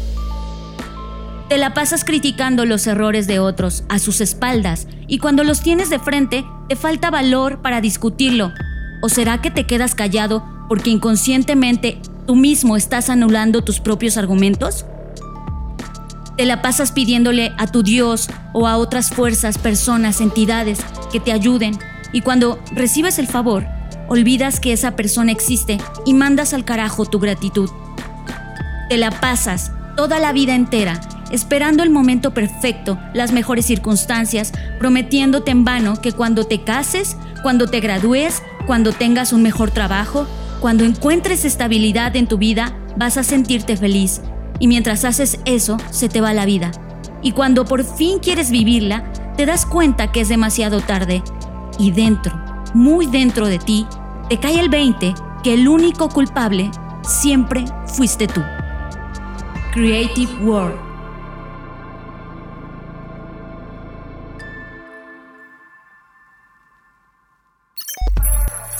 Te 1.49 1.59
la 1.59 1.75
pasas 1.75 2.03
criticando 2.03 2.65
los 2.65 2.87
errores 2.87 3.27
de 3.27 3.37
otros 3.37 3.83
a 3.87 3.99
sus 3.99 4.19
espaldas 4.19 4.87
y 5.07 5.19
cuando 5.19 5.43
los 5.43 5.61
tienes 5.61 5.91
de 5.91 5.99
frente 5.99 6.43
te 6.67 6.75
falta 6.75 7.11
valor 7.11 7.61
para 7.61 7.81
discutirlo. 7.81 8.51
¿O 9.03 9.09
será 9.09 9.41
que 9.41 9.51
te 9.51 9.67
quedas 9.67 9.93
callado 9.93 10.43
porque 10.67 10.89
inconscientemente 10.89 12.01
tú 12.25 12.35
mismo 12.35 12.75
estás 12.75 13.11
anulando 13.11 13.63
tus 13.63 13.79
propios 13.79 14.17
argumentos? 14.17 14.87
Te 16.35 16.47
la 16.47 16.63
pasas 16.63 16.91
pidiéndole 16.91 17.53
a 17.59 17.67
tu 17.67 17.83
Dios 17.83 18.27
o 18.53 18.67
a 18.67 18.77
otras 18.77 19.11
fuerzas, 19.11 19.59
personas, 19.59 20.21
entidades 20.21 20.79
que 21.11 21.19
te 21.19 21.31
ayuden 21.31 21.77
y 22.11 22.21
cuando 22.21 22.59
recibes 22.71 23.19
el 23.19 23.27
favor, 23.27 23.67
olvidas 24.07 24.59
que 24.59 24.73
esa 24.73 24.95
persona 24.95 25.31
existe 25.31 25.77
y 26.07 26.15
mandas 26.15 26.55
al 26.55 26.65
carajo 26.65 27.05
tu 27.05 27.19
gratitud. 27.19 27.69
Te 28.89 28.97
la 28.97 29.11
pasas 29.11 29.71
toda 29.95 30.19
la 30.19 30.33
vida 30.33 30.55
entera 30.55 30.99
esperando 31.31 31.83
el 31.83 31.89
momento 31.89 32.33
perfecto, 32.33 32.97
las 33.13 33.31
mejores 33.31 33.65
circunstancias, 33.65 34.51
prometiéndote 34.79 35.51
en 35.51 35.65
vano 35.65 36.01
que 36.01 36.11
cuando 36.11 36.45
te 36.45 36.63
cases, 36.63 37.17
cuando 37.43 37.67
te 37.67 37.79
gradúes, 37.79 38.41
cuando 38.67 38.93
tengas 38.93 39.33
un 39.33 39.41
mejor 39.41 39.71
trabajo, 39.71 40.27
cuando 40.59 40.83
encuentres 40.83 41.45
estabilidad 41.45 42.15
en 42.15 42.27
tu 42.27 42.37
vida, 42.37 42.75
vas 42.97 43.17
a 43.17 43.23
sentirte 43.23 43.77
feliz 43.77 44.21
y 44.59 44.67
mientras 44.67 45.05
haces 45.05 45.39
eso, 45.45 45.77
se 45.91 46.09
te 46.09 46.21
va 46.21 46.33
la 46.33 46.45
vida. 46.45 46.71
Y 47.21 47.31
cuando 47.31 47.65
por 47.65 47.83
fin 47.83 48.19
quieres 48.19 48.51
vivirla, 48.51 49.11
te 49.35 49.45
das 49.45 49.65
cuenta 49.65 50.11
que 50.11 50.21
es 50.21 50.29
demasiado 50.29 50.81
tarde. 50.81 51.23
Y 51.77 51.91
dentro, 51.91 52.39
muy 52.73 53.07
dentro 53.07 53.47
de 53.47 53.59
ti, 53.59 53.85
te 54.29 54.39
cae 54.39 54.59
el 54.59 54.69
20 54.69 55.13
que 55.43 55.53
el 55.53 55.67
único 55.67 56.09
culpable 56.09 56.71
siempre 57.03 57.65
fuiste 57.87 58.27
tú. 58.27 58.41
Creative 59.73 60.31
World. 60.43 60.84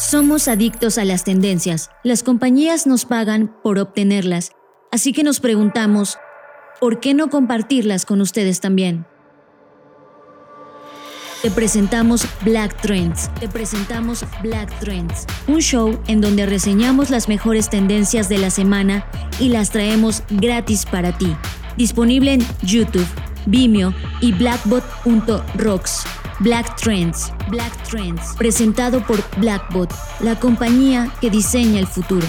Somos 0.09 0.47
adictos 0.47 0.97
a 0.97 1.05
las 1.05 1.23
tendencias. 1.23 1.89
Las 2.03 2.21
compañías 2.21 2.85
nos 2.85 3.05
pagan 3.05 3.55
por 3.63 3.79
obtenerlas 3.79 4.51
Así 4.95 5.11
que 5.11 5.23
nos 5.23 5.41
preguntamos, 5.41 6.19
¿por 6.79 7.01
qué 7.01 7.13
no 7.13 7.29
compartirlas 7.29 8.05
con 8.05 8.21
ustedes 8.21 8.61
también? 8.61 9.05
Te 11.41 11.51
presentamos 11.51 12.25
Black 12.45 12.79
Trends. 12.81 13.29
Te 13.39 13.49
presentamos 13.49 14.23
Black 14.41 14.71
Trends, 14.79 15.25
un 15.47 15.59
show 15.59 15.99
en 16.07 16.21
donde 16.21 16.45
reseñamos 16.45 17.09
las 17.09 17.27
mejores 17.27 17.69
tendencias 17.69 18.29
de 18.29 18.37
la 18.37 18.49
semana 18.49 19.05
y 19.37 19.49
las 19.49 19.71
traemos 19.71 20.23
gratis 20.29 20.85
para 20.85 21.17
ti. 21.17 21.35
Disponible 21.75 22.33
en 22.33 22.45
YouTube, 22.61 23.05
Vimeo 23.45 23.93
y 24.21 24.31
blackbot.rocks. 24.33 26.05
Black 26.39 26.75
Trends. 26.75 27.31
Black 27.49 27.71
Trends. 27.89 28.35
Presentado 28.37 29.05
por 29.05 29.19
Blackbot, 29.37 29.93
la 30.19 30.37
compañía 30.39 31.11
que 31.21 31.29
diseña 31.29 31.79
el 31.79 31.87
futuro. 31.87 32.27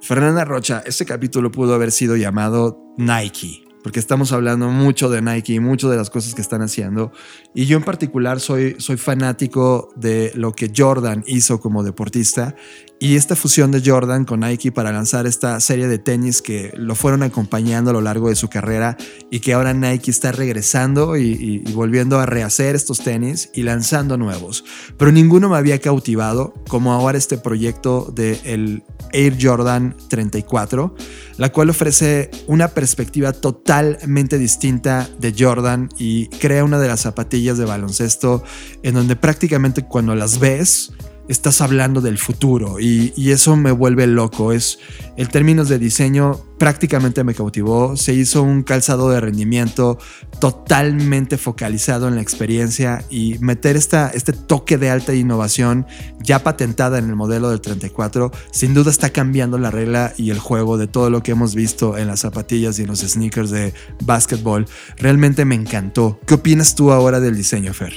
Fernanda 0.00 0.44
Rocha, 0.44 0.82
este 0.84 1.04
capítulo 1.04 1.50
pudo 1.52 1.74
haber 1.74 1.92
sido 1.92 2.16
llamado 2.16 2.82
Nike, 2.96 3.64
porque 3.84 4.00
estamos 4.00 4.32
hablando 4.32 4.68
mucho 4.68 5.08
de 5.08 5.22
Nike 5.22 5.54
y 5.54 5.60
mucho 5.60 5.88
de 5.90 5.96
las 5.96 6.10
cosas 6.10 6.34
que 6.34 6.40
están 6.40 6.60
haciendo. 6.60 7.12
Y 7.54 7.66
yo 7.66 7.76
en 7.76 7.84
particular 7.84 8.40
soy, 8.40 8.76
soy 8.78 8.96
fanático 8.96 9.90
de 9.94 10.32
lo 10.34 10.52
que 10.52 10.72
Jordan 10.76 11.22
hizo 11.26 11.60
como 11.60 11.84
deportista 11.84 12.56
y 13.02 13.16
esta 13.16 13.34
fusión 13.34 13.72
de 13.72 13.82
Jordan 13.84 14.24
con 14.24 14.38
Nike 14.38 14.70
para 14.70 14.92
lanzar 14.92 15.26
esta 15.26 15.58
serie 15.58 15.88
de 15.88 15.98
tenis 15.98 16.40
que 16.40 16.70
lo 16.76 16.94
fueron 16.94 17.24
acompañando 17.24 17.90
a 17.90 17.92
lo 17.92 18.00
largo 18.00 18.28
de 18.28 18.36
su 18.36 18.48
carrera 18.48 18.96
y 19.28 19.40
que 19.40 19.54
ahora 19.54 19.74
Nike 19.74 20.12
está 20.12 20.30
regresando 20.30 21.16
y, 21.16 21.58
volviendo 21.74 22.20
a 22.20 22.26
rehacer 22.26 22.76
estos 22.76 23.00
tenis 23.00 23.50
y 23.54 23.64
lanzando 23.64 24.16
nuevos. 24.16 24.64
Pero 24.98 25.10
ninguno 25.10 25.48
me 25.48 25.56
había 25.56 25.80
cautivado 25.80 26.54
como 26.68 26.92
ahora 26.92 27.18
este 27.18 27.38
proyecto 27.38 28.12
del 28.14 28.38
el 28.44 28.84
Air 29.12 29.36
Jordan 29.40 29.96
34, 30.08 30.94
la 31.38 31.50
cual 31.50 31.70
ofrece 31.70 32.30
una 32.46 32.68
perspectiva 32.68 33.32
totalmente 33.32 34.38
distinta 34.38 35.08
de 35.18 35.34
Jordan 35.36 35.88
y 35.98 36.28
crea 36.28 36.64
una 36.64 36.78
de 36.78 36.86
las 36.88 37.00
zapatillas 37.00 37.58
de 37.58 37.64
baloncesto 37.64 38.44
en 38.84 38.94
donde 38.94 39.16
prácticamente 39.16 39.82
cuando 39.82 40.14
las 40.14 40.38
ves, 40.38 40.92
estás 41.28 41.60
hablando 41.60 42.00
del 42.00 42.18
futuro 42.18 42.80
y, 42.80 43.12
eso 43.32 43.56
me 43.56 43.72
vuelve 43.72 44.06
loco. 44.06 44.52
Es 44.52 44.78
el 45.16 45.28
términos 45.28 45.68
de 45.68 45.78
diseño 45.78 46.40
prácticamente 46.58 47.24
me 47.24 47.34
cautivó. 47.34 47.96
Se 47.96 48.12
hizo 48.12 48.42
un 48.42 48.62
calzado 48.62 49.10
de 49.10 49.20
rendimiento 49.20 49.98
totalmente 50.38 51.38
focalizado 51.38 52.08
en 52.08 52.16
la 52.16 52.20
experiencia 52.20 53.04
y 53.08 53.38
meter 53.40 53.76
esta, 53.76 54.10
este 54.10 54.32
toque 54.32 54.76
de 54.76 54.90
alta 54.90 55.14
innovación 55.14 55.86
ya 56.20 56.42
patentada 56.42 56.98
en 56.98 57.08
el 57.08 57.16
modelo 57.16 57.50
del 57.50 57.60
34 57.60 58.30
sin 58.52 58.74
duda 58.74 58.90
está 58.90 59.10
cambiando 59.10 59.58
la 59.58 59.70
regla 59.70 60.12
y 60.16 60.30
el 60.30 60.38
juego 60.38 60.76
de 60.76 60.86
todo 60.86 61.10
lo 61.10 61.22
que 61.22 61.32
hemos 61.32 61.54
visto 61.54 61.96
en 61.96 62.06
las 62.06 62.20
zapatillas 62.20 62.78
y 62.78 62.82
en 62.82 62.88
los 62.88 63.00
sneakers 63.00 63.50
de 63.50 63.72
básquetbol. 64.04 64.66
Realmente 64.98 65.44
me 65.44 65.54
encantó. 65.54 66.20
¿Qué 66.26 66.34
opinas 66.34 66.74
tú 66.74 66.92
ahora 66.92 67.18
del 67.18 67.36
diseño, 67.36 67.72
Fer? 67.72 67.94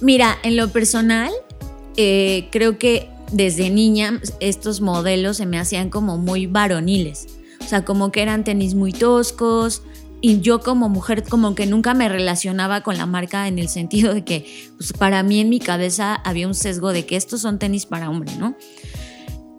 Mira, 0.00 0.38
en 0.42 0.56
lo 0.56 0.72
personal, 0.72 1.30
eh, 1.96 2.48
creo 2.50 2.78
que 2.78 3.08
desde 3.32 3.70
niña 3.70 4.20
estos 4.40 4.80
modelos 4.80 5.36
se 5.36 5.46
me 5.46 5.58
hacían 5.58 5.90
como 5.90 6.18
muy 6.18 6.46
varoniles. 6.46 7.26
O 7.60 7.68
sea, 7.68 7.84
como 7.84 8.10
que 8.10 8.22
eran 8.22 8.44
tenis 8.44 8.74
muy 8.74 8.92
toscos. 8.92 9.82
Y 10.22 10.40
yo 10.40 10.60
como 10.60 10.90
mujer 10.90 11.22
como 11.22 11.54
que 11.54 11.64
nunca 11.66 11.94
me 11.94 12.08
relacionaba 12.08 12.82
con 12.82 12.98
la 12.98 13.06
marca 13.06 13.48
en 13.48 13.58
el 13.58 13.70
sentido 13.70 14.12
de 14.12 14.22
que 14.22 14.68
pues, 14.76 14.92
para 14.92 15.22
mí 15.22 15.40
en 15.40 15.48
mi 15.48 15.60
cabeza 15.60 16.14
había 16.14 16.46
un 16.46 16.54
sesgo 16.54 16.92
de 16.92 17.06
que 17.06 17.16
estos 17.16 17.40
son 17.40 17.58
tenis 17.58 17.86
para 17.86 18.10
hombre, 18.10 18.30
¿no? 18.38 18.54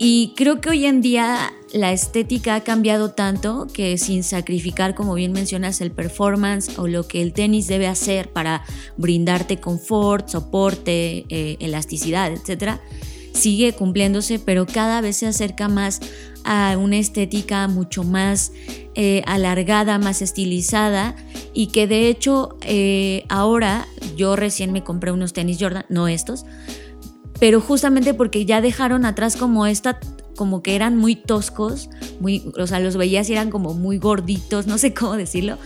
Y 0.04 0.34
creo 0.36 0.62
que 0.62 0.72
hoy 0.72 0.88
en 0.88 1.00
día 1.00 1.54
la 1.74 1.92
estética 1.92 2.56
ha 2.56 2.62
cambiado 2.62 3.12
tanto 3.12 3.68
que 3.72 4.00
sin 4.00 4.24
sacrificar, 4.24 4.96
como 4.96 5.14
bien 5.14 5.32
mencionas, 5.32 5.80
el 5.80 5.92
performance 5.92 6.80
o 6.80 6.88
lo 6.88 7.08
que 7.08 7.22
el 7.22 7.34
tenis 7.34 7.68
debe 7.68 7.86
hacer 7.86 8.34
para 8.34 8.64
brindarte 8.98 9.60
confort, 9.60 10.28
soporte, 10.28 11.26
eh, 11.30 11.58
elasticidad, 11.60 12.32
etcétera, 12.32 12.82
sigue 13.32 13.74
cumpliéndose, 13.74 14.40
pero 14.40 14.66
cada 14.66 15.02
vez 15.02 15.18
se 15.18 15.28
acerca 15.28 15.68
más 15.68 16.00
a 16.44 16.76
una 16.80 16.98
estética 16.98 17.68
mucho 17.68 18.04
más 18.04 18.54
eh, 18.96 19.22
alargada, 19.28 20.00
más 20.00 20.24
estilizada 20.24 21.16
y 21.54 21.68
que 21.68 21.86
de 21.86 22.08
hecho 22.08 22.58
eh, 22.62 23.24
ahora 23.30 23.88
yo 24.18 24.36
recién 24.36 24.72
me 24.72 24.84
compré 24.84 25.12
unos 25.12 25.34
tenis 25.34 25.58
Jordan, 25.60 25.86
no 25.90 26.08
estos, 26.08 26.46
pero 27.42 27.60
justamente 27.60 28.14
porque 28.14 28.46
ya 28.46 28.62
dejaron 28.62 29.04
atrás 29.04 29.36
como 29.36 29.66
esta 29.66 30.00
como 30.36 30.62
que 30.62 30.76
eran 30.76 30.96
muy 30.96 31.16
toscos, 31.16 31.90
muy, 32.20 32.44
o 32.56 32.68
sea, 32.68 32.80
los 32.80 32.98
veías 32.98 33.28
y 33.30 33.34
eran 33.34 33.50
como 33.50 33.74
muy 33.74 33.98
gorditos, 33.98 34.68
no 34.68 34.78
sé 34.78 34.94
cómo 34.94 35.18
decirlo. 35.18 35.58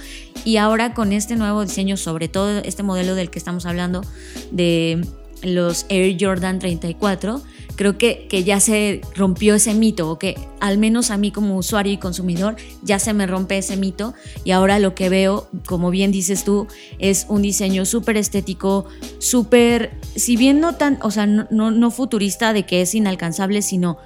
Y 0.45 0.55
ahora 0.55 0.93
con 0.93 1.11
este 1.11 1.36
nuevo 1.36 1.63
diseño, 1.63 1.97
sobre 1.97 2.30
todo 2.30 2.59
este 2.59 2.82
modelo 2.82 3.13
del 3.13 3.30
que 3.30 3.39
estamos 3.39 3.65
hablando, 3.65 4.03
de 4.51 5.05
los 5.43 5.86
Air 5.89 6.15
Jordan 6.17 6.59
34, 6.59 7.41
creo 7.76 7.97
que, 7.97 8.28
que 8.30 8.43
ya 8.43 8.59
se 8.59 9.01
rompió 9.15 9.55
ese 9.55 9.73
mito, 9.73 10.09
o 10.09 10.19
que 10.19 10.36
al 10.59 10.78
menos 10.78 11.11
a 11.11 11.17
mí 11.17 11.32
como 11.32 11.57
usuario 11.57 11.93
y 11.93 11.97
consumidor 11.97 12.55
ya 12.82 12.99
se 12.99 13.13
me 13.13 13.28
rompe 13.28 13.57
ese 13.57 13.78
mito. 13.78 14.13
Y 14.43 14.51
ahora 14.51 14.80
lo 14.80 14.95
que 14.95 15.09
veo, 15.09 15.47
como 15.65 15.91
bien 15.91 16.11
dices 16.11 16.43
tú, 16.43 16.67
es 16.99 17.26
un 17.30 17.41
diseño 17.41 17.86
súper 17.86 18.17
estético, 18.17 18.86
súper, 19.19 19.91
si 20.15 20.38
bien 20.38 20.59
no 20.59 20.76
tan, 20.76 20.99
o 21.01 21.11
sea, 21.11 21.26
no, 21.26 21.45
no 21.49 21.91
futurista 21.91 22.53
de 22.53 22.65
que 22.65 22.82
es 22.82 22.95
inalcanzable, 22.95 23.61
sino 23.61 23.97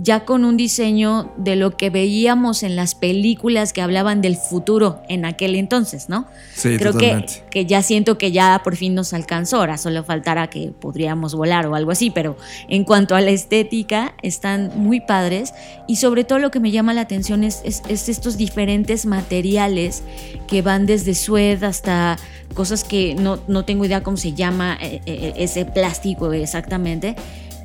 ya 0.00 0.24
con 0.24 0.44
un 0.44 0.56
diseño 0.56 1.32
de 1.36 1.56
lo 1.56 1.76
que 1.76 1.90
veíamos 1.90 2.62
en 2.62 2.76
las 2.76 2.94
películas 2.94 3.72
que 3.72 3.82
hablaban 3.82 4.20
del 4.22 4.36
futuro 4.36 5.02
en 5.08 5.24
aquel 5.24 5.56
entonces, 5.56 6.08
¿no? 6.08 6.26
Sí, 6.54 6.76
Creo 6.78 6.92
totalmente. 6.92 7.42
que, 7.50 7.64
que 7.64 7.66
ya 7.66 7.82
siento 7.82 8.16
que 8.16 8.30
ya 8.30 8.60
por 8.62 8.76
fin 8.76 8.94
nos 8.94 9.12
alcanzó, 9.12 9.56
ahora 9.56 9.76
solo 9.76 10.04
faltará 10.04 10.46
que 10.50 10.70
podríamos 10.70 11.34
volar 11.34 11.66
o 11.66 11.74
algo 11.74 11.90
así, 11.90 12.10
pero 12.10 12.36
en 12.68 12.84
cuanto 12.84 13.16
a 13.16 13.20
la 13.20 13.30
estética 13.30 14.14
están 14.22 14.70
muy 14.76 15.00
padres 15.00 15.52
y 15.88 15.96
sobre 15.96 16.22
todo 16.22 16.38
lo 16.38 16.50
que 16.52 16.60
me 16.60 16.70
llama 16.70 16.94
la 16.94 17.00
atención 17.00 17.42
es, 17.42 17.60
es- 17.64 17.82
es 17.88 18.08
estos 18.08 18.36
diferentes 18.36 19.04
materiales 19.04 20.02
que 20.46 20.62
van 20.62 20.86
desde 20.86 21.14
suede 21.14 21.66
hasta 21.66 22.16
cosas 22.54 22.84
que 22.84 23.14
no, 23.14 23.40
no 23.48 23.64
tengo 23.64 23.84
idea 23.84 24.02
cómo 24.02 24.16
se 24.16 24.32
llama 24.32 24.78
eh, 24.80 25.00
eh, 25.06 25.32
ese 25.38 25.64
plástico 25.64 26.32
exactamente 26.32 27.16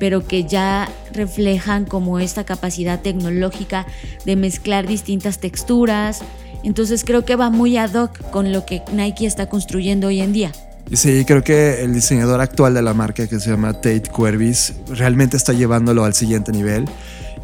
pero 0.04 0.28
que 0.28 0.44
ya 0.44 0.86
reflejan 1.14 1.86
como 1.86 2.18
esta 2.18 2.44
capacidad 2.44 3.00
tecnológica 3.00 3.86
de 4.26 4.36
mezclar 4.36 4.86
distintas 4.86 5.38
texturas. 5.38 6.20
Entonces 6.62 7.04
creo 7.06 7.24
que 7.24 7.36
va 7.36 7.48
muy 7.48 7.78
ad 7.78 7.94
hoc 7.94 8.18
con 8.30 8.52
lo 8.52 8.66
que 8.66 8.82
Nike 8.92 9.24
está 9.24 9.48
construyendo 9.48 10.08
hoy 10.08 10.20
en 10.20 10.34
día. 10.34 10.52
Sí, 10.92 11.24
creo 11.24 11.42
que 11.42 11.82
el 11.82 11.94
diseñador 11.94 12.42
actual 12.42 12.74
de 12.74 12.82
la 12.82 12.92
marca 12.92 13.26
que 13.26 13.40
se 13.40 13.48
llama 13.48 13.72
Tate 13.72 14.02
Cuervis 14.12 14.74
realmente 14.88 15.38
está 15.38 15.54
llevándolo 15.54 16.04
al 16.04 16.12
siguiente 16.12 16.52
nivel. 16.52 16.84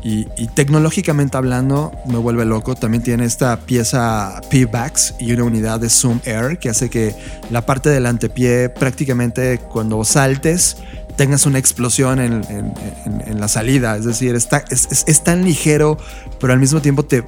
Y, 0.02 0.26
y 0.36 0.46
tecnológicamente 0.48 1.38
hablando, 1.38 1.92
me 2.06 2.18
vuelve 2.18 2.44
loco. 2.44 2.74
También 2.74 3.02
tiene 3.02 3.24
esta 3.24 3.58
pieza 3.61 4.38
P-Backs 4.50 5.14
y 5.18 5.32
una 5.32 5.44
unidad 5.44 5.80
de 5.80 5.88
Zoom 5.88 6.20
Air 6.26 6.58
que 6.58 6.68
hace 6.68 6.90
que 6.90 7.14
la 7.50 7.64
parte 7.64 7.88
del 7.88 8.04
antepié 8.04 8.68
prácticamente 8.68 9.61
cuando 9.72 10.04
saltes 10.04 10.76
tengas 11.20 11.44
una 11.44 11.58
explosión 11.58 12.18
en, 12.18 13.38
la 13.38 13.46
salida. 13.46 13.94
Es 13.94 14.06
decir, 14.06 14.34
está, 14.34 14.64
es, 14.70 15.22
tan 15.22 15.44
ligero, 15.44 15.98
pero 16.40 16.54
al 16.54 16.58
mismo 16.58 16.80
tiempo 16.80 17.04
te, 17.04 17.20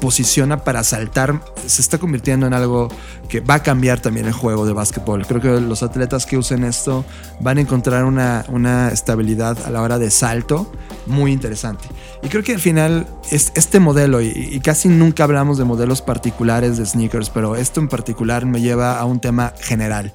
posiciona 0.00 0.62
para 0.62 0.84
saltar. 0.84 1.40
Se 1.66 1.82
está 1.82 1.98
convirtiendo 1.98 2.46
en 2.46 2.54
algo 2.54 2.90
que 3.28 3.40
va 3.40 3.54
a 3.54 3.62
cambiar 3.64 3.98
también 3.98 4.26
el 4.26 4.32
juego 4.32 4.64
de 4.66 4.72
básquetbol. 4.72 5.26
Creo 5.26 5.40
que 5.40 5.60
los 5.60 5.82
atletas 5.82 6.26
que 6.26 6.38
usen 6.38 6.62
esto 6.62 7.04
van 7.40 7.58
a 7.58 7.62
encontrar 7.62 8.04
una, 8.04 8.88
estabilidad 8.92 9.58
a 9.66 9.70
la 9.70 9.82
hora 9.82 9.98
de 9.98 10.12
salto 10.12 10.70
muy 11.06 11.32
interesante. 11.32 11.86
Y 12.22 12.28
creo 12.28 12.44
que 12.44 12.52
al 12.52 12.60
final 12.60 13.08
es- 13.32 13.50
este 13.56 13.80
modelo, 13.80 14.20
y 14.20 14.60
casi 14.60 14.86
nunca 14.86 15.24
hablamos 15.24 15.58
de 15.58 15.64
modelos 15.64 16.02
particulares 16.02 16.76
de 16.76 16.86
sneakers, 16.86 17.30
pero 17.30 17.56
esto 17.56 17.80
en 17.80 17.88
particular 17.88 18.46
me 18.46 18.60
lleva 18.60 18.96
a 19.00 19.04
un 19.06 19.18
tema 19.18 19.54
general. 19.58 20.12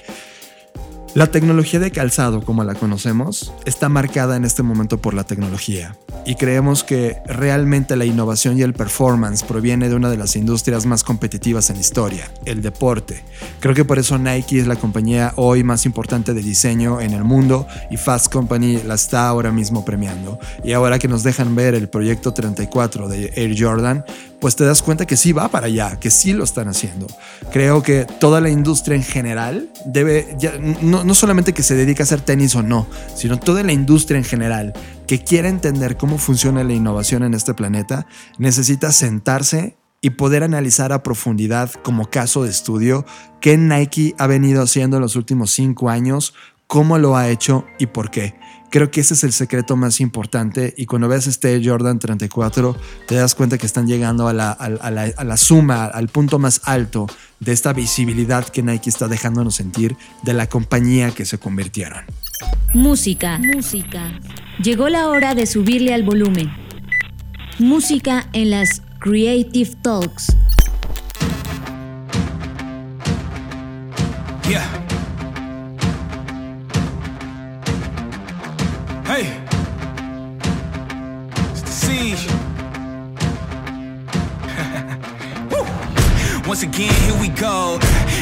La 1.15 1.25
tecnología 1.27 1.79
de 1.79 1.89
calzado, 1.89 2.41
como 2.41 2.63
la 2.63 2.75
conocemos, 2.75 3.51
está 3.65 3.89
marcada 3.89 4.35
en 4.35 4.45
este 4.45 4.61
momento 4.61 4.99
por 4.99 5.15
la 5.15 5.23
tecnología 5.23 5.95
y 6.23 6.35
creemos 6.35 6.83
que 6.83 7.17
realmente 7.25 7.95
la 7.95 8.05
innovación 8.05 8.59
y 8.59 8.61
el 8.61 8.73
performance 8.73 9.43
proviene 9.43 9.89
de 9.89 9.95
una 9.95 10.11
de 10.11 10.17
las 10.17 10.35
industrias 10.35 10.85
más 10.85 11.03
competitivas 11.03 11.71
en 11.71 11.77
historia, 11.77 12.31
el 12.45 12.61
deporte. 12.61 13.23
Creo 13.59 13.73
que 13.73 13.85
por 13.85 13.97
eso 13.97 14.19
Nike 14.19 14.59
es 14.59 14.67
la 14.67 14.75
compañía 14.75 15.33
hoy 15.37 15.63
más 15.63 15.87
importante 15.87 16.35
de 16.35 16.43
diseño 16.43 17.01
en 17.01 17.13
el 17.13 17.23
mundo 17.23 17.65
y 17.89 17.97
Fast 17.97 18.31
Company 18.31 18.79
la 18.83 18.93
está 18.93 19.27
ahora 19.27 19.51
mismo 19.51 19.83
premiando. 19.83 20.37
Y 20.63 20.73
ahora 20.73 20.99
que 20.99 21.07
nos 21.07 21.23
dejan 21.23 21.55
ver 21.55 21.73
el 21.73 21.89
proyecto 21.89 22.33
34 22.33 23.07
de 23.07 23.33
Air 23.35 23.55
Jordan, 23.57 24.05
pues 24.39 24.55
te 24.55 24.65
das 24.65 24.81
cuenta 24.81 25.05
que 25.05 25.17
sí 25.17 25.31
va 25.31 25.49
para 25.49 25.67
allá, 25.67 25.99
que 25.99 26.09
sí 26.09 26.33
lo 26.33 26.43
están 26.43 26.67
haciendo. 26.67 27.07
Creo 27.51 27.83
que 27.83 28.05
toda 28.05 28.41
la 28.41 28.49
industria 28.49 28.95
en 28.95 29.03
general 29.03 29.69
debe, 29.85 30.35
ya, 30.39 30.53
no, 30.57 31.03
no 31.03 31.13
solamente 31.13 31.53
que 31.53 31.63
se 31.63 31.75
dedica 31.75 32.03
a 32.03 32.05
hacer 32.05 32.21
tenis 32.21 32.55
o 32.55 32.63
no, 32.63 32.87
sino 33.15 33.39
toda 33.39 33.63
la 33.63 33.73
industria 33.73 34.17
en 34.17 34.23
general 34.23 34.73
que 35.07 35.23
quiera 35.23 35.49
entender 35.49 35.97
cómo 35.97 36.17
funciona 36.17 36.63
la 36.63 36.73
innovación 36.73 37.23
en 37.23 37.33
este 37.33 37.53
planeta, 37.53 38.05
necesita 38.37 38.91
sentarse 38.91 39.75
y 40.01 40.11
poder 40.11 40.43
analizar 40.43 40.93
a 40.93 41.03
profundidad 41.03 41.71
como 41.83 42.09
caso 42.09 42.43
de 42.43 42.49
estudio 42.49 43.05
qué 43.41 43.57
Nike 43.57 44.15
ha 44.17 44.27
venido 44.27 44.61
haciendo 44.61 44.97
en 44.97 45.01
los 45.01 45.15
últimos 45.15 45.51
cinco 45.51 45.89
años, 45.89 46.33
cómo 46.67 46.97
lo 46.97 47.17
ha 47.17 47.29
hecho 47.29 47.65
y 47.79 47.87
por 47.87 48.11
qué. 48.11 48.35
Creo 48.71 48.91
que 48.91 49.01
ese 49.01 49.15
es 49.15 49.23
el 49.23 49.33
secreto 49.33 49.75
más 49.75 49.99
importante 49.99 50.73
y 50.77 50.85
cuando 50.85 51.07
ves 51.07 51.25
este 51.25 51.59
Jordan 51.63 51.97
34 51.97 52.75
te 53.07 53.15
das 53.15 53.33
cuenta 53.33 53.57
que 53.57 53.65
están 53.65 53.87
llegando 53.87 54.27
a 54.27 54.33
la, 54.33 54.51
a 54.51 54.69
la- 54.69 54.79
a 54.81 54.91
la- 54.91 55.11
a 55.17 55.23
la 55.23 55.37
suma, 55.37 55.85
al 55.85 56.07
punto 56.07 56.37
más 56.37 56.61
alto 56.65 57.07
de 57.39 57.51
esta 57.51 57.73
visibilidad 57.73 58.47
que 58.47 58.61
Nike 58.61 58.89
está 58.89 59.07
dejándonos 59.07 59.55
sentir 59.55 59.95
de 60.21 60.33
la 60.33 60.47
compañía 60.47 61.09
que 61.11 61.25
se 61.25 61.39
convirtieron. 61.39 62.03
Música. 62.75 63.39
Música. 63.55 64.11
Llegó 64.61 64.87
la 64.89 65.09
hora 65.09 65.33
de 65.33 65.47
subirle 65.47 65.93
al 65.93 66.03
volumen. 66.03 66.51
Música 67.57 68.27
en 68.33 68.51
las 68.51 68.81
Creative 68.99 69.71
Talks. 69.81 70.27
Yeah. 74.47 74.88
Once 86.49 86.63
again, 86.63 86.91
here 87.05 87.21
we 87.21 87.27
go. 87.27 87.77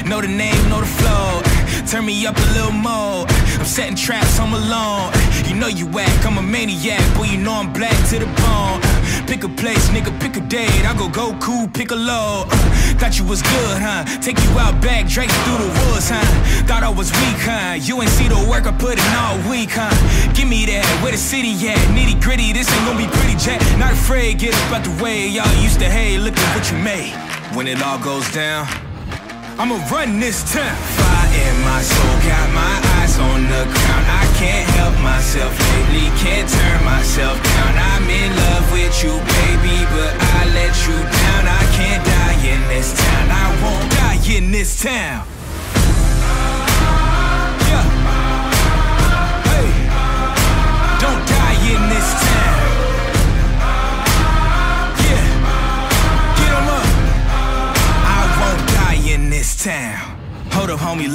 Know 0.06 0.20
the 0.20 0.28
name, 0.28 0.60
know 0.68 0.82
the 0.82 0.92
flow. 1.00 1.42
Turn 1.88 2.06
me 2.06 2.28
up 2.28 2.36
a 2.36 2.48
little 2.52 2.74
more. 2.74 3.24
I'm 3.56 3.66
setting 3.66 3.96
traps, 3.96 4.38
I'm 4.38 4.52
alone. 4.52 5.14
You 5.48 5.56
know 5.56 5.68
you 5.68 5.88
whack, 5.88 6.12
I'm 6.26 6.38
a 6.38 6.42
maniac. 6.42 7.00
Boy, 7.16 7.32
you 7.32 7.38
know 7.38 7.54
I'm 7.54 7.72
black 7.72 7.96
to 8.10 8.20
the 8.20 8.26
bone. 8.44 8.82
Pick 9.28 9.46
a 9.46 9.48
place, 9.48 9.88
nigga, 9.96 10.12
pick 10.20 10.36
a 10.36 10.42
date. 10.42 10.84
I 10.84 10.94
go 11.00 11.08
go 11.08 11.38
cool, 11.40 11.70
pick 11.70 11.92
a 11.92 11.96
load. 11.96 12.52
Thought 13.00 13.18
you 13.18 13.24
was 13.24 13.42
good, 13.42 13.78
huh? 13.80 14.04
Take 14.20 14.44
you 14.44 14.60
out 14.60 14.76
back, 14.82 15.08
Drake 15.08 15.32
through 15.48 15.64
the 15.64 15.72
woods, 15.88 16.10
huh? 16.12 16.28
Thought 16.68 16.84
I 16.84 16.90
was 16.90 17.10
weak, 17.24 17.40
huh? 17.40 17.80
You 17.80 18.02
ain't 18.02 18.12
see 18.12 18.28
the 18.28 18.44
work 18.52 18.68
I 18.68 18.74
put 18.74 19.00
in 19.00 19.14
all 19.16 19.40
week, 19.50 19.72
huh? 19.72 19.96
Give 20.34 20.50
me 20.50 20.66
that, 20.66 20.84
where 21.02 21.14
the 21.14 21.18
city 21.18 21.56
at? 21.70 21.80
Nitty 21.96 22.22
gritty, 22.22 22.52
this 22.52 22.68
ain't 22.76 22.86
gonna 22.92 23.00
be 23.00 23.08
pretty, 23.08 23.40
Jack. 23.40 23.62
Not 23.80 23.94
afraid, 23.94 24.40
get 24.40 24.54
up 24.54 24.74
out 24.76 24.84
the 24.84 24.92
way. 25.02 25.30
Y'all 25.30 25.48
used 25.64 25.80
to, 25.80 25.90
hate, 25.90 26.20
look 26.20 26.36
at 26.36 26.56
what 26.56 26.70
you 26.70 26.78
made. 26.84 27.27
When 27.58 27.66
it 27.66 27.82
all 27.82 27.98
goes 27.98 28.32
down, 28.32 28.68
I'ma 29.58 29.82
run 29.90 30.20
this 30.20 30.44
town. 30.54 30.78
Fire 30.78 31.42
in 31.42 31.58
my 31.66 31.82
soul, 31.82 32.18
got 32.22 32.54
my 32.54 32.76
eyes 33.02 33.18
on 33.18 33.42
the 33.50 33.64
ground. 33.66 34.06
I 34.14 34.30
can't 34.38 34.70
help 34.78 34.94
myself 35.02 35.50
lately, 35.74 36.06
can't 36.22 36.48
turn 36.48 36.86
myself 36.86 37.42
down. 37.42 37.74
I'm 37.76 38.08
in 38.08 38.30
love 38.46 38.72
with 38.72 38.94
you, 39.02 39.10
baby, 39.10 39.78
but 39.90 40.14
I 40.38 40.46
let 40.54 40.78
you 40.86 41.02
down. 41.02 41.48
I 41.50 41.64
can't 41.74 42.06
die 42.06 42.38
in 42.46 42.62
this 42.70 42.94
town, 42.94 43.26
I 43.32 43.48
won't 43.64 43.90
die 43.90 44.22
in 44.38 44.52
this 44.52 44.80
town. 44.84 45.26
Yeah. 47.66 47.86
Hey. 49.50 49.68
Don't 51.02 51.26
die 51.26 51.58
in 51.74 51.90
this 51.90 52.10
town. 52.22 52.57
this 59.48 59.64
town 59.64 60.17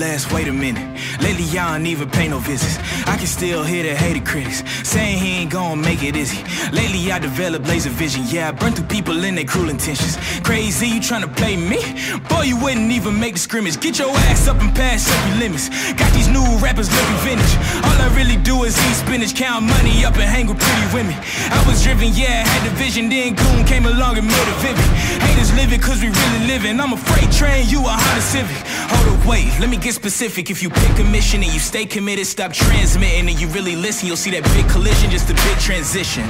less, 0.03 0.31
wait 0.33 0.49
a 0.49 0.53
minute. 0.53 0.87
Lately, 1.21 1.45
y'all 1.45 1.73
don't 1.73 1.87
even 1.87 2.11
pay 2.11 2.29
no 2.29 2.39
visits. 2.39 2.77
I 3.07 3.17
can 3.17 3.27
still 3.27 3.63
hear 3.63 3.83
the 3.83 3.95
hated 3.95 4.25
critics 4.27 4.63
saying 4.83 5.19
he 5.19 5.31
ain't 5.41 5.51
gonna 5.51 5.81
make 5.81 6.03
it, 6.03 6.17
is 6.17 6.31
he? 6.31 6.43
Lately, 6.71 7.13
I 7.13 7.19
developed 7.19 7.67
laser 7.67 7.91
vision. 7.91 8.25
Yeah, 8.27 8.49
I 8.49 8.53
burned 8.53 8.77
through 8.77 8.87
people 8.87 9.25
in 9.25 9.35
their 9.35 9.45
cruel 9.45 9.71
intentions. 9.71 10.19
Crazy, 10.43 10.89
you 10.89 11.01
tryna 11.01 11.31
play 11.37 11.57
me? 11.57 11.81
Boy, 12.29 12.43
you 12.51 12.57
wouldn't 12.63 12.91
even 12.91 13.19
make 13.19 13.35
the 13.35 13.41
scrimmage. 13.41 13.79
Get 13.81 13.99
your 13.99 14.11
ass 14.31 14.49
up 14.49 14.61
and 14.61 14.75
pass 14.75 15.11
up 15.11 15.29
your 15.29 15.39
limits. 15.39 15.69
Got 15.95 16.13
these 16.13 16.29
new 16.29 16.47
rappers 16.59 16.91
looking 16.91 17.21
vintage. 17.27 17.55
All 17.87 17.99
I 18.07 18.09
really 18.17 18.37
do 18.37 18.65
is 18.65 18.75
eat 18.89 18.97
spinach, 19.05 19.35
count 19.35 19.65
money 19.67 20.05
up, 20.05 20.15
and 20.15 20.29
hang 20.35 20.47
with 20.47 20.59
pretty 20.59 20.87
women. 20.95 21.17
I 21.51 21.63
was 21.67 21.83
driven, 21.83 22.11
yeah, 22.15 22.45
I 22.45 22.49
had 22.49 22.63
the 22.69 22.75
vision. 22.77 23.09
Then 23.09 23.35
Goon 23.35 23.65
came 23.65 23.87
along 23.87 24.19
and 24.19 24.27
made 24.27 24.49
it 24.53 24.59
vivid. 24.67 24.89
Haters 25.23 25.53
living 25.55 25.81
cause 25.81 26.03
we 26.03 26.09
really 26.09 26.43
living. 26.47 26.81
I'm 26.81 26.93
a 26.93 26.97
freight 26.97 27.31
train, 27.31 27.69
you 27.69 27.81
a 27.81 27.95
Honda 27.95 28.23
Civic. 28.23 28.61
Hold 28.93 29.19
up, 29.19 29.27
wait, 29.33 29.49
let 29.59 29.71
me 29.71 29.79
get 29.79 29.95
specific. 29.95 30.51
If 30.51 30.63
you 30.63 30.69
pick 30.69 30.99
a 31.01 31.05
mission 31.05 31.43
and 31.43 31.53
you 31.53 31.59
stay 31.59 31.87
committed, 31.87 32.27
stop 32.27 32.53
transmitting 32.53 33.29
and 33.31 33.41
you 33.41 33.49
really 33.49 33.77
listen, 33.77 34.07
you'll 34.07 34.21
see 34.25 34.33
that 34.37 34.45
big 34.53 34.69
collision, 34.69 35.11
just 35.11 35.31
a 35.33 35.37
big 35.49 35.57
transition. 35.57 36.29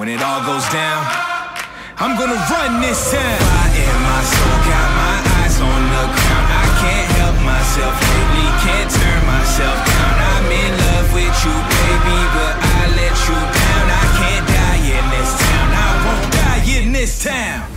When 0.00 0.08
it 0.08 0.20
all 0.24 0.40
goes 0.48 0.66
down, 0.72 1.00
I'm 2.00 2.16
gonna 2.18 2.40
run 2.50 2.80
this 2.80 3.12
town. 3.12 3.38
Fire 3.44 3.76
in 3.84 3.98
my 4.08 4.22
soul, 4.24 4.56
got 4.72 4.88
my 5.04 5.16
eyes 5.38 5.56
on 5.60 5.80
the 5.94 6.04
ground. 6.16 6.46
I 6.64 6.66
can't 6.82 7.10
help 7.20 7.36
myself 7.44 7.94
lately, 8.08 8.48
can't 8.64 8.88
turn 8.88 9.20
myself 9.28 9.78
down. 9.84 10.14
I'm 10.32 10.48
in 10.48 10.72
love 10.88 11.08
with 11.12 11.36
you, 11.44 11.54
baby, 11.76 12.18
but 12.34 12.54
I 12.56 12.80
let 12.98 13.14
you 13.28 13.38
down. 13.60 13.84
I 14.02 14.06
can't 14.18 14.46
die 14.48 14.82
in 14.96 15.04
this 15.12 15.30
town, 15.44 15.68
I 15.76 15.90
won't 16.08 16.26
die 16.32 16.62
in 16.80 16.86
this 16.96 17.12
town. 17.22 17.73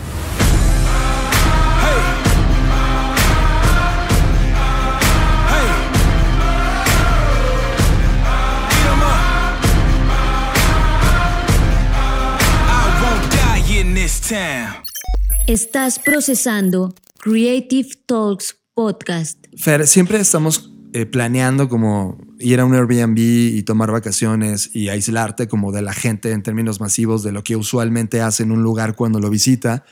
Estás 15.47 15.99
procesando 15.99 16.93
Creative 17.19 17.87
Talks 18.05 18.57
Podcast. 18.73 19.45
Fer, 19.55 19.87
siempre 19.87 20.19
estamos 20.19 20.73
eh, 20.91 21.05
planeando 21.05 21.69
como 21.69 22.17
ir 22.37 22.59
a 22.59 22.65
un 22.65 22.75
Airbnb 22.75 23.17
y 23.17 23.63
tomar 23.63 23.89
vacaciones 23.91 24.69
y 24.73 24.89
aislarte 24.89 25.47
como 25.47 25.71
de 25.71 25.81
la 25.81 25.93
gente 25.93 26.33
en 26.33 26.43
términos 26.43 26.81
masivos 26.81 27.23
de 27.23 27.31
lo 27.31 27.43
que 27.43 27.55
usualmente 27.55 28.19
hace 28.19 28.43
en 28.43 28.51
un 28.51 28.61
lugar 28.61 28.95
cuando 28.97 29.21
lo 29.21 29.29
visita. 29.29 29.85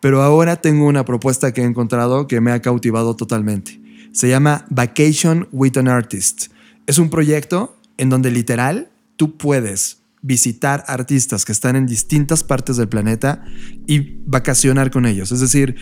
Pero 0.00 0.22
ahora 0.22 0.56
tengo 0.56 0.86
una 0.86 1.04
propuesta 1.04 1.52
que 1.52 1.62
he 1.62 1.64
encontrado 1.64 2.26
que 2.26 2.40
me 2.40 2.52
ha 2.52 2.62
cautivado 2.62 3.16
totalmente. 3.16 3.80
Se 4.12 4.28
llama 4.28 4.66
Vacation 4.70 5.48
with 5.52 5.76
an 5.76 5.88
Artist. 5.88 6.46
Es 6.86 6.98
un 6.98 7.10
proyecto 7.10 7.76
en 7.96 8.08
donde 8.08 8.30
literal 8.30 8.88
tú 9.16 9.36
puedes 9.36 9.98
visitar 10.22 10.84
artistas 10.86 11.44
que 11.44 11.52
están 11.52 11.76
en 11.76 11.86
distintas 11.86 12.42
partes 12.42 12.76
del 12.76 12.88
planeta 12.88 13.44
y 13.86 14.18
vacacionar 14.26 14.90
con 14.90 15.06
ellos. 15.06 15.30
Es 15.32 15.40
decir, 15.40 15.76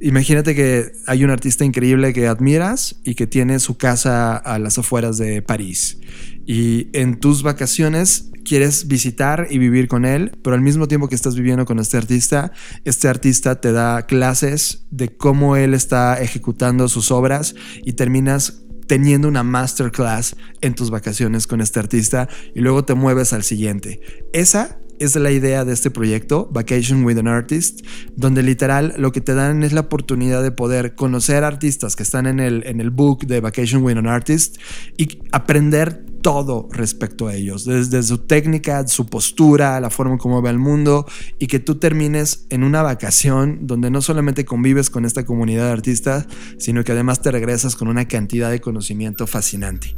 imagínate 0.00 0.54
que 0.54 0.92
hay 1.06 1.24
un 1.24 1.30
artista 1.30 1.64
increíble 1.64 2.12
que 2.12 2.26
admiras 2.26 2.96
y 3.04 3.14
que 3.14 3.26
tiene 3.26 3.58
su 3.58 3.76
casa 3.76 4.36
a 4.36 4.58
las 4.58 4.78
afueras 4.78 5.18
de 5.18 5.42
París. 5.42 5.98
Y 6.46 6.88
en 6.92 7.20
tus 7.20 7.42
vacaciones 7.42 8.30
quieres 8.44 8.88
visitar 8.88 9.46
y 9.50 9.58
vivir 9.58 9.88
con 9.88 10.04
él, 10.04 10.32
pero 10.42 10.54
al 10.54 10.62
mismo 10.62 10.88
tiempo 10.88 11.08
que 11.08 11.14
estás 11.14 11.36
viviendo 11.36 11.64
con 11.64 11.78
este 11.78 11.96
artista, 11.96 12.52
este 12.84 13.08
artista 13.08 13.60
te 13.60 13.72
da 13.72 14.06
clases 14.06 14.86
de 14.90 15.16
cómo 15.16 15.56
él 15.56 15.74
está 15.74 16.20
ejecutando 16.20 16.88
sus 16.88 17.10
obras 17.10 17.54
y 17.84 17.92
terminas 17.94 18.62
teniendo 18.86 19.28
una 19.28 19.42
masterclass 19.42 20.36
en 20.60 20.74
tus 20.74 20.90
vacaciones 20.90 21.46
con 21.46 21.60
este 21.60 21.78
artista 21.78 22.28
y 22.54 22.60
luego 22.60 22.84
te 22.84 22.94
mueves 22.94 23.32
al 23.32 23.42
siguiente. 23.42 24.00
Esa 24.32 24.78
es 24.98 25.16
la 25.16 25.30
idea 25.30 25.64
de 25.64 25.72
este 25.72 25.90
proyecto, 25.90 26.48
Vacation 26.52 27.04
with 27.04 27.18
an 27.18 27.26
Artist, 27.26 27.80
donde 28.16 28.42
literal 28.42 28.94
lo 28.98 29.10
que 29.10 29.20
te 29.20 29.34
dan 29.34 29.62
es 29.62 29.72
la 29.72 29.80
oportunidad 29.80 30.42
de 30.42 30.52
poder 30.52 30.94
conocer 30.94 31.42
artistas 31.42 31.96
que 31.96 32.02
están 32.02 32.26
en 32.26 32.38
el, 32.38 32.64
en 32.66 32.80
el 32.80 32.90
book 32.90 33.26
de 33.26 33.40
Vacation 33.40 33.82
with 33.82 33.96
an 33.96 34.06
Artist 34.06 34.58
y 34.96 35.18
aprender 35.32 36.04
todo 36.22 36.68
respecto 36.70 37.26
a 37.26 37.34
ellos, 37.34 37.64
desde 37.64 38.02
su 38.02 38.18
técnica, 38.18 38.86
su 38.86 39.06
postura, 39.06 39.78
la 39.80 39.90
forma 39.90 40.12
en 40.12 40.18
cómo 40.18 40.40
ve 40.40 40.50
el 40.50 40.58
mundo 40.58 41.06
y 41.38 41.48
que 41.48 41.58
tú 41.58 41.74
termines 41.74 42.46
en 42.48 42.62
una 42.62 42.82
vacación 42.82 43.66
donde 43.66 43.90
no 43.90 44.00
solamente 44.00 44.44
convives 44.44 44.88
con 44.88 45.04
esta 45.04 45.26
comunidad 45.26 45.66
de 45.66 45.72
artistas, 45.72 46.26
sino 46.58 46.84
que 46.84 46.92
además 46.92 47.20
te 47.20 47.30
regresas 47.30 47.76
con 47.76 47.88
una 47.88 48.06
cantidad 48.06 48.50
de 48.50 48.60
conocimiento 48.60 49.26
fascinante. 49.26 49.96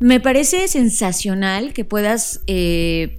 Me 0.00 0.20
parece 0.20 0.68
sensacional 0.68 1.72
que 1.72 1.84
puedas 1.84 2.40
eh, 2.46 3.18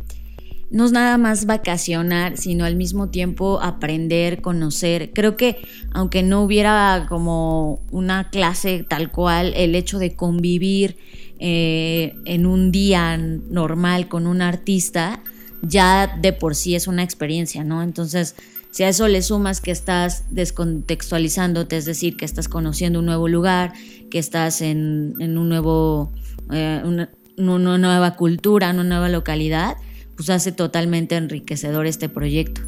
no 0.75 0.83
es 0.83 0.91
nada 0.91 1.17
más 1.17 1.45
vacacionar, 1.45 2.35
sino 2.35 2.65
al 2.65 2.75
mismo 2.75 3.09
tiempo 3.09 3.61
aprender, 3.61 4.41
conocer. 4.41 5.11
Creo 5.13 5.37
que 5.37 5.65
aunque 5.93 6.21
no 6.21 6.43
hubiera 6.43 7.05
como 7.07 7.79
una 7.91 8.29
clase 8.29 8.83
tal 8.83 9.09
cual, 9.09 9.53
el 9.55 9.73
hecho 9.73 9.99
de 9.99 10.17
convivir 10.17 10.97
eh, 11.39 12.13
en 12.25 12.45
un 12.45 12.73
día 12.73 13.15
normal 13.15 14.09
con 14.09 14.27
un 14.27 14.41
artista, 14.41 15.23
ya 15.61 16.13
de 16.21 16.33
por 16.33 16.55
sí 16.55 16.75
es 16.75 16.87
una 16.87 17.03
experiencia, 17.03 17.63
¿no? 17.63 17.81
Entonces, 17.81 18.35
si 18.69 18.83
a 18.83 18.89
eso 18.89 19.07
le 19.07 19.21
sumas 19.21 19.61
que 19.61 19.71
estás 19.71 20.25
descontextualizándote, 20.29 21.77
es 21.77 21.85
decir, 21.85 22.17
que 22.17 22.25
estás 22.25 22.49
conociendo 22.49 22.99
un 22.99 23.05
nuevo 23.05 23.29
lugar, 23.29 23.71
que 24.11 24.19
estás 24.19 24.59
en, 24.59 25.13
en 25.19 25.37
un 25.37 25.47
nuevo, 25.47 26.11
eh, 26.51 26.81
una, 26.83 27.09
una 27.37 27.77
nueva 27.77 28.17
cultura, 28.17 28.71
una 28.71 28.83
nueva 28.83 29.07
localidad, 29.07 29.77
pues 30.15 30.29
hace 30.29 30.51
totalmente 30.51 31.15
enriquecedor 31.15 31.85
este 31.85 32.09
proyecto. 32.09 32.61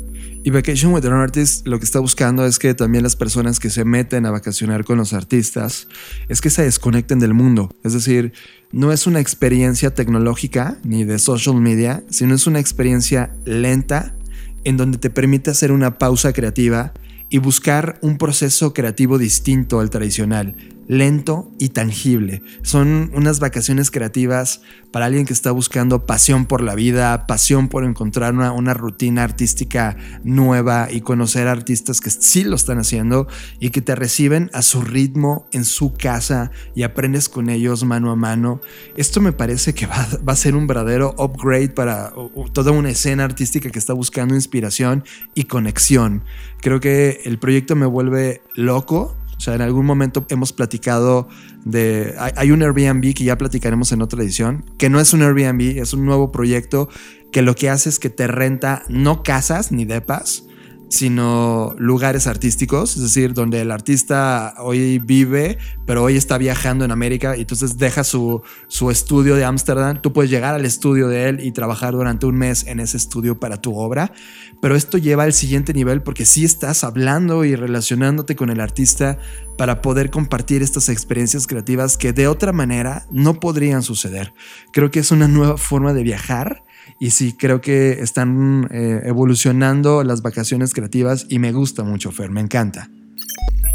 Y 0.44 0.50
Vacation 0.50 0.94
with 0.94 1.06
an 1.06 1.14
Artist 1.14 1.68
lo 1.68 1.78
que 1.80 1.86
está 1.86 2.00
buscando 2.00 2.46
es 2.46 2.58
que 2.58 2.74
también 2.74 3.04
las 3.04 3.16
personas 3.16 3.60
que 3.60 3.70
se 3.70 3.84
meten 3.84 4.26
a 4.26 4.32
vacacionar 4.32 4.86
con 4.86 4.98
los 4.98 5.14
artistas 5.14 5.88
es 6.30 6.40
que 6.40 6.50
se 6.50 6.64
desconecten 6.64 7.20
del 7.20 7.34
mundo. 7.34 7.70
Es 7.84 7.94
decir, 7.94 8.32
no 8.72 8.94
es 8.94 9.08
una 9.08 9.20
experiencia 9.20 9.94
tecnológica 9.94 10.78
ni 10.84 11.04
de 11.04 11.20
social 11.20 11.56
media, 11.56 12.04
sino 12.10 12.34
es 12.34 12.48
una 12.48 12.60
experiencia 12.60 13.36
lenta 13.46 14.16
en 14.64 14.78
donde 14.78 14.98
te 14.98 15.10
permite 15.10 15.50
hacer 15.50 15.72
una 15.72 15.98
pausa 15.98 16.34
creativa 16.34 16.94
y 17.30 17.40
buscar 17.40 18.00
un 18.02 18.18
proceso 18.18 18.74
creativo 18.74 19.18
distinto 19.18 19.80
al 19.80 19.90
tradicional, 19.90 20.56
lento 20.88 21.52
y 21.60 21.70
tangible. 21.70 22.42
Son 22.62 23.12
unas 23.14 23.40
vacaciones 23.40 23.92
creativas 23.92 24.62
para 24.92 25.06
alguien 25.06 25.26
que 25.26 25.34
está 25.34 25.52
buscando 25.52 26.06
pasión 26.06 26.46
por 26.46 26.62
la 26.62 26.76
vida, 26.76 27.28
pasión 27.28 27.68
por 27.68 27.84
encontrar 27.84 28.34
una, 28.34 28.74
rutina 28.74 29.24
artística 29.24 29.98
nueva 30.24 30.88
y 30.92 31.02
conocer 31.02 31.48
artistas 31.48 32.00
que 32.00 32.10
sí 32.10 32.44
lo 32.44 32.56
están 32.56 32.80
haciendo 32.80 33.28
y 33.60 33.70
que 33.70 33.82
te 33.82 33.96
reciben 33.96 34.50
a 34.54 34.62
su 34.62 34.82
ritmo 34.82 35.48
en 35.52 35.66
su 35.66 35.94
casa 35.94 36.52
y 36.76 36.84
aprendes 36.84 37.30
con 37.30 37.50
ellos 37.50 37.84
mano 37.84 38.12
a 38.12 38.16
mano. 38.16 38.62
Esto 38.96 39.20
me 39.22 39.34
parece 39.34 39.74
que 39.74 39.88
va 39.88 40.34
a 40.34 40.36
ser 40.36 40.56
un 40.56 40.68
verdadero 40.68 41.16
upgrade 41.18 41.70
para 41.70 42.14
toda 42.54 42.72
una 42.72 42.90
escena 42.90 43.24
artística 43.24 43.70
que 43.70 43.80
está 43.80 43.94
buscando 43.94 44.36
inspiración 44.36 45.04
y 45.34 45.44
conexión. 45.46 46.24
Creo 46.62 46.80
que 46.80 47.22
el 47.26 47.40
proyecto 47.40 47.76
me 47.76 47.86
vuelve 47.86 48.42
loco 48.56 49.16
o 49.38 49.40
sea, 49.40 49.54
en 49.54 49.62
algún 49.62 49.86
momento 49.86 50.26
hemos 50.30 50.52
platicado 50.52 51.28
de... 51.64 52.16
Hay, 52.36 52.52
un 52.52 52.64
Airbnb 52.64 53.14
que 53.14 53.24
ya 53.24 53.38
platicaremos 53.38 53.92
en 53.92 54.02
otra 54.02 54.24
edición, 54.24 54.66
que 54.78 54.90
no 54.90 55.00
es 55.00 55.14
un 55.14 55.22
Airbnb, 55.22 55.80
es 55.80 55.94
un 55.94 56.06
nuevo 56.06 56.32
proyecto 56.32 56.90
que 57.32 57.44
lo 57.44 57.54
que 57.54 57.70
hace 57.70 57.90
es 57.90 58.00
que 58.00 58.10
te 58.10 58.26
renta 58.26 58.84
no 58.88 59.22
casas 59.22 59.72
ni 59.72 59.86
depas, 59.86 60.47
sino 60.90 61.76
lugares 61.78 62.28
artísticos, 62.28 62.96
es 62.96 63.02
decir, 63.02 63.34
donde 63.34 63.62
el 63.62 63.72
artista 63.72 64.56
hoy 64.60 65.00
vive, 65.00 65.58
pero 65.86 66.04
hoy 66.04 66.16
está 66.16 66.38
viajando 66.38 66.86
en 66.86 66.92
América 66.92 67.36
y 67.36 67.42
entonces 67.42 67.78
deja 67.78 68.04
su, 68.04 68.42
su 68.68 68.90
estudio 68.90 69.36
de 69.36 69.46
Ámsterdam, 69.46 70.02
tú 70.02 70.14
puedes 70.14 70.32
llegar 70.32 70.56
al 70.56 70.66
estudio 70.66 71.08
de 71.08 71.30
él 71.30 71.40
y 71.42 71.52
trabajar 71.52 71.94
durante 71.94 72.26
un 72.26 72.36
mes 72.36 72.66
en 72.68 72.80
ese 72.80 72.98
estudio 72.98 73.40
para 73.40 73.62
tu 73.62 73.76
obra, 73.76 74.14
pero 74.62 74.76
esto 74.76 74.98
lleva 74.98 75.24
al 75.24 75.34
siguiente 75.34 75.74
nivel 75.74 76.02
porque 76.02 76.26
sí 76.26 76.46
estás 76.46 76.84
hablando 76.84 77.44
y 77.44 77.56
relacionándote 77.56 78.36
con 78.36 78.50
el 78.50 78.60
artista 78.60 79.18
para 79.58 79.82
poder 79.82 80.10
compartir 80.10 80.62
estas 80.62 80.90
experiencias 80.90 81.48
creativas 81.48 81.98
que 81.98 82.14
de 82.14 82.28
otra 82.28 82.54
manera 82.54 83.08
no 83.12 83.40
podrían 83.40 83.84
suceder. 83.84 84.34
Creo 84.72 84.92
que 84.92 85.00
es 85.00 85.12
una 85.12 85.28
nueva 85.28 85.58
forma 85.58 85.94
de 85.94 86.04
viajar 86.04 86.64
y 87.00 87.12
sí, 87.12 87.34
creo 87.34 87.62
que 87.62 88.02
están 88.02 88.68
eh, 88.72 89.02
evolucionando 89.06 90.04
las 90.04 90.22
vacaciones 90.22 90.74
creativas 90.74 91.26
y 91.30 91.40
me 91.40 91.52
gusta 91.52 91.84
mucho, 91.84 92.12
Fer, 92.12 92.30
me 92.30 92.42
encanta. 92.42 92.90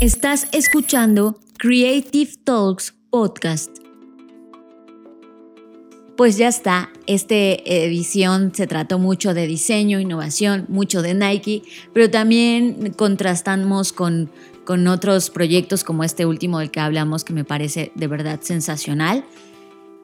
Estás 0.00 0.48
escuchando 0.52 1.38
Creative 1.58 2.32
Talks 2.44 2.94
Podcast. 3.10 3.70
Pues 6.16 6.36
ya 6.36 6.48
está, 6.48 6.90
esta 7.06 7.34
edición 7.34 8.52
se 8.54 8.66
trató 8.66 8.98
mucho 8.98 9.32
de 9.32 9.46
diseño, 9.46 9.98
innovación, 9.98 10.66
mucho 10.68 11.00
de 11.02 11.14
Nike, 11.14 11.62
pero 11.94 12.10
también 12.10 12.92
contrastamos 12.92 13.92
con 13.92 14.30
con 14.64 14.86
otros 14.86 15.30
proyectos 15.30 15.84
como 15.84 16.04
este 16.04 16.26
último 16.26 16.58
del 16.58 16.70
que 16.70 16.80
hablamos 16.80 17.24
que 17.24 17.32
me 17.32 17.44
parece 17.44 17.92
de 17.94 18.06
verdad 18.06 18.40
sensacional. 18.42 19.24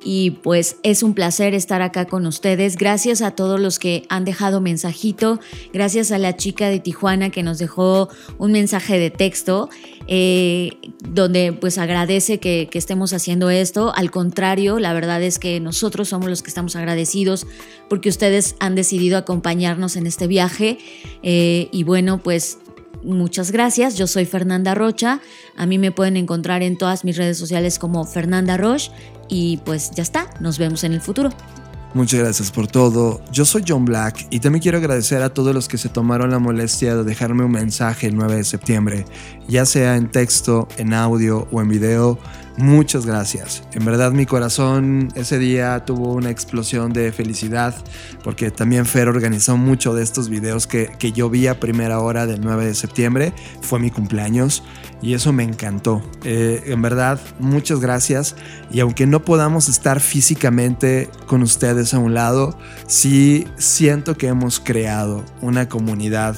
Y 0.02 0.30
pues 0.30 0.76
es 0.84 1.02
un 1.02 1.14
placer 1.14 1.54
estar 1.54 1.82
acá 1.82 2.04
con 2.04 2.24
ustedes. 2.26 2.76
Gracias 2.76 3.20
a 3.20 3.32
todos 3.32 3.58
los 3.58 3.78
que 3.78 4.04
han 4.08 4.24
dejado 4.24 4.60
mensajito. 4.60 5.40
Gracias 5.72 6.12
a 6.12 6.18
la 6.18 6.36
chica 6.36 6.68
de 6.68 6.78
Tijuana 6.78 7.30
que 7.30 7.42
nos 7.42 7.58
dejó 7.58 8.08
un 8.38 8.52
mensaje 8.52 8.98
de 8.98 9.10
texto 9.10 9.68
eh, 10.06 10.70
donde 11.06 11.52
pues 11.52 11.76
agradece 11.76 12.38
que, 12.38 12.68
estemos 12.72 13.12
haciendo 13.12 13.50
esto. 13.50 13.92
Al 13.96 14.12
contrario, 14.12 14.78
la 14.78 14.92
verdad 14.92 15.20
es 15.22 15.40
que 15.40 15.58
nosotros 15.58 16.08
somos 16.08 16.28
los 16.28 16.42
que 16.42 16.48
estamos 16.48 16.76
agradecidos 16.76 17.44
porque 17.88 18.08
ustedes 18.08 18.54
han 18.60 18.76
decidido 18.76 19.18
acompañarnos 19.18 19.96
en 19.96 20.06
este 20.06 20.28
viaje. 20.28 20.78
Eh, 21.24 21.68
y 21.72 21.82
bueno, 21.82 22.18
pues 22.18 22.58
muchas 23.14 23.50
gracias. 23.50 23.96
Yo 23.96 24.06
soy 24.06 24.24
Fernanda 24.24 24.74
Rocha. 24.74 25.20
A 25.56 25.66
mí 25.66 25.78
me 25.78 25.92
pueden 25.92 26.16
encontrar 26.16 26.62
en 26.62 26.76
todas 26.76 27.04
mis 27.04 27.16
redes 27.16 27.38
sociales 27.38 27.78
como 27.78 28.04
Fernanda 28.04 28.56
Roche. 28.56 28.90
Y 29.28 29.58
pues 29.58 29.90
ya 29.90 30.02
está, 30.02 30.30
nos 30.40 30.58
vemos 30.58 30.84
en 30.84 30.92
el 30.92 31.00
futuro. 31.00 31.30
Muchas 31.94 32.20
gracias 32.20 32.50
por 32.50 32.66
todo. 32.66 33.22
Yo 33.32 33.46
soy 33.46 33.64
John 33.66 33.86
Black 33.86 34.26
y 34.30 34.40
también 34.40 34.62
quiero 34.62 34.76
agradecer 34.76 35.22
a 35.22 35.32
todos 35.32 35.54
los 35.54 35.68
que 35.68 35.78
se 35.78 35.88
tomaron 35.88 36.30
la 36.30 36.38
molestia 36.38 36.94
de 36.94 37.02
dejarme 37.02 37.44
un 37.44 37.52
mensaje 37.52 38.08
el 38.08 38.14
9 38.14 38.36
de 38.36 38.44
septiembre, 38.44 39.04
ya 39.48 39.64
sea 39.64 39.96
en 39.96 40.10
texto, 40.10 40.68
en 40.76 40.92
audio 40.92 41.48
o 41.50 41.62
en 41.62 41.68
video. 41.68 42.18
Muchas 42.58 43.06
gracias. 43.06 43.62
En 43.72 43.84
verdad 43.84 44.10
mi 44.10 44.26
corazón 44.26 45.12
ese 45.14 45.38
día 45.38 45.84
tuvo 45.84 46.12
una 46.12 46.30
explosión 46.30 46.92
de 46.92 47.12
felicidad 47.12 47.72
porque 48.24 48.50
también 48.50 48.84
Fer 48.84 49.06
organizó 49.08 49.56
mucho 49.56 49.94
de 49.94 50.02
estos 50.02 50.28
videos 50.28 50.66
que, 50.66 50.90
que 50.98 51.12
yo 51.12 51.30
vi 51.30 51.46
a 51.46 51.60
primera 51.60 52.00
hora 52.00 52.26
del 52.26 52.40
9 52.40 52.66
de 52.66 52.74
septiembre. 52.74 53.32
Fue 53.60 53.78
mi 53.78 53.92
cumpleaños 53.92 54.64
y 55.00 55.14
eso 55.14 55.32
me 55.32 55.44
encantó. 55.44 56.02
Eh, 56.24 56.64
en 56.66 56.82
verdad, 56.82 57.20
muchas 57.38 57.78
gracias. 57.78 58.34
Y 58.72 58.80
aunque 58.80 59.06
no 59.06 59.24
podamos 59.24 59.68
estar 59.68 60.00
físicamente 60.00 61.08
con 61.28 61.42
ustedes 61.42 61.94
a 61.94 62.00
un 62.00 62.12
lado, 62.12 62.58
sí 62.88 63.46
siento 63.56 64.16
que 64.16 64.26
hemos 64.26 64.58
creado 64.58 65.24
una 65.40 65.68
comunidad 65.68 66.36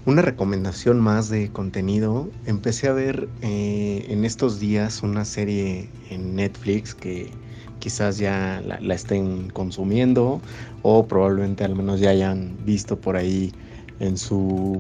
una 0.05 0.21
recomendación 0.21 1.01
más 1.01 1.31
de 1.31 1.51
contenido. 1.51 2.29
Empecé 2.45 2.89
a 2.89 2.93
ver 2.93 3.27
eh, 3.41 4.05
en 4.11 4.27
estos 4.27 4.61
días 4.61 5.03
una 5.03 5.25
serie 5.25 5.89
en 6.11 6.37
Netflix 6.37 6.95
que 6.95 7.33
quizás 7.79 8.19
ya 8.19 8.63
la, 8.65 8.95
estén 8.95 9.51
consumiendo 9.51 10.41
o 10.83 11.07
probablemente 11.07 11.65
al 11.65 11.75
menos 11.75 12.01
ya 12.01 12.11
hayan 12.11 12.57
visto 12.65 12.99
por 12.99 13.17
ahí 13.17 13.53
en 14.01 14.17
su 14.17 14.79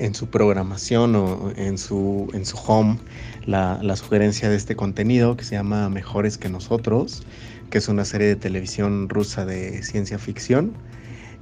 en 0.00 0.14
su 0.14 0.26
programación 0.26 1.14
o 1.14 1.52
en 1.56 1.78
su, 1.78 2.28
en 2.32 2.44
su 2.44 2.56
home 2.56 2.98
la, 3.46 3.96
sugerencia 3.96 4.48
de 4.48 4.56
este 4.56 4.74
contenido 4.74 5.36
que 5.36 5.44
se 5.44 5.54
llama 5.54 5.88
Mejores 5.88 6.38
que 6.38 6.48
nosotros, 6.48 7.22
que 7.70 7.78
es 7.78 7.88
una 7.88 8.04
serie 8.04 8.28
de 8.28 8.36
televisión 8.36 9.08
rusa 9.08 9.44
de 9.44 9.82
ciencia 9.82 10.18
ficción. 10.18 10.72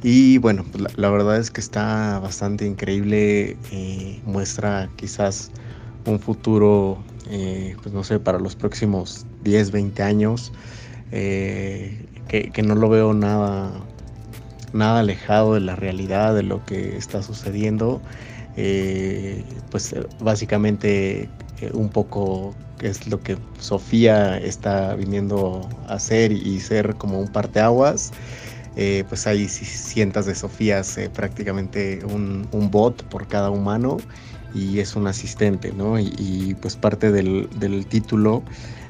Y 0.03 0.39
bueno, 0.39 0.65
pues 0.71 0.97
la, 0.97 1.11
verdad 1.11 1.39
es 1.39 1.51
que 1.51 1.61
está 1.61 2.19
bastante 2.21 2.67
increíble, 2.67 3.57
eh, 3.73 4.21
muestra 4.25 4.89
quizás 4.97 5.51
un 6.05 6.21
futuro, 6.21 6.99
eh, 7.31 7.77
pues 7.83 7.95
no 7.95 8.05
sé, 8.05 8.21
para 8.21 8.39
los 8.39 8.57
próximos 8.57 9.27
10, 9.45 9.71
20 9.71 10.03
años, 10.03 10.53
eh, 11.13 12.07
que, 12.29 12.63
no 12.63 12.75
lo 12.75 12.89
veo 12.89 13.15
nada, 13.15 13.73
nada 14.73 15.01
alejado 15.01 15.55
de 15.55 15.61
la 15.61 15.77
realidad, 15.77 16.35
de 16.35 16.43
lo 16.43 16.65
que 16.65 16.97
está 16.97 17.23
sucediendo. 17.23 18.01
Eh, 18.57 19.45
pues 19.71 19.95
básicamente 20.21 21.29
un 21.73 21.89
poco 21.89 22.55
es 22.81 23.07
lo 23.09 23.21
que 23.23 23.37
Sofía 23.61 24.39
está 24.39 24.95
viniendo 24.95 25.69
a 25.87 25.95
hacer 25.95 26.33
y 26.33 26.61
ser 26.61 26.95
como 26.97 27.21
un 27.21 27.29
parteaguas. 27.29 28.13
Eh, 28.77 29.05
pues 29.09 29.27
hay 29.27 29.49
cientos 29.49 30.27
de 30.27 30.35
Sofías, 30.35 30.99
prácticamente 31.13 32.05
un, 32.05 32.47
un, 32.53 32.71
bot 32.71 33.03
por 33.05 33.27
cada 33.27 33.51
humano 33.51 33.97
y 34.55 34.79
es 34.81 34.97
un 34.97 35.07
asistente, 35.07 35.73
¿no? 35.73 35.99
Y, 35.99 36.57
pues 36.61 36.77
parte 36.77 37.13
del, 37.13 37.49
título 37.89 38.43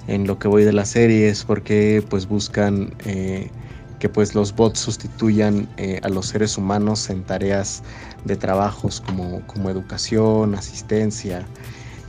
en 0.06 0.26
lo 0.26 0.38
que 0.38 0.48
voy 0.48 0.64
de 0.64 0.72
la 0.72 0.84
serie 0.84 1.28
es 1.28 1.44
porque 1.44 2.02
pues 2.08 2.26
buscan 2.26 2.94
eh, 3.04 3.50
que 3.98 4.08
pues 4.08 4.34
los 4.34 4.54
bots 4.54 4.78
sustituyan 4.78 5.68
eh, 5.76 6.00
a 6.02 6.08
los 6.08 6.26
seres 6.26 6.56
humanos 6.56 7.10
en 7.10 7.24
tareas 7.24 7.82
de 8.24 8.36
trabajos 8.36 9.00
como, 9.00 9.42
como 9.46 9.70
educación, 9.70 10.54
asistencia 10.54 11.44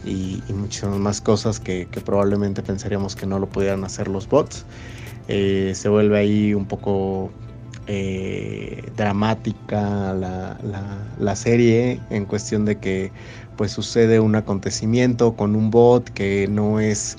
y, 0.06 0.41
muchas 0.54 0.89
más 0.97 1.22
cosas 1.22 1.60
que, 1.60 1.88
probablemente 2.06 2.62
pensaríamos 2.62 3.16
que 3.16 3.26
no 3.26 3.39
lo 3.39 3.47
pudieran 3.47 3.84
hacer 3.84 4.08
los 4.08 4.28
bots. 4.28 4.66
Eh, 5.28 5.74
se 5.76 5.89
vuelve 5.89 6.18
ahí 6.18 6.54
un 6.54 6.66
poco 6.66 7.32
dramática 8.96 10.14
la, 10.14 10.58
la, 11.18 11.36
serie 11.36 12.00
en 12.12 12.26
cuestión 12.26 12.66
de 12.66 12.78
que 12.78 13.12
pues 13.58 13.72
sucede 13.72 14.20
un 14.20 14.36
acontecimiento 14.36 15.36
con 15.36 15.56
un 15.56 15.72
bot 15.72 16.10
que 16.12 16.48
no 16.48 16.80
es 16.80 17.18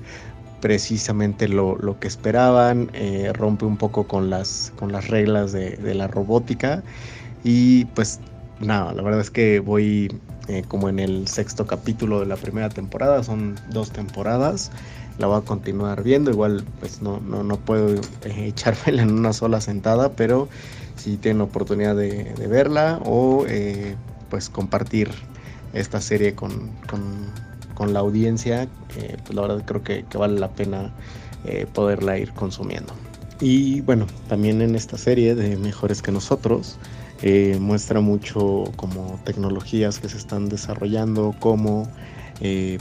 precisamente 0.61 1.49
lo, 1.49 1.97
que 1.99 2.09
esperaban, 2.09 2.91
eh, 2.93 3.33
rompe 3.35 3.65
un 3.65 3.77
poco 3.77 4.07
con 4.07 4.31
las, 4.31 4.73
con 4.77 4.93
las 4.93 5.09
reglas 5.09 5.53
de, 5.53 5.95
la 5.95 6.07
robótica 6.07 6.83
y 7.43 7.87
pues 7.87 8.21
nada, 8.61 8.93
la 8.93 9.03
verdad 9.03 9.21
es 9.21 9.31
que 9.31 9.61
voy 9.61 10.13
eh, 10.49 10.63
como 10.69 10.89
en 10.89 10.99
el 10.99 11.27
sexto 11.29 11.67
capítulo 11.67 12.21
de 12.21 12.27
la 12.27 12.37
primera 12.37 12.69
temporada, 12.69 13.23
son 13.23 13.59
dos 13.71 13.91
temporadas, 13.91 14.71
la 15.21 15.29
voy 15.29 15.39
a 15.39 15.43
continuar 15.43 16.03
viendo, 16.03 16.31
igual 16.31 16.65
pues 16.81 17.03
no, 17.03 17.21
no, 17.21 17.57
puedo 17.59 17.95
eh, 17.95 18.01
echármela 18.49 19.03
en 19.03 19.13
una 19.13 19.33
sola 19.33 19.61
sentada, 19.61 20.13
pero 20.13 20.49
si 20.97 21.17
tienen 21.17 21.43
oportunidad 21.43 21.95
de, 21.95 22.25
de 22.35 22.47
verla 22.49 23.01
o 23.05 23.47
pues 24.29 24.49
compartir 24.49 25.11
esta 25.73 26.01
serie 26.01 26.35
con, 26.35 26.71
la 27.81 28.01
audiencia, 28.01 28.65
eh, 28.97 29.17
pues 29.25 29.35
la 29.35 29.41
verdad 29.41 29.65
creo 29.65 29.83
que, 29.83 30.05
vale 30.19 30.39
la 30.39 30.51
pena 30.51 30.93
eh, 31.47 31.67
poderla 31.73 32.19
ir 32.19 32.33
consumiendo. 32.33 32.93
Y 33.41 33.81
bueno, 33.81 34.07
también 34.29 34.61
en 34.61 34.75
esta 34.75 34.99
serie 34.99 35.35
de 35.35 35.57
Mejores 35.57 36.03
que 36.03 36.13
nosotros, 36.13 36.77
eh, 37.23 37.57
muestra 37.59 38.01
mucho 38.01 38.65
como 38.77 39.19
tecnologías 39.25 39.99
que 39.99 40.11
se 40.11 40.19
están 40.19 40.51
desarrollando, 40.51 41.35
como 41.41 41.89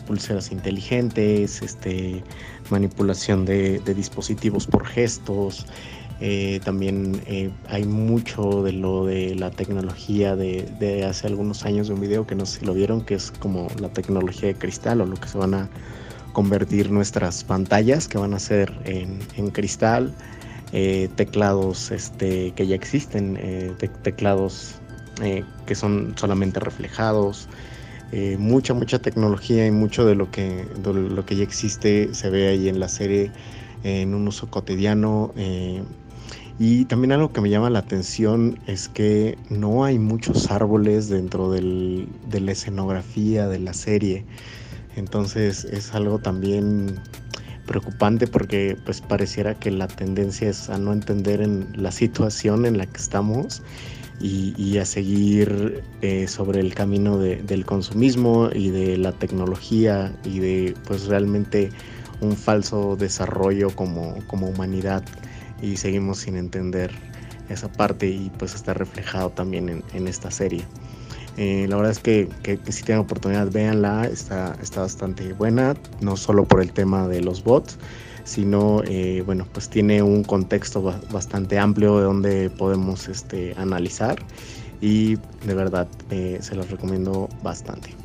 pulseras 0.05 0.51
inteligentes, 0.51 1.61
este, 1.61 2.23
manipulación 2.69 3.45
de, 3.45 3.79
dispositivos 3.93 4.67
por 4.67 4.85
gestos, 4.85 5.65
eh, 6.21 6.59
también 6.65 7.21
eh, 7.27 7.49
hay 7.69 7.85
mucho 7.85 8.61
de 8.61 8.73
lo 8.73 9.05
de 9.05 9.35
la 9.35 9.51
tecnología 9.51 10.35
de, 10.35 11.05
hace 11.09 11.27
algunos 11.27 11.63
años 11.63 11.87
de 11.87 11.93
un 11.93 12.01
video 12.01 12.27
que 12.27 12.35
no 12.35 12.45
sé 12.45 12.59
si 12.59 12.65
lo 12.65 12.73
vieron, 12.73 13.01
que 13.01 13.15
es 13.15 13.31
como 13.31 13.67
la 13.79 13.89
tecnología 13.89 14.49
de 14.49 14.55
cristal 14.55 14.99
o 14.99 15.05
lo 15.05 15.15
que 15.15 15.29
se 15.29 15.37
van 15.37 15.53
a 15.53 15.69
convertir 16.33 16.91
nuestras 16.91 17.43
pantallas, 17.43 18.07
que 18.07 18.17
van 18.17 18.33
a 18.33 18.39
ser 18.39 18.73
en, 18.83 19.49
cristal, 19.51 20.13
eh, 20.73 21.09
teclados 21.15 21.89
este, 21.91 22.51
que 22.51 22.67
ya 22.67 22.75
existen, 22.75 23.39
teclados 24.03 24.75
que 25.65 25.75
son 25.75 26.13
solamente 26.15 26.61
reflejados. 26.61 27.49
Eh, 28.11 28.37
mucha, 28.39 28.73
mucha 28.73 28.99
tecnología 28.99 29.67
y 29.67 29.71
mucho 29.71 30.05
de 30.05 30.15
lo, 30.15 30.31
que, 30.31 30.65
lo 30.83 31.25
que 31.25 31.35
ya 31.35 31.43
existe 31.43 32.13
se 32.13 32.29
ve 32.29 32.47
ahí 32.47 32.67
en 32.67 32.79
la 32.79 32.87
serie 32.87 33.31
en 33.83 34.13
un 34.13 34.27
uso 34.27 34.49
cotidiano. 34.49 35.31
Eh, 35.35 35.83
y 36.57 36.85
también 36.85 37.13
algo 37.13 37.31
que 37.31 37.39
me 37.39 37.49
llama 37.49 37.69
la 37.69 37.79
atención 37.79 38.59
es 38.67 38.89
que 38.89 39.37
no 39.49 39.85
hay 39.85 39.97
muchos 39.97 40.51
árboles 40.51 41.07
dentro 41.07 41.51
de 41.51 41.61
la 41.61 42.51
escenografía 42.51 43.47
de 43.47 43.59
la 43.59 43.73
serie. 43.73 44.25
Entonces 44.97 45.63
es 45.65 45.93
algo 45.93 46.19
también 46.19 46.99
preocupante 47.65 48.27
porque 48.27 48.75
pues 48.83 48.99
pareciera 48.99 49.53
que 49.53 49.71
la 49.71 49.87
tendencia 49.87 50.49
es 50.49 50.69
a 50.69 50.77
no 50.77 50.91
entender 50.91 51.39
en 51.39 51.67
la 51.75 51.91
situación 51.91 52.65
en 52.65 52.77
la 52.77 52.87
que 52.87 52.97
estamos 52.97 53.61
y, 54.19 54.77
a 54.77 54.85
seguir 54.85 55.83
eh, 56.01 56.27
sobre 56.27 56.59
el 56.59 56.73
camino 56.73 57.17
del 57.17 57.65
consumismo 57.65 58.49
y 58.53 58.69
de 58.69 58.97
la 58.97 59.13
tecnología 59.13 60.13
y 60.25 60.39
de 60.39 60.73
pues 60.87 61.05
realmente 61.05 61.69
un 62.21 62.35
falso 62.35 62.97
desarrollo 62.97 63.69
como, 63.69 64.17
como 64.27 64.49
humanidad 64.49 65.03
y 65.61 65.77
seguimos 65.77 66.19
sin 66.19 66.35
entender 66.35 66.91
esa 67.49 67.71
parte 67.71 68.07
y 68.07 68.31
pues 68.37 68.55
está 68.55 68.73
reflejado 68.73 69.29
también 69.31 69.83
en, 69.93 70.07
esta 70.07 70.31
serie. 70.31 70.63
Eh, 71.37 71.65
la 71.69 71.77
verdad 71.77 71.91
es 71.91 71.99
que, 71.99 72.29
si 72.69 72.83
tienen 72.83 73.03
oportunidad, 73.03 73.49
véanla, 73.51 74.05
está, 74.05 74.55
está 74.61 74.81
bastante 74.81 75.33
buena, 75.33 75.75
no 76.01 76.17
solo 76.17 76.45
por 76.45 76.61
el 76.61 76.71
tema 76.71 77.07
de 77.07 77.21
los 77.21 77.43
bots, 77.43 77.77
sino, 78.23 78.83
eh, 78.85 79.23
bueno, 79.25 79.47
pues 79.51 79.69
tiene 79.69 80.01
un 80.01 80.23
contexto 80.23 80.81
bastante 81.11 81.57
amplio 81.57 81.97
de 81.97 82.03
donde 82.03 82.49
podemos 82.49 83.07
este, 83.07 83.53
analizar 83.57 84.17
y 84.81 85.15
de 85.45 85.53
verdad 85.53 85.87
eh, 86.09 86.39
se 86.41 86.55
los 86.55 86.69
recomiendo 86.69 87.29
bastante. 87.43 87.95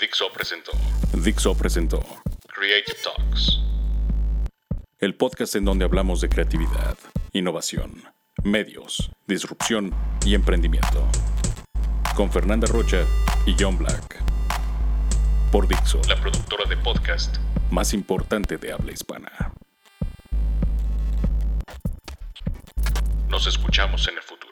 Dixo 0.00 0.30
presentó. 0.32 0.72
Dixo 1.12 1.54
presentó 1.54 2.00
Creative 2.46 2.98
Talks. 3.02 3.60
El 4.98 5.16
podcast 5.16 5.56
en 5.56 5.64
donde 5.64 5.84
hablamos 5.84 6.20
de 6.20 6.28
creatividad, 6.28 6.96
innovación, 7.32 8.02
medios, 8.42 9.10
disrupción 9.26 9.92
y 10.24 10.34
emprendimiento. 10.34 11.06
Con 12.16 12.30
Fernanda 12.30 12.66
Rocha 12.68 13.04
y 13.46 13.54
John 13.58 13.76
Black. 13.76 14.22
Por 15.52 15.68
Dixo, 15.68 16.00
la 16.08 16.16
productora 16.16 16.64
de 16.68 16.76
podcast 16.76 17.36
más 17.70 17.92
importante 17.92 18.56
de 18.56 18.72
habla 18.72 18.92
hispana. 18.92 19.52
Nos 23.28 23.46
escuchamos 23.46 24.08
en 24.08 24.14
el 24.14 24.22
futuro. 24.22 24.43